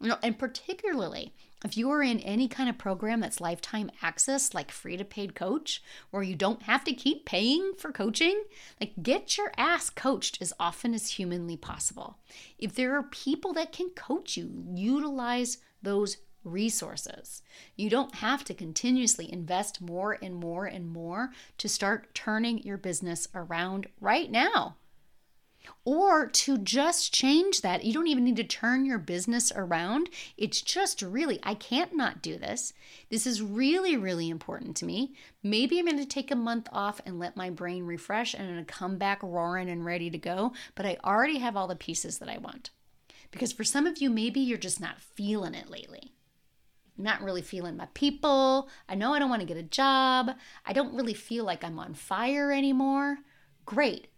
You 0.00 0.08
know, 0.08 0.18
and 0.22 0.38
particularly 0.38 1.32
if 1.64 1.76
you 1.76 1.90
are 1.90 2.02
in 2.02 2.20
any 2.20 2.46
kind 2.46 2.68
of 2.68 2.78
program 2.78 3.20
that's 3.20 3.40
lifetime 3.40 3.90
access, 4.00 4.54
like 4.54 4.70
free 4.70 4.96
to 4.96 5.04
paid 5.04 5.34
coach, 5.34 5.82
where 6.10 6.22
you 6.22 6.36
don't 6.36 6.62
have 6.62 6.84
to 6.84 6.92
keep 6.92 7.24
paying 7.24 7.72
for 7.76 7.90
coaching, 7.90 8.44
like 8.80 8.92
get 9.02 9.36
your 9.36 9.50
ass 9.56 9.90
coached 9.90 10.40
as 10.40 10.52
often 10.60 10.94
as 10.94 11.10
humanly 11.10 11.56
possible. 11.56 12.18
If 12.58 12.74
there 12.74 12.94
are 12.96 13.02
people 13.02 13.52
that 13.54 13.72
can 13.72 13.90
coach 13.90 14.36
you, 14.36 14.66
utilize 14.72 15.58
those 15.82 16.18
resources. 16.44 17.42
You 17.74 17.90
don't 17.90 18.14
have 18.16 18.44
to 18.44 18.54
continuously 18.54 19.30
invest 19.32 19.80
more 19.80 20.16
and 20.22 20.36
more 20.36 20.66
and 20.66 20.88
more 20.88 21.30
to 21.58 21.68
start 21.68 22.14
turning 22.14 22.62
your 22.62 22.78
business 22.78 23.26
around 23.34 23.88
right 24.00 24.30
now 24.30 24.76
or 25.84 26.26
to 26.26 26.58
just 26.58 27.12
change 27.12 27.62
that. 27.62 27.84
You 27.84 27.92
don't 27.92 28.06
even 28.06 28.24
need 28.24 28.36
to 28.36 28.44
turn 28.44 28.84
your 28.84 28.98
business 28.98 29.52
around. 29.54 30.10
It's 30.36 30.60
just 30.60 31.02
really, 31.02 31.38
I 31.42 31.54
can't 31.54 31.96
not 31.96 32.22
do 32.22 32.38
this. 32.38 32.72
This 33.10 33.26
is 33.26 33.42
really, 33.42 33.96
really 33.96 34.28
important 34.28 34.76
to 34.76 34.86
me. 34.86 35.14
Maybe 35.42 35.78
I'm 35.78 35.86
going 35.86 35.98
to 35.98 36.04
take 36.04 36.30
a 36.30 36.36
month 36.36 36.68
off 36.72 37.00
and 37.06 37.18
let 37.18 37.36
my 37.36 37.50
brain 37.50 37.84
refresh 37.84 38.34
and 38.34 38.42
I'm 38.42 38.54
going 38.54 38.64
to 38.64 38.72
come 38.72 38.98
back 38.98 39.22
roaring 39.22 39.70
and 39.70 39.84
ready 39.84 40.10
to 40.10 40.18
go, 40.18 40.52
but 40.74 40.86
I 40.86 40.98
already 41.04 41.38
have 41.38 41.56
all 41.56 41.68
the 41.68 41.76
pieces 41.76 42.18
that 42.18 42.28
I 42.28 42.38
want. 42.38 42.70
Because 43.30 43.52
for 43.52 43.64
some 43.64 43.86
of 43.86 43.98
you, 43.98 44.10
maybe 44.10 44.40
you're 44.40 44.58
just 44.58 44.80
not 44.80 45.00
feeling 45.00 45.54
it 45.54 45.70
lately. 45.70 46.12
I'm 46.96 47.04
not 47.04 47.22
really 47.22 47.42
feeling 47.42 47.76
my 47.76 47.88
people. 47.94 48.68
I 48.88 48.94
know 48.94 49.14
I 49.14 49.18
don't 49.18 49.30
want 49.30 49.40
to 49.40 49.46
get 49.46 49.56
a 49.56 49.62
job. 49.62 50.32
I 50.66 50.72
don't 50.72 50.94
really 50.94 51.14
feel 51.14 51.44
like 51.44 51.62
I'm 51.62 51.78
on 51.78 51.94
fire 51.94 52.50
anymore. 52.50 53.18
Great 53.64 54.08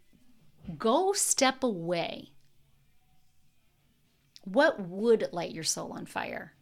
go 0.78 1.12
step 1.12 1.62
away. 1.62 2.32
What 4.42 4.80
would 4.80 5.28
light 5.32 5.52
your 5.52 5.64
soul 5.64 5.92
on 5.92 6.06
fire? 6.06 6.54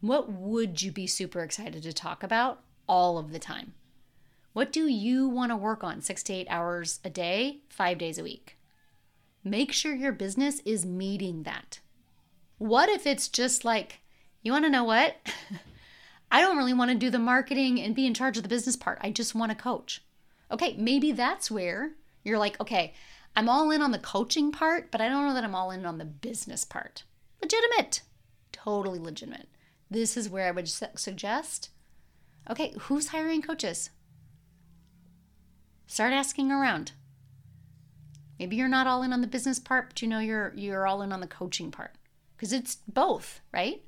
What 0.00 0.30
would 0.30 0.82
you 0.82 0.92
be 0.92 1.06
super 1.06 1.40
excited 1.40 1.82
to 1.82 1.92
talk 1.92 2.22
about 2.22 2.60
all 2.88 3.18
of 3.18 3.32
the 3.32 3.38
time? 3.38 3.74
What 4.52 4.72
do 4.72 4.86
you 4.86 5.28
want 5.28 5.50
to 5.50 5.56
work 5.56 5.82
on 5.82 6.00
six 6.00 6.22
to 6.24 6.32
eight 6.32 6.46
hours 6.48 7.00
a 7.04 7.10
day, 7.10 7.62
five 7.68 7.98
days 7.98 8.18
a 8.18 8.22
week? 8.22 8.56
Make 9.42 9.72
sure 9.72 9.94
your 9.94 10.12
business 10.12 10.60
is 10.64 10.86
meeting 10.86 11.42
that. 11.42 11.80
What 12.58 12.88
if 12.88 13.06
it's 13.06 13.28
just 13.28 13.64
like, 13.64 14.00
you 14.42 14.52
want 14.52 14.64
to 14.64 14.70
know 14.70 14.84
what? 14.84 15.16
I 16.30 16.40
don't 16.40 16.56
really 16.56 16.72
want 16.72 16.90
to 16.90 16.96
do 16.96 17.10
the 17.10 17.18
marketing 17.18 17.80
and 17.80 17.94
be 17.94 18.06
in 18.06 18.14
charge 18.14 18.36
of 18.36 18.42
the 18.42 18.48
business 18.48 18.76
part. 18.76 18.98
I 19.02 19.10
just 19.10 19.34
want 19.34 19.50
to 19.50 19.56
coach. 19.56 20.02
Okay, 20.50 20.76
maybe 20.78 21.12
that's 21.12 21.50
where 21.50 21.92
you're 22.24 22.38
like, 22.38 22.60
okay, 22.60 22.94
I'm 23.36 23.48
all 23.48 23.70
in 23.70 23.82
on 23.82 23.90
the 23.90 23.98
coaching 23.98 24.52
part, 24.52 24.90
but 24.90 25.00
I 25.00 25.08
don't 25.08 25.26
know 25.26 25.34
that 25.34 25.44
I'm 25.44 25.54
all 25.54 25.70
in 25.70 25.84
on 25.84 25.98
the 25.98 26.04
business 26.04 26.64
part. 26.64 27.02
Legitimate. 27.42 28.02
Totally 28.52 28.98
legitimate. 28.98 29.48
This 29.90 30.16
is 30.16 30.28
where 30.28 30.46
I 30.46 30.52
would 30.52 30.68
su- 30.68 30.86
suggest 30.96 31.70
okay, 32.48 32.74
who's 32.78 33.08
hiring 33.08 33.40
coaches? 33.42 33.90
Start 35.86 36.12
asking 36.12 36.52
around. 36.52 36.92
Maybe 38.38 38.56
you're 38.56 38.68
not 38.68 38.86
all 38.86 39.02
in 39.02 39.12
on 39.12 39.20
the 39.20 39.26
business 39.26 39.58
part, 39.58 39.90
but 39.90 40.02
you 40.02 40.08
know 40.08 40.18
you're 40.18 40.52
you're 40.56 40.86
all 40.86 41.02
in 41.02 41.12
on 41.12 41.20
the 41.20 41.26
coaching 41.26 41.70
part 41.70 41.92
because 42.36 42.52
it's 42.52 42.78
both, 42.88 43.40
right? 43.52 43.82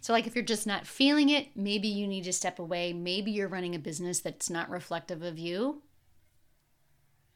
So 0.00 0.12
like 0.12 0.26
if 0.26 0.34
you're 0.34 0.44
just 0.44 0.66
not 0.66 0.86
feeling 0.86 1.28
it, 1.28 1.48
maybe 1.56 1.88
you 1.88 2.06
need 2.06 2.24
to 2.24 2.32
step 2.32 2.58
away. 2.58 2.92
Maybe 2.92 3.30
you're 3.30 3.48
running 3.48 3.74
a 3.74 3.78
business 3.78 4.20
that's 4.20 4.48
not 4.48 4.70
reflective 4.70 5.22
of 5.22 5.38
you 5.38 5.82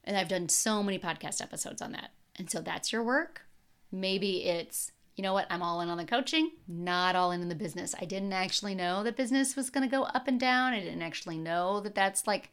and 0.05 0.17
I've 0.17 0.29
done 0.29 0.49
so 0.49 0.83
many 0.83 0.99
podcast 0.99 1.41
episodes 1.41 1.83
on 1.83 1.93
that. 1.93 2.11
And 2.37 2.51
so 2.51 2.61
that's 2.61 2.93
your 2.93 3.03
work. 3.03 3.43
Maybe 3.91 4.45
it's, 4.45 4.93
you 5.17 5.23
know 5.23 5.33
what, 5.33 5.47
I'm 5.51 5.63
all 5.63 5.81
in 5.81 5.89
on 5.89 5.99
the 5.99 6.05
coaching, 6.05 6.53
not 6.67 7.15
all 7.15 7.31
in 7.31 7.43
in 7.43 7.49
the 7.49 7.55
business. 7.55 7.95
I 8.01 8.05
didn't 8.05 8.33
actually 8.33 8.75
know 8.75 9.03
that 9.05 9.17
business 9.17 9.55
was 9.55 9.71
going 9.71 9.89
to 9.89 9.95
go 9.95 10.05
up 10.05 10.29
and 10.29 10.41
down. 10.41 10.73
I 10.73 10.81
didn't 10.81 11.03
actually 11.03 11.39
know 11.39 11.81
that 11.81 11.95
that's 11.95 12.27
like 12.27 12.51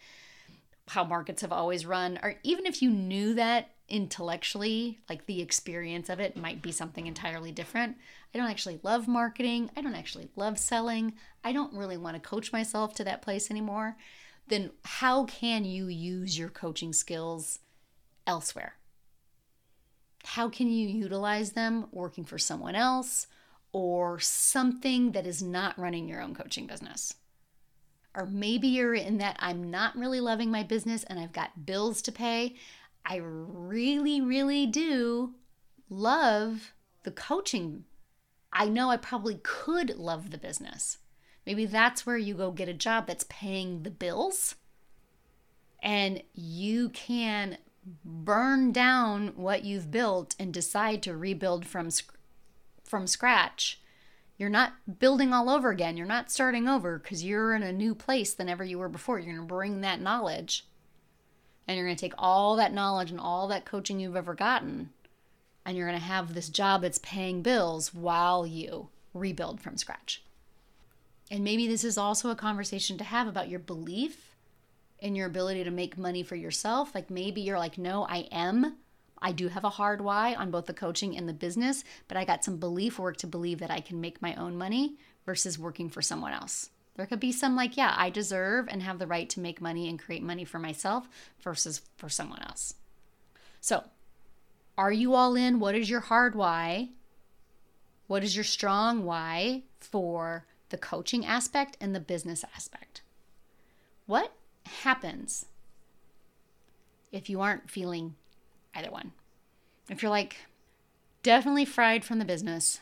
how 0.90 1.04
markets 1.04 1.42
have 1.42 1.52
always 1.52 1.86
run. 1.86 2.20
Or 2.22 2.36
even 2.44 2.66
if 2.66 2.82
you 2.82 2.90
knew 2.90 3.34
that 3.36 3.70
intellectually, 3.88 5.00
like 5.10 5.26
the 5.26 5.42
experience 5.42 6.10
of 6.10 6.20
it 6.20 6.38
might 6.38 6.62
be 6.62 6.72
something 6.72 7.08
entirely 7.08 7.52
different. 7.52 7.98
I 8.34 8.38
don't 8.38 8.50
actually 8.50 8.80
love 8.84 9.08
marketing. 9.08 9.72
I 9.76 9.82
don't 9.82 9.96
actually 9.96 10.30
love 10.36 10.60
selling. 10.60 11.14
I 11.44 11.54
don't 11.54 11.74
really 11.74 11.98
want 11.98 12.22
to 12.22 12.30
coach 12.30 12.52
myself 12.52 12.94
to 12.96 13.04
that 13.06 13.22
place 13.22 13.50
anymore 13.50 13.96
then 14.50 14.72
how 14.84 15.26
can 15.26 15.66
you 15.66 15.88
use 15.88 16.38
your 16.38 16.50
coaching 16.50 16.94
skills 16.94 17.60
elsewhere? 18.28 18.74
How 20.24 20.50
can 20.50 20.70
you 20.70 20.88
utilize 20.88 21.52
them 21.52 21.88
working 21.92 22.26
for 22.26 22.38
someone 22.38 22.76
else 22.76 23.28
or 23.72 24.20
something 24.20 25.12
that 25.14 25.26
is 25.26 25.42
not 25.42 25.80
running 25.80 26.08
your 26.08 26.22
own 26.22 26.36
coaching 26.36 26.68
business? 26.68 27.14
Or 28.16 28.26
maybe 28.26 28.68
you're 28.68 28.96
in 28.96 29.20
that 29.20 29.38
I'm 29.40 29.70
not 29.70 29.96
really 29.96 30.20
loving 30.20 30.52
my 30.52 30.64
business 30.64 31.04
and 31.04 31.20
I've 31.20 31.32
got 31.32 31.66
bills 31.66 32.02
to 32.04 32.12
pay. 32.12 32.56
I 33.06 33.18
really, 33.22 34.20
really 34.20 34.66
do 34.66 35.36
love 35.90 36.74
the 37.04 37.12
coaching. 37.12 37.86
I 38.52 38.68
know 38.68 38.90
I 38.90 38.98
probably 38.98 39.40
could 39.44 39.96
love 39.98 40.32
the 40.32 40.38
business 40.38 40.98
Maybe 41.46 41.66
that's 41.66 42.06
where 42.06 42.18
you 42.18 42.36
go 42.36 42.52
get 42.52 42.70
a 42.70 42.74
job 42.74 43.08
that's 43.08 43.26
paying 43.28 43.84
the 43.84 43.90
bills 43.90 44.56
and 45.82 46.22
you 46.34 46.90
can 46.90 47.58
burn 48.04 48.72
down 48.72 49.30
what 49.36 49.64
you've 49.64 49.92
built 49.92 50.36
and 50.40 50.54
decide 50.54 51.02
to 51.04 51.16
rebuild 51.16 51.66
from 51.66 51.90
from 52.84 53.08
scratch. 53.08 53.82
You're 54.38 54.50
not 54.50 54.74
building 55.00 55.34
all 55.34 55.50
over 55.50 55.70
again. 55.70 55.98
You're 55.98 56.08
not 56.08 56.32
starting 56.32 56.68
over 56.68 56.98
because 56.98 57.24
you're 57.24 57.54
in 57.54 57.62
a 57.62 57.74
new 57.74 57.94
place 57.94 58.34
than 58.34 58.50
ever 58.50 58.64
you 58.64 58.80
were 58.80 58.90
before. 58.90 59.20
You're 59.20 59.36
going 59.36 59.48
to 59.48 59.54
bring 59.54 59.82
that 59.82 60.02
knowledge 60.02 60.66
and 61.68 61.78
you're 61.78 61.86
going 61.86 61.98
to 61.98 62.02
take 62.02 62.16
all 62.18 62.56
that 62.56 62.74
knowledge 62.74 63.12
and 63.12 63.20
all 63.20 63.48
that 63.50 63.66
coaching 63.66 64.00
you've 64.00 64.16
ever 64.16 64.34
gotten 64.34 64.90
and 65.66 65.78
you're 65.78 65.88
going 65.88 66.00
to 66.00 66.06
have 66.06 66.34
this 66.34 66.50
job 66.50 66.82
that's 66.82 67.00
paying 67.00 67.42
bills 67.42 67.94
while 67.94 68.48
you 68.48 68.90
rebuild 69.14 69.62
from 69.62 69.78
scratch. 69.78 70.24
And 71.32 71.44
maybe 71.44 71.68
this 71.68 71.84
is 71.84 71.98
also 71.98 72.30
a 72.30 72.36
conversation 72.36 72.98
to 72.98 73.04
have 73.04 73.28
about 73.28 73.50
your 73.50 73.60
belief 73.60 74.36
in 75.00 75.16
your 75.16 75.28
ability 75.28 75.64
to 75.64 75.72
make 75.72 75.98
money 75.98 76.24
for 76.24 76.36
yourself. 76.36 76.94
Like 76.94 77.10
maybe 77.10 77.42
you're 77.42 77.60
like, 77.60 77.78
no, 77.78 78.06
I 78.10 78.28
am. 78.32 78.78
I 79.22 79.32
do 79.32 79.50
have 79.50 79.64
a 79.64 79.70
hard 79.70 80.02
why 80.02 80.34
on 80.36 80.50
both 80.50 80.66
the 80.66 80.74
coaching 80.74 81.18
and 81.18 81.28
the 81.28 81.34
business, 81.34 81.84
but 82.08 82.18
I 82.18 82.26
got 82.26 82.44
some 82.44 82.58
belief 82.58 82.98
work 82.98 83.18
to 83.18 83.28
believe 83.28 83.60
that 83.60 83.72
I 83.72 83.82
can 83.82 84.00
make 84.00 84.22
my 84.22 84.34
own 84.36 84.58
money 84.58 84.96
versus 85.26 85.60
working 85.60 85.90
for 85.90 86.02
someone 86.02 86.32
else. 86.32 86.70
There 86.96 87.06
could 87.06 87.20
be 87.20 87.32
some 87.32 87.56
like, 87.56 87.78
yeah, 87.78 87.94
I 87.98 88.10
deserve 88.10 88.68
and 88.70 88.82
have 88.82 89.00
the 89.00 89.08
right 89.08 89.30
to 89.30 89.40
make 89.40 89.62
money 89.62 89.88
and 89.88 90.00
create 90.00 90.24
money 90.24 90.46
for 90.46 90.60
myself 90.60 91.08
versus 91.42 91.82
for 91.98 92.10
someone 92.10 92.42
else. 92.42 92.74
So, 93.62 93.84
are 94.78 94.92
you 94.92 95.14
all 95.14 95.36
in? 95.36 95.60
What 95.60 95.76
is 95.76 95.90
your 95.90 96.00
hard 96.00 96.36
why? 96.36 96.90
What 98.08 98.24
is 98.24 98.36
your 98.36 98.46
strong 98.46 99.06
why 99.06 99.64
for 99.80 100.46
the 100.70 100.78
coaching 100.78 101.26
aspect 101.26 101.78
and 101.82 101.94
the 101.94 102.00
business 102.00 102.44
aspect. 102.56 103.02
What 104.06 104.34
happens 104.82 105.46
if 107.12 107.30
you 107.30 107.42
aren't 107.42 107.70
feeling 107.70 108.16
either 108.74 108.92
one? 108.92 109.12
If 109.90 110.02
you're 110.02 110.12
like, 110.12 110.38
definitely 111.24 111.66
fried 111.66 112.06
from 112.06 112.20
the 112.20 112.26
business. 112.26 112.80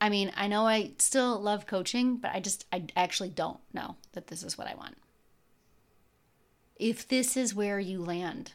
I 0.00 0.08
mean, 0.08 0.32
I 0.36 0.46
know 0.46 0.66
I 0.66 0.92
still 0.98 1.40
love 1.40 1.66
coaching, 1.66 2.16
but 2.16 2.30
I 2.32 2.40
just, 2.40 2.64
I 2.72 2.84
actually 2.94 3.30
don't 3.30 3.58
know 3.72 3.96
that 4.12 4.28
this 4.28 4.44
is 4.44 4.56
what 4.56 4.68
I 4.68 4.74
want. 4.74 4.96
If 6.76 7.08
this 7.08 7.36
is 7.36 7.54
where 7.54 7.80
you 7.80 8.00
land, 8.00 8.52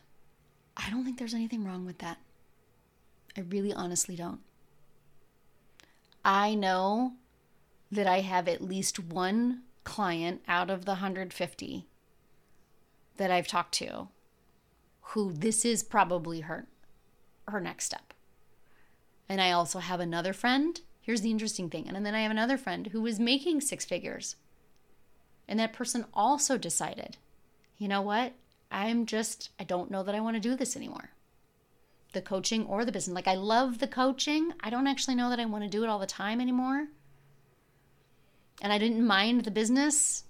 I 0.78 0.90
don't 0.90 1.04
think 1.04 1.18
there's 1.18 1.34
anything 1.34 1.66
wrong 1.66 1.86
with 1.86 1.98
that. 2.00 2.18
I 3.36 3.42
really 3.42 3.74
honestly 3.74 4.16
don't. 4.16 4.40
I 6.24 6.56
know 6.56 7.14
that 7.94 8.08
I 8.08 8.22
have 8.22 8.48
at 8.48 8.62
least 8.62 9.00
one 9.00 9.62
client 9.84 10.42
out 10.48 10.70
of 10.70 10.86
the 10.86 10.94
150 10.94 11.88
that 13.18 13.32
I've 13.32 13.48
talked 13.48 13.74
to 13.76 14.08
who 15.08 15.32
this 15.32 15.66
is 15.66 15.84
probably 15.84 16.42
her 16.42 16.66
her 17.48 17.60
next 17.60 17.86
step. 17.86 18.14
And 19.28 19.42
I 19.42 19.52
also 19.52 19.80
have 19.80 20.00
another 20.00 20.34
friend. 20.34 20.80
Here's 21.02 21.22
the 21.22 21.32
interesting 21.32 21.70
thing. 21.70 21.88
And 21.88 22.06
then 22.06 22.16
I 22.16 22.22
have 22.22 22.32
another 22.32 22.58
friend 22.58 22.88
who 22.88 23.02
was 23.02 23.20
making 23.20 23.62
six 23.62 23.84
figures. 23.84 24.38
And 25.48 25.60
that 25.60 25.74
person 25.74 26.06
also 26.14 26.58
decided, 26.58 27.18
you 27.78 27.90
know 27.90 28.02
what? 28.02 28.34
I'm 28.72 29.06
just 29.06 29.50
I 29.60 29.66
don't 29.66 29.92
know 29.92 30.04
that 30.04 30.16
I 30.16 30.22
want 30.22 30.36
to 30.36 30.40
do 30.40 30.56
this 30.56 30.76
anymore. 30.76 31.12
The 32.14 32.22
coaching 32.22 32.66
or 32.66 32.86
the 32.86 32.92
business. 32.92 33.14
Like 33.14 33.28
I 33.28 33.36
love 33.36 33.78
the 33.78 33.88
coaching. 33.88 34.54
I 34.62 34.70
don't 34.72 34.88
actually 34.88 35.16
know 35.16 35.30
that 35.30 35.40
I 35.40 35.46
want 35.46 35.64
to 35.64 35.70
do 35.70 35.84
it 35.84 35.90
all 35.90 36.00
the 36.00 36.08
time 36.08 36.42
anymore 36.42 36.88
and 38.64 38.72
I 38.72 38.78
didn't 38.78 39.06
mind 39.06 39.44
the 39.44 39.52
business. 39.52 40.24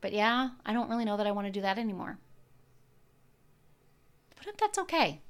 But 0.00 0.12
yeah, 0.12 0.50
I 0.64 0.72
don't 0.72 0.88
really 0.88 1.04
know 1.04 1.16
that 1.16 1.26
I 1.26 1.32
want 1.32 1.48
to 1.48 1.52
do 1.52 1.60
that 1.62 1.78
anymore. 1.78 2.18
But 4.36 4.56
that's 4.58 4.78
okay. 4.78 5.20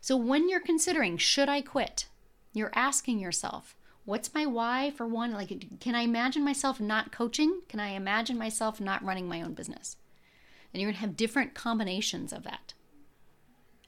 So 0.00 0.16
when 0.16 0.48
you're 0.48 0.60
considering, 0.60 1.16
should 1.16 1.48
I 1.48 1.62
quit? 1.62 2.06
You're 2.52 2.72
asking 2.74 3.18
yourself, 3.18 3.76
what's 4.04 4.34
my 4.34 4.44
why 4.44 4.90
for 4.90 5.06
one? 5.06 5.32
Like, 5.32 5.80
can 5.80 5.94
I 5.94 6.02
imagine 6.02 6.44
myself 6.44 6.80
not 6.80 7.10
coaching? 7.10 7.62
Can 7.68 7.80
I 7.80 7.90
imagine 7.90 8.38
myself 8.38 8.80
not 8.80 9.04
running 9.04 9.28
my 9.28 9.40
own 9.40 9.54
business? 9.54 9.96
And 10.72 10.80
you're 10.80 10.88
going 10.90 10.96
to 10.96 11.00
have 11.00 11.16
different 11.16 11.54
combinations 11.54 12.32
of 12.32 12.42
that. 12.44 12.74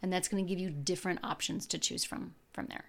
And 0.01 0.13
that's 0.13 0.29
going 0.29 0.45
to 0.45 0.49
give 0.49 0.61
you 0.61 0.71
different 0.71 1.21
options 1.23 1.67
to 1.67 1.79
choose 1.79 2.05
from 2.05 2.35
from 2.53 2.67
there. 2.67 2.85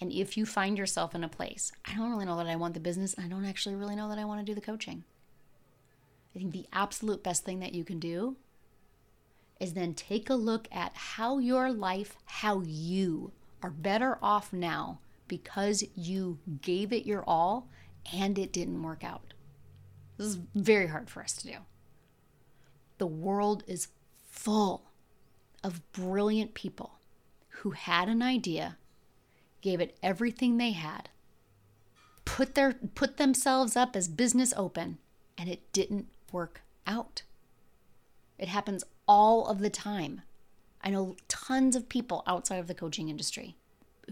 And 0.00 0.12
if 0.12 0.36
you 0.36 0.44
find 0.44 0.76
yourself 0.76 1.14
in 1.14 1.24
a 1.24 1.28
place, 1.28 1.72
I 1.84 1.94
don't 1.94 2.10
really 2.10 2.26
know 2.26 2.36
that 2.36 2.46
I 2.46 2.56
want 2.56 2.74
the 2.74 2.80
business, 2.80 3.14
I 3.18 3.28
don't 3.28 3.44
actually 3.44 3.74
really 3.74 3.96
know 3.96 4.08
that 4.08 4.18
I 4.18 4.24
want 4.24 4.40
to 4.40 4.44
do 4.44 4.54
the 4.54 4.60
coaching. 4.60 5.04
I 6.34 6.38
think 6.38 6.52
the 6.52 6.66
absolute 6.72 7.22
best 7.22 7.44
thing 7.44 7.60
that 7.60 7.74
you 7.74 7.84
can 7.84 7.98
do 7.98 8.36
is 9.58 9.72
then 9.72 9.94
take 9.94 10.28
a 10.28 10.34
look 10.34 10.68
at 10.70 10.92
how 10.94 11.38
your 11.38 11.72
life, 11.72 12.16
how 12.26 12.60
you 12.60 13.32
are 13.62 13.70
better 13.70 14.18
off 14.20 14.52
now 14.52 15.00
because 15.28 15.82
you 15.94 16.38
gave 16.60 16.92
it 16.92 17.06
your 17.06 17.24
all 17.26 17.68
and 18.12 18.38
it 18.38 18.52
didn't 18.52 18.82
work 18.82 19.02
out. 19.02 19.32
This 20.18 20.26
is 20.28 20.38
very 20.54 20.88
hard 20.88 21.08
for 21.08 21.22
us 21.22 21.32
to 21.36 21.46
do. 21.46 21.56
The 22.98 23.06
world 23.06 23.64
is 23.66 23.88
full 24.30 24.90
of 25.64 25.80
brilliant 25.92 26.54
people 26.54 26.98
who 27.48 27.70
had 27.70 28.08
an 28.08 28.22
idea 28.22 28.76
gave 29.60 29.80
it 29.80 29.96
everything 30.02 30.56
they 30.56 30.72
had, 30.72 31.08
put 32.24 32.54
their 32.54 32.74
put 32.94 33.16
themselves 33.16 33.76
up 33.76 33.96
as 33.96 34.08
business 34.08 34.52
open, 34.56 34.98
and 35.38 35.48
it 35.48 35.72
didn't 35.72 36.08
work 36.32 36.62
out. 36.86 37.22
It 38.38 38.48
happens 38.48 38.84
all 39.08 39.46
of 39.46 39.60
the 39.60 39.70
time. 39.70 40.22
I 40.82 40.90
know 40.90 41.16
tons 41.28 41.74
of 41.74 41.88
people 41.88 42.22
outside 42.26 42.58
of 42.58 42.66
the 42.66 42.74
coaching 42.74 43.08
industry 43.08 43.56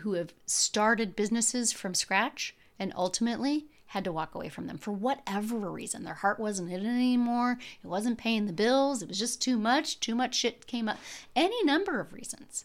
who 0.01 0.14
have 0.14 0.34
started 0.47 1.16
businesses 1.16 1.72
from 1.72 1.95
scratch 1.95 2.55
and 2.78 2.92
ultimately 2.97 3.66
had 3.86 4.05
to 4.05 4.12
walk 4.12 4.34
away 4.34 4.49
from 4.49 4.66
them 4.66 4.78
for 4.78 4.90
whatever 4.90 5.57
reason. 5.70 6.03
Their 6.03 6.14
heart 6.14 6.40
wasn't 6.40 6.72
in 6.72 6.84
it 6.84 6.88
anymore. 6.88 7.59
It 7.82 7.86
wasn't 7.86 8.18
paying 8.18 8.47
the 8.47 8.53
bills. 8.53 9.03
It 9.03 9.09
was 9.09 9.18
just 9.18 9.40
too 9.40 9.57
much. 9.57 10.01
Too 10.01 10.16
much 10.16 10.34
shit 10.34 10.66
came 10.66 10.88
up. 10.88 10.99
Any 11.36 11.62
number 11.64 12.01
of 12.01 12.12
reasons 12.12 12.64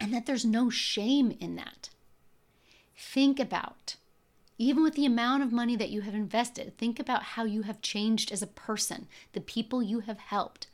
and 0.00 0.12
that 0.12 0.26
there's 0.26 0.44
no 0.44 0.70
shame 0.70 1.36
in 1.40 1.56
that. 1.56 1.90
Think 2.96 3.38
about, 3.38 3.96
even 4.58 4.82
with 4.82 4.94
the 4.94 5.06
amount 5.06 5.42
of 5.42 5.52
money 5.52 5.76
that 5.76 5.90
you 5.90 6.02
have 6.02 6.14
invested, 6.14 6.76
think 6.78 6.98
about 6.98 7.22
how 7.22 7.44
you 7.44 7.62
have 7.62 7.80
changed 7.82 8.32
as 8.32 8.42
a 8.42 8.46
person, 8.46 9.06
the 9.32 9.40
people 9.40 9.82
you 9.82 10.00
have 10.00 10.18
helped, 10.18 10.66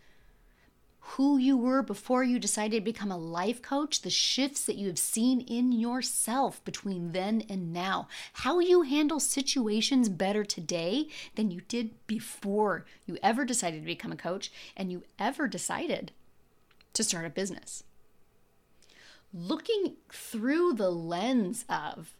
who 1.16 1.36
you 1.36 1.56
were 1.56 1.82
before 1.82 2.22
you 2.22 2.38
decided 2.38 2.76
to 2.76 2.84
become 2.84 3.10
a 3.10 3.16
life 3.16 3.60
coach, 3.60 4.02
the 4.02 4.10
shifts 4.10 4.64
that 4.64 4.76
you 4.76 4.86
have 4.86 4.98
seen 4.98 5.40
in 5.40 5.72
yourself 5.72 6.64
between 6.64 7.10
then 7.10 7.42
and 7.48 7.72
now, 7.72 8.06
how 8.34 8.60
you 8.60 8.82
handle 8.82 9.18
situations 9.18 10.08
better 10.08 10.44
today 10.44 11.08
than 11.34 11.50
you 11.50 11.60
did 11.66 11.90
before 12.06 12.86
you 13.04 13.18
ever 13.20 13.44
decided 13.44 13.80
to 13.80 13.86
become 13.86 14.12
a 14.12 14.16
coach 14.16 14.52
and 14.76 14.92
you 14.92 15.02
ever 15.18 15.48
decided 15.48 16.12
to 16.94 17.02
start 17.02 17.26
a 17.26 17.30
business 17.30 17.82
looking 19.32 19.96
through 20.10 20.74
the 20.74 20.90
lens 20.90 21.64
of 21.68 22.14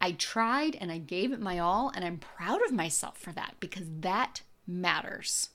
I 0.00 0.12
tried 0.12 0.76
and 0.80 0.90
I 0.90 0.98
gave 0.98 1.32
it 1.32 1.40
my 1.40 1.58
all, 1.58 1.90
and 1.94 2.04
I'm 2.04 2.18
proud 2.18 2.62
of 2.64 2.72
myself 2.72 3.18
for 3.18 3.32
that 3.32 3.56
because 3.60 3.86
that 4.00 4.42
matters. 4.66 5.50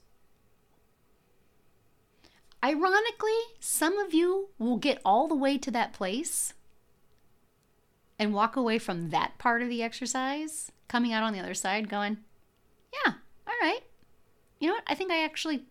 Ironically, 2.63 3.39
some 3.59 3.97
of 3.97 4.13
you 4.13 4.49
will 4.57 4.77
get 4.77 5.01
all 5.03 5.27
the 5.27 5.35
way 5.35 5.57
to 5.57 5.71
that 5.71 5.93
place 5.93 6.53
and 8.17 8.33
walk 8.33 8.55
away 8.55 8.79
from 8.79 9.09
that 9.09 9.37
part 9.37 9.61
of 9.61 9.69
the 9.69 9.83
exercise, 9.83 10.71
coming 10.87 11.11
out 11.11 11.23
on 11.23 11.33
the 11.33 11.39
other 11.39 11.53
side 11.53 11.89
going, 11.89 12.17
Yeah, 13.05 13.13
all 13.47 13.53
right. 13.61 13.81
You 14.59 14.69
know 14.69 14.75
what? 14.75 14.83
I 14.87 14.95
think 14.95 15.11
I 15.11 15.23
actually 15.23 15.65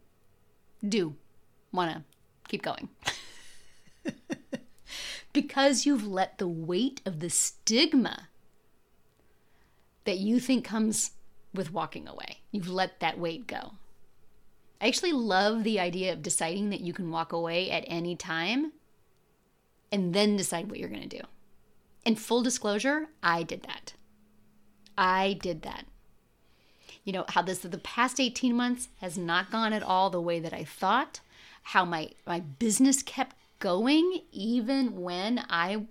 do 0.87 1.15
want 1.73 1.93
to 1.93 2.03
keep 2.49 2.63
going. 2.63 2.89
because 5.35 5.85
you've 5.85 6.07
let 6.07 6.39
the 6.39 6.49
weight 6.49 7.03
of 7.05 7.21
the 7.21 7.29
stigma 7.29 8.29
that 10.05 10.17
you 10.17 10.41
think 10.41 10.65
comes 10.65 11.11
with 11.53 11.73
walking 11.73 12.09
away, 12.09 12.39
you've 12.51 12.71
let 12.71 13.01
that 13.01 13.19
weight 13.19 13.47
go. 13.47 13.73
I 14.81 14.87
actually 14.87 15.13
love 15.13 15.65
the 15.65 15.81
idea 15.81 16.13
of 16.13 16.23
deciding 16.23 16.71
that 16.71 16.81
you 16.81 16.93
can 16.93 17.11
walk 17.11 17.33
away 17.33 17.71
at 17.71 17.85
any 17.87 18.17
time 18.17 18.73
and 19.91 20.15
then 20.15 20.37
decide 20.37 20.71
what 20.71 20.79
you're 20.79 20.89
going 20.89 21.09
to 21.09 21.19
do. 21.19 21.25
In 22.05 22.17
full 22.17 22.43
disclosure, 22.43 23.09
I 23.23 23.43
did 23.43 23.63
that. 23.65 23.95
I 24.97 25.39
did 25.41 25.63
that. 25.63 25.87
You 27.03 27.13
know, 27.13 27.25
how 27.29 27.43
this 27.43 27.59
the 27.59 27.79
past 27.79 28.21
18 28.21 28.57
months 28.57 28.89
has 29.01 29.19
not 29.19 29.51
gone 29.51 29.73
at 29.73 29.83
all 29.83 30.11
the 30.11 30.21
way 30.21 30.39
that 30.39 30.53
I 30.53 30.65
thought, 30.65 31.21
how 31.63 31.85
my 31.85 32.11
my 32.27 32.41
business 32.41 33.03
kept 33.03 33.37
going 33.59 34.23
even 34.33 35.01
when 35.01 35.45
I 35.49 35.87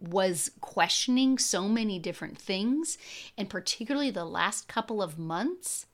was 0.00 0.50
questioning 0.60 1.38
so 1.38 1.68
many 1.68 1.98
different 1.98 2.36
things, 2.36 2.98
and 3.38 3.48
particularly 3.48 4.10
the 4.10 4.24
last 4.24 4.68
couple 4.68 5.00
of 5.00 5.18
months, 5.18 5.86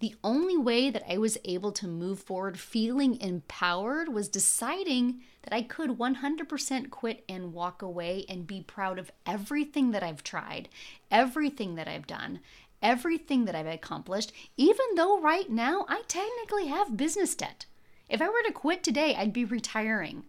the 0.00 0.14
only 0.24 0.56
way 0.56 0.90
that 0.90 1.04
I 1.08 1.18
was 1.18 1.36
able 1.44 1.72
to 1.72 1.86
move 1.86 2.20
forward 2.20 2.58
feeling 2.58 3.20
empowered 3.20 4.08
was 4.08 4.28
deciding 4.28 5.20
that 5.42 5.52
I 5.52 5.62
could 5.62 5.98
100% 5.98 6.90
quit 6.90 7.22
and 7.28 7.52
walk 7.52 7.82
away 7.82 8.24
and 8.28 8.46
be 8.46 8.62
proud 8.62 8.98
of 8.98 9.12
everything 9.26 9.90
that 9.90 10.02
I've 10.02 10.24
tried, 10.24 10.70
everything 11.10 11.74
that 11.74 11.86
I've 11.86 12.06
done, 12.06 12.40
everything 12.82 13.44
that 13.44 13.54
I've 13.54 13.66
accomplished, 13.66 14.32
even 14.56 14.86
though 14.96 15.20
right 15.20 15.50
now 15.50 15.84
I 15.86 16.02
technically 16.08 16.68
have 16.68 16.96
business 16.96 17.34
debt. 17.34 17.66
If 18.10 18.20
I 18.20 18.28
were 18.28 18.42
to 18.44 18.52
quit 18.52 18.82
today, 18.82 19.14
I'd 19.16 19.32
be 19.32 19.44
retiring 19.44 20.24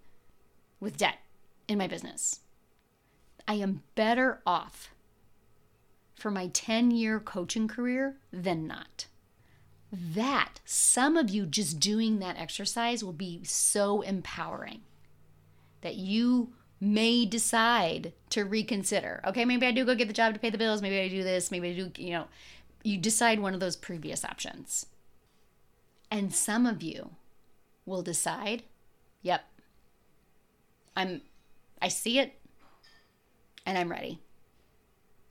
with 0.80 0.98
debt 0.98 1.18
in 1.68 1.80
my 1.80 1.88
business. 1.88 2.42
I 3.48 3.56
am 3.56 3.82
better 3.96 4.40
off 4.46 4.92
for 6.14 6.30
my 6.30 6.48
10 6.48 6.92
year 6.92 7.20
coaching 7.20 7.68
career 7.68 8.18
than 8.32 8.68
not. 8.68 9.08
That, 9.92 10.60
some 10.64 11.18
of 11.18 11.32
you 11.32 11.48
just 11.48 11.80
doing 11.80 12.20
that 12.20 12.38
exercise 12.38 13.04
will 13.04 13.14
be 13.14 13.44
so 13.44 14.02
empowering 14.02 14.82
that 15.82 15.96
you 15.96 16.54
may 16.80 17.26
decide 17.26 18.14
to 18.30 18.46
reconsider. 18.46 19.22
Okay, 19.26 19.44
maybe 19.44 19.66
I 19.66 19.72
do 19.72 19.86
go 19.86 19.96
get 19.96 20.08
the 20.08 20.14
job 20.14 20.36
to 20.36 20.40
pay 20.40 20.52
the 20.52 20.58
bills. 20.58 20.84
Maybe 20.84 21.00
I 21.00 21.08
do 21.08 21.24
this. 21.24 21.50
Maybe 21.50 21.72
I 21.72 21.74
do, 21.74 21.92
you 21.98 22.12
know, 22.12 22.28
you 22.84 23.00
decide 23.00 23.40
one 23.40 23.56
of 23.56 23.60
those 23.60 23.76
previous 23.76 24.24
options. 24.24 24.86
And 26.12 26.34
some 26.34 26.68
of 26.68 26.84
you 26.84 27.16
will 27.92 28.02
decide, 28.02 28.64
yep, 29.22 29.44
I'm 30.96 31.22
I 31.82 31.90
see 31.90 32.20
it 32.20 32.40
and 33.66 33.78
I'm 33.78 33.92
ready. 33.92 34.20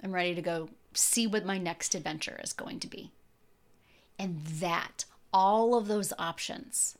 I'm 0.02 0.12
ready 0.12 0.34
to 0.34 0.42
go 0.42 0.68
see 0.94 1.26
what 1.26 1.44
my 1.44 1.58
next 1.58 1.94
adventure 1.94 2.40
is 2.42 2.52
going 2.52 2.80
to 2.80 2.88
be. 2.88 3.12
And 4.18 4.40
that 4.44 5.04
all 5.32 5.74
of 5.74 5.88
those 5.88 6.12
options 6.18 6.96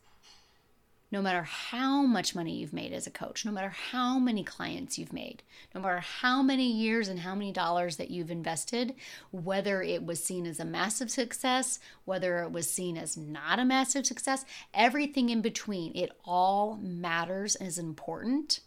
no 1.12 1.20
matter 1.20 1.42
how 1.42 2.02
much 2.02 2.34
money 2.34 2.54
you've 2.54 2.72
made 2.72 2.92
as 2.92 3.06
a 3.06 3.10
coach, 3.10 3.44
no 3.44 3.50
matter 3.50 3.70
how 3.70 4.18
many 4.18 4.44
clients 4.44 4.98
you've 4.98 5.12
made, 5.12 5.42
no 5.74 5.80
matter 5.80 6.00
how 6.00 6.40
many 6.40 6.70
years 6.70 7.08
and 7.08 7.18
how 7.18 7.34
many 7.34 7.50
dollars 7.52 7.96
that 7.96 8.10
you've 8.10 8.30
invested, 8.30 8.94
whether 9.32 9.82
it 9.82 10.04
was 10.04 10.22
seen 10.22 10.46
as 10.46 10.60
a 10.60 10.64
massive 10.64 11.10
success, 11.10 11.80
whether 12.04 12.42
it 12.42 12.52
was 12.52 12.70
seen 12.70 12.96
as 12.96 13.16
not 13.16 13.58
a 13.58 13.64
massive 13.64 14.06
success, 14.06 14.44
everything 14.72 15.30
in 15.30 15.40
between, 15.40 15.92
it 15.96 16.12
all 16.24 16.78
matters 16.80 17.56
and 17.56 17.68
is 17.68 17.78
important 17.78 18.60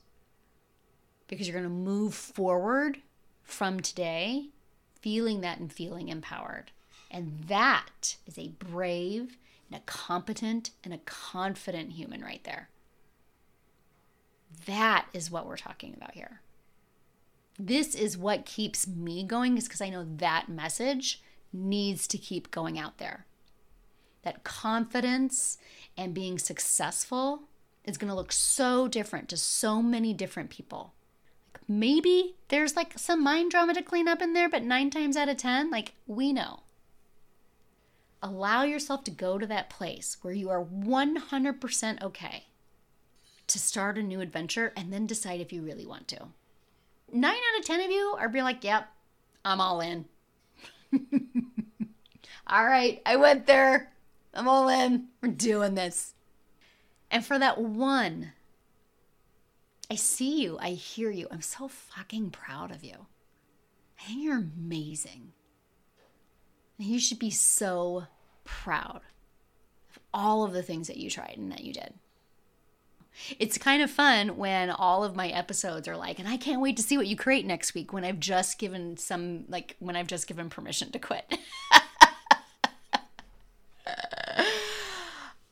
because 1.27 1.47
you're 1.47 1.59
going 1.59 1.63
to 1.63 1.69
move 1.69 2.13
forward 2.13 3.01
from 3.43 3.79
today 3.79 4.49
feeling 5.01 5.41
that 5.41 5.59
and 5.59 5.71
feeling 5.71 6.09
empowered. 6.09 6.71
And 7.11 7.43
that 7.47 8.17
is 8.25 8.37
a 8.37 8.49
brave 8.49 9.37
and 9.73 9.81
a 9.81 9.85
competent 9.85 10.69
and 10.83 10.93
a 10.93 10.99
confident 10.99 11.93
human 11.93 12.21
right 12.21 12.43
there. 12.43 12.69
That 14.67 15.07
is 15.13 15.31
what 15.31 15.47
we're 15.47 15.57
talking 15.57 15.95
about 15.95 16.13
here. 16.13 16.41
This 17.57 17.95
is 17.95 18.17
what 18.17 18.45
keeps 18.45 18.87
me 18.87 19.23
going, 19.23 19.57
is 19.57 19.65
because 19.65 19.81
I 19.81 19.89
know 19.89 20.05
that 20.17 20.47
message 20.47 21.21
needs 21.51 22.07
to 22.07 22.17
keep 22.17 22.51
going 22.51 22.77
out 22.77 22.99
there. 22.99 23.25
That 24.21 24.43
confidence 24.43 25.57
and 25.97 26.13
being 26.13 26.37
successful 26.37 27.43
is 27.83 27.97
going 27.97 28.09
to 28.09 28.15
look 28.15 28.31
so 28.31 28.87
different 28.87 29.27
to 29.29 29.37
so 29.37 29.81
many 29.81 30.13
different 30.13 30.49
people. 30.49 30.93
Like 31.53 31.67
maybe 31.67 32.35
there's 32.47 32.75
like 32.75 32.97
some 32.97 33.23
mind 33.23 33.51
drama 33.51 33.73
to 33.73 33.81
clean 33.81 34.07
up 34.07 34.21
in 34.21 34.33
there, 34.33 34.49
but 34.49 34.63
nine 34.63 34.89
times 34.89 35.17
out 35.17 35.29
of 35.29 35.37
10, 35.37 35.69
like 35.69 35.93
we 36.07 36.31
know 36.31 36.62
allow 38.23 38.63
yourself 38.63 39.03
to 39.03 39.11
go 39.11 39.37
to 39.37 39.45
that 39.45 39.69
place 39.69 40.17
where 40.21 40.33
you 40.33 40.49
are 40.49 40.63
100% 40.63 42.01
okay 42.01 42.45
to 43.47 43.59
start 43.59 43.97
a 43.97 44.03
new 44.03 44.21
adventure 44.21 44.71
and 44.77 44.91
then 44.91 45.05
decide 45.05 45.41
if 45.41 45.51
you 45.51 45.61
really 45.61 45.85
want 45.85 46.07
to. 46.07 46.27
Nine 47.11 47.35
out 47.35 47.59
of 47.59 47.65
10 47.65 47.81
of 47.81 47.91
you 47.91 48.15
are 48.17 48.29
be 48.29 48.41
like, 48.41 48.63
yep, 48.63 48.87
I'm 49.43 49.59
all 49.59 49.81
in. 49.81 50.05
all 52.47 52.65
right, 52.65 53.01
I 53.05 53.17
went 53.17 53.45
there. 53.45 53.91
I'm 54.33 54.47
all 54.47 54.69
in. 54.69 55.09
We're 55.21 55.29
doing 55.29 55.75
this. 55.75 56.13
And 57.11 57.25
for 57.25 57.37
that 57.37 57.59
one, 57.59 58.31
I 59.91 59.95
see 59.95 60.41
you. 60.41 60.57
I 60.59 60.69
hear 60.69 61.11
you. 61.11 61.27
I'm 61.29 61.41
so 61.41 61.67
fucking 61.67 62.31
proud 62.31 62.71
of 62.71 62.83
you. 62.83 63.05
I 63.99 64.03
think 64.05 64.23
you're 64.23 64.37
amazing. 64.39 65.33
You 66.77 66.99
should 66.99 67.19
be 67.19 67.29
so 67.29 68.05
proud 68.43 69.01
of 69.89 69.99
all 70.13 70.43
of 70.43 70.53
the 70.53 70.63
things 70.63 70.87
that 70.87 70.97
you 70.97 71.09
tried 71.09 71.35
and 71.37 71.51
that 71.51 71.63
you 71.63 71.73
did. 71.73 71.93
It's 73.39 73.57
kind 73.57 73.81
of 73.83 73.91
fun 73.91 74.37
when 74.37 74.69
all 74.71 75.03
of 75.03 75.15
my 75.15 75.27
episodes 75.27 75.87
are 75.87 75.95
like, 75.95 76.19
and 76.19 76.27
I 76.27 76.37
can't 76.37 76.61
wait 76.61 76.77
to 76.77 76.83
see 76.83 76.97
what 76.97 77.07
you 77.07 77.15
create 77.15 77.45
next 77.45 77.75
week 77.75 77.93
when 77.93 78.03
I've 78.03 78.19
just 78.19 78.57
given 78.57 78.97
some, 78.97 79.45
like, 79.47 79.75
when 79.79 79.95
I've 79.95 80.07
just 80.07 80.27
given 80.27 80.49
permission 80.49 80.91
to 80.91 80.99
quit. 80.99 81.31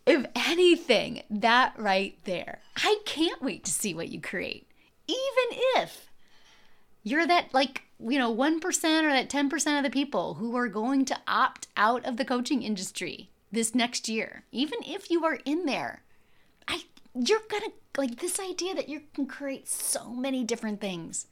if 0.07 0.25
anything, 0.35 1.21
that 1.29 1.73
right 1.77 2.17
there, 2.23 2.59
I 2.77 2.97
can't 3.05 3.41
wait 3.43 3.63
to 3.65 3.71
see 3.71 3.93
what 3.93 4.09
you 4.09 4.19
create. 4.19 4.67
Even 5.07 5.59
if 5.77 6.09
you're 7.03 7.27
that, 7.27 7.53
like, 7.53 7.83
you 8.07 8.17
know, 8.17 8.33
1% 8.33 8.63
or 9.03 9.09
that 9.09 9.29
10% 9.29 9.77
of 9.77 9.83
the 9.83 9.89
people 9.89 10.35
who 10.35 10.55
are 10.55 10.67
going 10.67 11.05
to 11.05 11.17
opt 11.27 11.67
out 11.77 12.05
of 12.05 12.17
the 12.17 12.25
coaching 12.25 12.63
industry 12.63 13.29
this 13.51 13.75
next 13.75 14.07
year, 14.07 14.43
even 14.51 14.79
if 14.85 15.11
you 15.11 15.25
are 15.25 15.39
in 15.45 15.65
there, 15.65 16.03
I 16.67 16.83
you're 17.13 17.41
going 17.49 17.63
to 17.63 17.71
like 17.97 18.19
this 18.19 18.39
idea 18.39 18.73
that 18.73 18.87
you 18.87 19.01
can 19.13 19.25
create 19.25 19.67
so 19.67 20.09
many 20.09 20.43
different 20.43 20.79
things. 20.79 21.27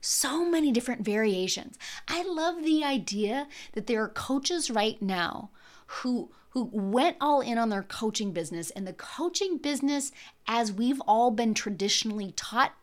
So 0.00 0.44
many 0.44 0.70
different 0.70 1.02
variations. 1.02 1.78
I 2.06 2.22
love 2.24 2.62
the 2.62 2.84
idea 2.84 3.48
that 3.72 3.86
there 3.86 4.02
are 4.02 4.08
coaches 4.08 4.70
right 4.70 5.00
now 5.00 5.50
who 5.86 6.30
who 6.50 6.70
went 6.72 7.16
all 7.20 7.40
in 7.40 7.58
on 7.58 7.68
their 7.68 7.82
coaching 7.82 8.32
business 8.32 8.70
and 8.70 8.86
the 8.86 8.92
coaching 8.92 9.58
business 9.58 10.12
as 10.46 10.70
we've 10.70 11.00
all 11.00 11.32
been 11.32 11.52
traditionally 11.52 12.32
taught 12.36 12.74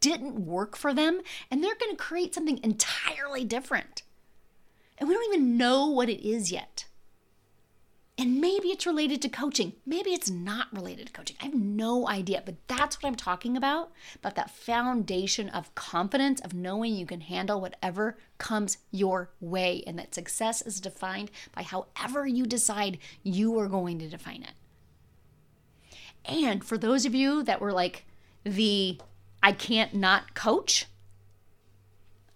didn't 0.00 0.44
work 0.44 0.76
for 0.76 0.92
them, 0.92 1.20
and 1.50 1.62
they're 1.62 1.74
going 1.74 1.96
to 1.96 2.02
create 2.02 2.34
something 2.34 2.60
entirely 2.62 3.44
different. 3.44 4.02
And 4.98 5.08
we 5.08 5.14
don't 5.14 5.32
even 5.32 5.56
know 5.56 5.86
what 5.86 6.10
it 6.10 6.26
is 6.26 6.52
yet. 6.52 6.84
And 8.18 8.38
maybe 8.38 8.68
it's 8.68 8.84
related 8.84 9.22
to 9.22 9.30
coaching. 9.30 9.72
Maybe 9.86 10.10
it's 10.10 10.28
not 10.28 10.66
related 10.74 11.06
to 11.06 11.12
coaching. 11.14 11.36
I 11.40 11.44
have 11.46 11.54
no 11.54 12.06
idea, 12.06 12.42
but 12.44 12.56
that's 12.66 13.00
what 13.00 13.08
I'm 13.08 13.14
talking 13.14 13.56
about 13.56 13.92
about 14.16 14.34
that 14.34 14.50
foundation 14.50 15.48
of 15.48 15.74
confidence, 15.74 16.38
of 16.42 16.52
knowing 16.52 16.94
you 16.94 17.06
can 17.06 17.22
handle 17.22 17.62
whatever 17.62 18.18
comes 18.36 18.76
your 18.90 19.30
way, 19.40 19.82
and 19.86 19.98
that 19.98 20.14
success 20.14 20.60
is 20.60 20.82
defined 20.82 21.30
by 21.54 21.62
however 21.62 22.26
you 22.26 22.44
decide 22.44 22.98
you 23.22 23.58
are 23.58 23.68
going 23.68 23.98
to 24.00 24.08
define 24.08 24.42
it. 24.42 24.52
And 26.26 26.62
for 26.62 26.76
those 26.76 27.06
of 27.06 27.14
you 27.14 27.42
that 27.44 27.62
were 27.62 27.72
like 27.72 28.04
the 28.44 29.00
I 29.42 29.52
can't 29.52 29.94
not 29.94 30.34
coach. 30.34 30.86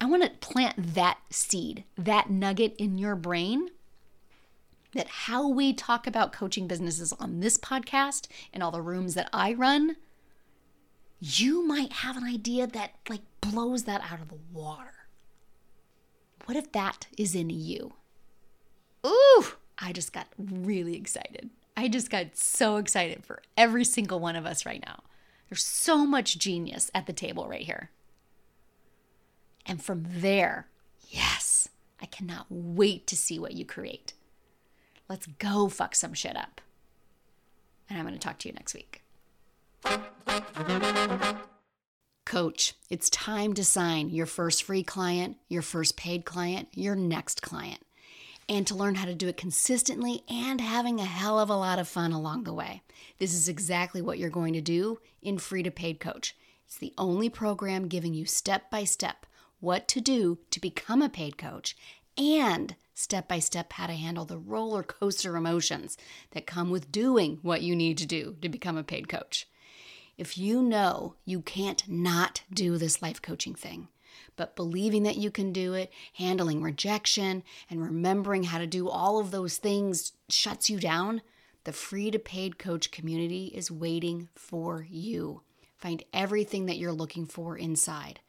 I 0.01 0.05
want 0.05 0.23
to 0.23 0.29
plant 0.29 0.95
that 0.95 1.19
seed, 1.29 1.83
that 1.97 2.29
nugget 2.29 2.75
in 2.77 2.97
your 2.97 3.15
brain 3.15 3.69
that 4.95 5.07
how 5.07 5.47
we 5.47 5.73
talk 5.73 6.07
about 6.07 6.33
coaching 6.33 6.67
businesses 6.67 7.13
on 7.13 7.41
this 7.41 7.57
podcast 7.57 8.27
and 8.51 8.63
all 8.63 8.71
the 8.71 8.81
rooms 8.81 9.13
that 9.13 9.29
I 9.31 9.53
run, 9.53 9.97
you 11.19 11.67
might 11.67 11.91
have 11.91 12.17
an 12.17 12.23
idea 12.23 12.65
that 12.65 12.91
like 13.09 13.21
blows 13.41 13.83
that 13.83 14.01
out 14.09 14.21
of 14.21 14.29
the 14.29 14.39
water. 14.51 14.93
What 16.45 16.57
if 16.57 16.71
that 16.71 17.07
is 17.17 17.35
in 17.35 17.49
you? 17.49 17.93
Ooh, 19.05 19.45
I 19.77 19.91
just 19.91 20.13
got 20.13 20.27
really 20.37 20.95
excited. 20.95 21.49
I 21.75 21.89
just 21.89 22.09
got 22.09 22.37
so 22.37 22.77
excited 22.77 23.25
for 23.25 23.41
every 23.57 23.83
single 23.83 24.19
one 24.19 24.37
of 24.37 24.45
us 24.45 24.65
right 24.65 24.83
now. 24.85 25.01
There's 25.49 25.63
so 25.63 26.05
much 26.05 26.37
genius 26.37 26.89
at 26.93 27.05
the 27.05 27.13
table 27.13 27.47
right 27.47 27.61
here. 27.61 27.91
And 29.65 29.81
from 29.81 30.05
there, 30.07 30.67
yes, 31.09 31.69
I 32.01 32.05
cannot 32.05 32.47
wait 32.49 33.07
to 33.07 33.15
see 33.15 33.39
what 33.39 33.53
you 33.53 33.65
create. 33.65 34.13
Let's 35.07 35.27
go 35.27 35.69
fuck 35.69 35.95
some 35.95 36.13
shit 36.13 36.35
up. 36.35 36.61
And 37.89 37.99
I'm 37.99 38.05
going 38.05 38.17
to 38.17 38.19
talk 38.19 38.39
to 38.39 38.49
you 38.49 38.53
next 38.53 38.73
week. 38.73 39.03
Coach, 42.25 42.73
it's 42.89 43.09
time 43.11 43.53
to 43.53 43.63
sign 43.63 44.09
your 44.09 44.25
first 44.25 44.63
free 44.63 44.81
client, 44.81 45.37
your 45.47 45.61
first 45.61 45.95
paid 45.95 46.25
client, 46.25 46.69
your 46.73 46.95
next 46.95 47.43
client, 47.43 47.84
and 48.47 48.65
to 48.67 48.75
learn 48.75 48.95
how 48.95 49.05
to 49.05 49.15
do 49.15 49.27
it 49.27 49.37
consistently 49.37 50.23
and 50.29 50.61
having 50.61 50.99
a 50.99 51.05
hell 51.05 51.39
of 51.39 51.49
a 51.49 51.55
lot 51.55 51.79
of 51.79 51.87
fun 51.87 52.11
along 52.11 52.43
the 52.43 52.53
way. 52.53 52.81
This 53.17 53.33
is 53.33 53.49
exactly 53.49 54.01
what 54.01 54.19
you're 54.19 54.29
going 54.29 54.53
to 54.53 54.61
do 54.61 54.99
in 55.21 55.37
Free 55.37 55.63
to 55.63 55.71
Paid 55.71 55.99
Coach. 55.99 56.35
It's 56.65 56.77
the 56.77 56.93
only 56.97 57.29
program 57.29 57.87
giving 57.87 58.13
you 58.13 58.25
step 58.25 58.69
by 58.69 58.83
step 58.83 59.25
what 59.59 59.87
to 59.89 60.01
do 60.01 60.39
to 60.51 60.59
become 60.59 61.01
a 61.01 61.09
paid 61.09 61.37
coach 61.37 61.75
and 62.17 62.75
step 62.93 63.27
by 63.27 63.39
step 63.39 63.73
how 63.73 63.87
to 63.87 63.93
handle 63.93 64.25
the 64.25 64.37
roller 64.37 64.83
coaster 64.83 65.35
emotions 65.35 65.97
that 66.31 66.47
come 66.47 66.69
with 66.69 66.91
doing 66.91 67.39
what 67.41 67.61
you 67.61 67.75
need 67.75 67.97
to 67.97 68.05
do 68.05 68.35
to 68.41 68.49
become 68.49 68.77
a 68.77 68.83
paid 68.83 69.09
coach. 69.09 69.47
If 70.17 70.37
you 70.37 70.61
know 70.61 71.15
you 71.25 71.41
can't 71.41 71.87
not 71.89 72.43
do 72.53 72.77
this 72.77 73.01
life 73.01 73.21
coaching 73.21 73.53
thing, 73.53 73.89
but 74.35 74.55
believing 74.55 75.03
that 75.03 75.17
you 75.17 75.31
can 75.31 75.51
do 75.51 75.73
it, 75.73 75.91
handling 76.13 76.61
rejection, 76.61 77.43
and 77.69 77.81
remembering 77.81 78.43
how 78.43 78.57
to 78.57 78.67
do 78.67 78.89
all 78.89 79.19
of 79.19 79.31
those 79.31 79.57
things 79.57 80.13
shuts 80.29 80.69
you 80.69 80.79
down, 80.79 81.21
the 81.63 81.73
free 81.73 82.11
to 82.11 82.19
paid 82.19 82.59
coach 82.59 82.91
community 82.91 83.47
is 83.47 83.71
waiting 83.71 84.29
for 84.35 84.85
you. 84.89 85.41
Find 85.77 86.03
everything 86.13 86.67
that 86.67 86.77
you're 86.77 86.91
looking 86.91 87.25
for 87.25 87.57
inside. 87.57 88.19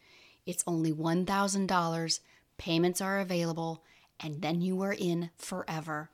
It's 0.47 0.65
only 0.67 0.93
$1,000, 0.93 2.21
payments 2.57 3.01
are 3.01 3.19
available, 3.19 3.83
and 4.21 4.43
then 4.43 4.61
you 4.61 4.81
are 4.83 4.93
in 4.93 5.31
forever. 5.37 6.11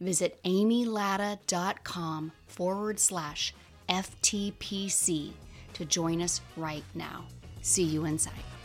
Visit 0.00 0.40
amylatta.com 0.44 2.32
forward 2.46 2.98
slash 2.98 3.54
FTPC 3.88 5.32
to 5.74 5.84
join 5.84 6.22
us 6.22 6.40
right 6.56 6.84
now. 6.94 7.26
See 7.60 7.84
you 7.84 8.04
inside. 8.04 8.51